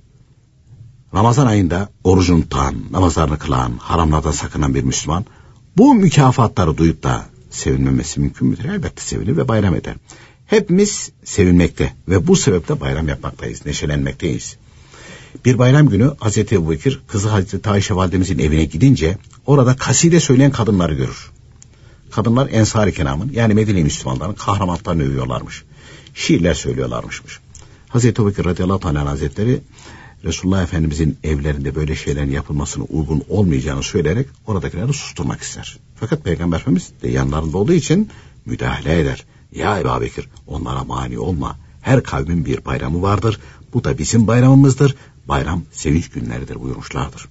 Ramazan 1.15 1.47
ayında 1.47 1.89
orucunu 2.05 2.43
tutan, 2.43 2.75
namazlarını 2.91 3.39
kılan, 3.39 3.73
haramlardan 3.79 4.31
sakınan 4.31 4.75
bir 4.75 4.83
Müslüman 4.83 5.25
bu 5.77 5.95
mükafatları 5.95 6.77
duyup 6.77 7.03
da 7.03 7.27
sevinmemesi 7.51 8.21
mümkün 8.21 8.49
müdür? 8.49 8.65
Elbette 8.65 9.03
sevinir 9.03 9.37
ve 9.37 9.49
bayram 9.49 9.75
eder. 9.75 9.95
Hepimiz 10.47 11.11
sevinmekte 11.25 11.93
ve 12.09 12.27
bu 12.27 12.37
sebeple 12.37 12.81
bayram 12.81 13.09
yapmaktayız, 13.09 13.67
neşelenmekteyiz. 13.67 14.57
Bir 15.45 15.59
bayram 15.59 15.89
günü 15.89 16.11
Hazreti 16.21 16.55
Ebu 16.55 16.71
Bekir 16.71 17.01
kızı 17.09 17.29
Hazreti 17.29 17.71
Ayşe 17.71 17.95
validemizin 17.95 18.39
evine 18.39 18.65
gidince 18.65 19.19
orada 19.47 19.77
kaside 19.77 20.21
söyleyen 20.21 20.51
kadınları 20.51 20.95
görür. 20.95 21.31
Kadınlar 22.11 22.49
Ensar-ı 22.53 22.93
Kenam'ın 22.93 23.31
yani 23.35 23.55
Medine 23.55 23.83
Müslümanların 23.83 24.35
kahramanlarını 24.35 25.03
övüyorlarmış 25.03 25.65
şiirler 26.15 26.55
söylüyorlarmışmış. 26.55 27.41
Hazreti 27.89 28.23
Ebubekir 28.23 28.45
radıyallahu 28.45 28.89
anh 28.89 29.07
hazretleri 29.07 29.61
Resulullah 30.25 30.63
Efendimizin 30.63 31.19
evlerinde 31.25 31.75
böyle 31.75 31.97
şeylerin 31.97 32.31
yapılmasını 32.31 32.85
uygun 32.85 33.23
olmayacağını 33.29 33.83
söyleyerek 33.83 34.29
oradakileri 34.47 34.93
susturmak 34.93 35.43
ister. 35.43 35.79
Fakat 35.97 36.25
Peygamber 36.25 36.57
Efendimiz 36.57 36.93
de 37.03 37.09
yanlarında 37.09 37.59
olduğu 37.59 37.73
için 37.73 38.09
müdahale 38.47 39.01
eder. 39.01 39.25
Ya 39.53 39.81
Ebu 39.81 40.01
Bekir 40.01 40.29
onlara 40.47 40.85
mani 40.85 41.19
olma. 41.19 41.59
Her 41.81 42.03
kavmin 42.03 42.45
bir 42.45 42.65
bayramı 42.65 43.03
vardır. 43.03 43.41
Bu 43.75 43.85
da 43.85 43.99
bizim 43.99 44.27
bayramımızdır. 44.27 44.95
Bayram 45.29 45.63
sevinç 45.73 46.11
günleridir 46.11 46.61
buyurmuşlardır. 46.61 47.29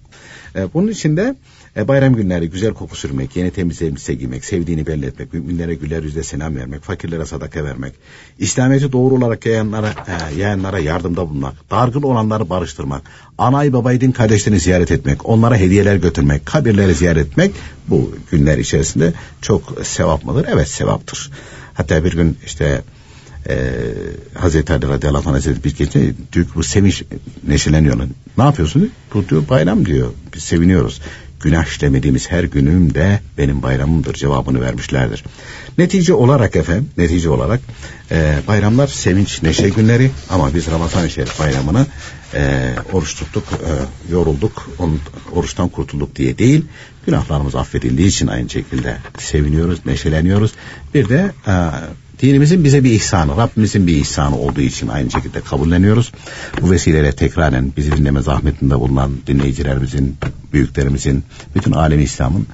E, 0.55 0.73
bunun 0.73 0.87
için 0.87 1.17
de 1.17 1.35
e, 1.77 1.87
bayram 1.87 2.15
günleri 2.15 2.49
güzel 2.49 2.73
koku 2.73 2.95
sürmek, 2.95 3.35
yeni 3.35 3.51
temiz 3.51 3.81
elbise 3.81 4.13
giymek, 4.13 4.45
sevdiğini 4.45 4.87
belli 4.87 5.05
etmek, 5.05 5.33
müminlere 5.33 5.75
güler 5.75 6.03
yüzle 6.03 6.23
selam 6.23 6.55
vermek, 6.55 6.83
fakirlere 6.83 7.25
sadaka 7.25 7.63
vermek, 7.63 7.93
İslamiyet'i 8.39 8.91
doğru 8.91 9.15
olarak 9.15 9.45
yayanlara, 9.45 9.89
e, 9.89 10.39
yayanlara 10.39 10.79
yardımda 10.79 11.29
bulunmak, 11.29 11.71
dargın 11.71 12.01
olanları 12.01 12.49
barıştırmak, 12.49 13.01
anayı 13.37 13.73
babayı 13.73 14.01
din 14.01 14.11
kardeşlerini 14.11 14.59
ziyaret 14.59 14.91
etmek, 14.91 15.29
onlara 15.29 15.57
hediyeler 15.57 15.95
götürmek, 15.95 16.45
kabirleri 16.45 16.95
ziyaret 16.95 17.27
etmek 17.27 17.51
bu 17.87 18.15
günler 18.31 18.57
içerisinde 18.57 19.13
çok 19.41 19.77
sevap 19.83 20.25
mıdır? 20.25 20.45
Evet 20.53 20.67
sevaptır. 20.67 21.31
Hatta 21.73 22.03
bir 22.03 22.11
gün 22.11 22.37
işte 22.45 22.81
e, 23.49 23.73
Hazreti 24.33 24.73
Ali 24.73 24.87
radıyallahu 24.87 25.29
anh 25.29 25.35
Hazreti 25.35 25.63
bir 25.63 25.75
gece 25.75 26.13
diyor 26.33 26.45
bu 26.55 26.63
sevinç 26.63 27.03
neşeleniyor. 27.47 27.97
Ne 28.37 28.43
yapıyorsunuz? 28.43 28.89
Bu 29.13 29.29
diyor 29.29 29.49
bayram 29.49 29.85
diyor. 29.85 30.11
Biz 30.35 30.43
seviniyoruz 30.43 31.01
günah 31.41 31.65
işlemediğimiz 31.65 32.31
her 32.31 32.43
günüm 32.43 32.93
de 32.93 33.19
benim 33.37 33.63
bayramımdır 33.63 34.13
cevabını 34.13 34.61
vermişlerdir. 34.61 35.23
Netice 35.77 36.13
olarak 36.13 36.55
efendim, 36.55 36.89
netice 36.97 37.29
olarak 37.29 37.59
e, 38.11 38.39
bayramlar 38.47 38.87
sevinç, 38.87 39.43
neşe 39.43 39.69
günleri 39.69 40.11
ama 40.29 40.53
biz 40.53 40.71
Ramazan-ı 40.71 41.09
Şerif 41.09 41.39
bayramını 41.39 41.85
e, 42.33 42.73
oruç 42.93 43.15
tuttuk, 43.15 43.43
e, 43.51 43.71
yorulduk, 44.11 44.69
onun, 44.79 44.99
oruçtan 45.31 45.69
kurtulduk 45.69 46.15
diye 46.15 46.37
değil, 46.37 46.65
günahlarımız 47.05 47.55
affedildiği 47.55 48.07
için 48.07 48.27
aynı 48.27 48.49
şekilde 48.49 48.97
seviniyoruz, 49.19 49.85
neşeleniyoruz. 49.85 50.51
Bir 50.93 51.09
de 51.09 51.31
e, 51.47 51.53
dinimizin 52.21 52.63
bize 52.63 52.83
bir 52.83 52.91
ihsanı, 52.91 53.37
Rabbimizin 53.37 53.87
bir 53.87 53.95
ihsanı 53.95 54.37
olduğu 54.37 54.61
için 54.61 54.87
aynı 54.87 55.11
şekilde 55.11 55.41
kabulleniyoruz. 55.41 56.11
Bu 56.61 56.71
vesileyle 56.71 57.11
tekraren 57.11 57.71
bizi 57.77 57.91
dinleme 57.91 58.21
zahmetinde 58.21 58.79
bulunan 58.79 59.11
dinleyicilerimizin, 59.27 60.17
büyüklerimizin, 60.53 61.23
bütün 61.55 61.71
alemi 61.71 62.03
İslam'ın 62.03 62.47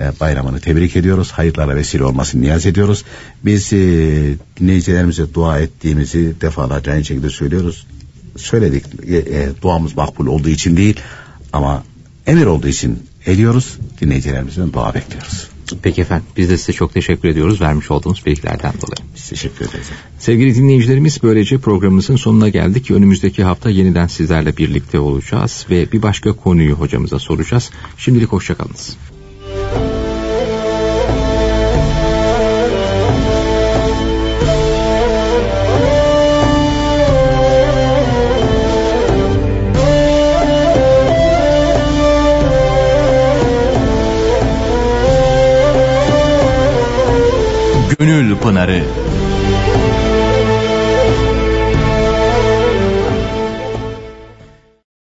e, 0.00 0.12
bayramını 0.20 0.60
tebrik 0.60 0.96
ediyoruz. 0.96 1.30
Hayırlara 1.30 1.76
vesile 1.76 2.04
olmasını 2.04 2.42
niyaz 2.42 2.66
ediyoruz. 2.66 3.04
Biz 3.44 3.72
e, 3.72 3.76
dinleyicilerimize 4.60 5.34
dua 5.34 5.58
ettiğimizi 5.58 6.40
defalarca 6.40 6.92
aynı 6.92 7.04
şekilde 7.04 7.30
söylüyoruz. 7.30 7.86
Söyledik, 8.36 8.84
e, 9.08 9.16
e, 9.16 9.48
duamız 9.62 9.96
makbul 9.96 10.26
olduğu 10.26 10.48
için 10.48 10.76
değil 10.76 11.00
ama 11.52 11.84
emir 12.26 12.46
olduğu 12.46 12.68
için 12.68 12.98
ediyoruz. 13.26 13.78
Dinleyicilerimizden 14.00 14.72
dua 14.72 14.94
bekliyoruz. 14.94 15.51
Peki 15.82 16.00
efendim 16.00 16.26
biz 16.36 16.50
de 16.50 16.58
size 16.58 16.72
çok 16.72 16.94
teşekkür 16.94 17.28
ediyoruz 17.28 17.60
vermiş 17.60 17.90
olduğunuz 17.90 18.26
bilgilerden 18.26 18.72
dolayı. 18.72 19.10
Biz 19.14 19.28
teşekkür 19.28 19.68
ederiz. 19.68 19.86
Sevgili 20.18 20.54
dinleyicilerimiz 20.54 21.22
böylece 21.22 21.58
programımızın 21.58 22.16
sonuna 22.16 22.48
geldik. 22.48 22.90
Önümüzdeki 22.90 23.44
hafta 23.44 23.70
yeniden 23.70 24.06
sizlerle 24.06 24.56
birlikte 24.56 24.98
olacağız 24.98 25.66
ve 25.70 25.92
bir 25.92 26.02
başka 26.02 26.32
konuyu 26.32 26.74
hocamıza 26.74 27.18
soracağız. 27.18 27.70
Şimdilik 27.96 28.28
hoşçakalınız. 28.28 28.96
Gönül 48.02 48.36
Pınarı 48.36 48.84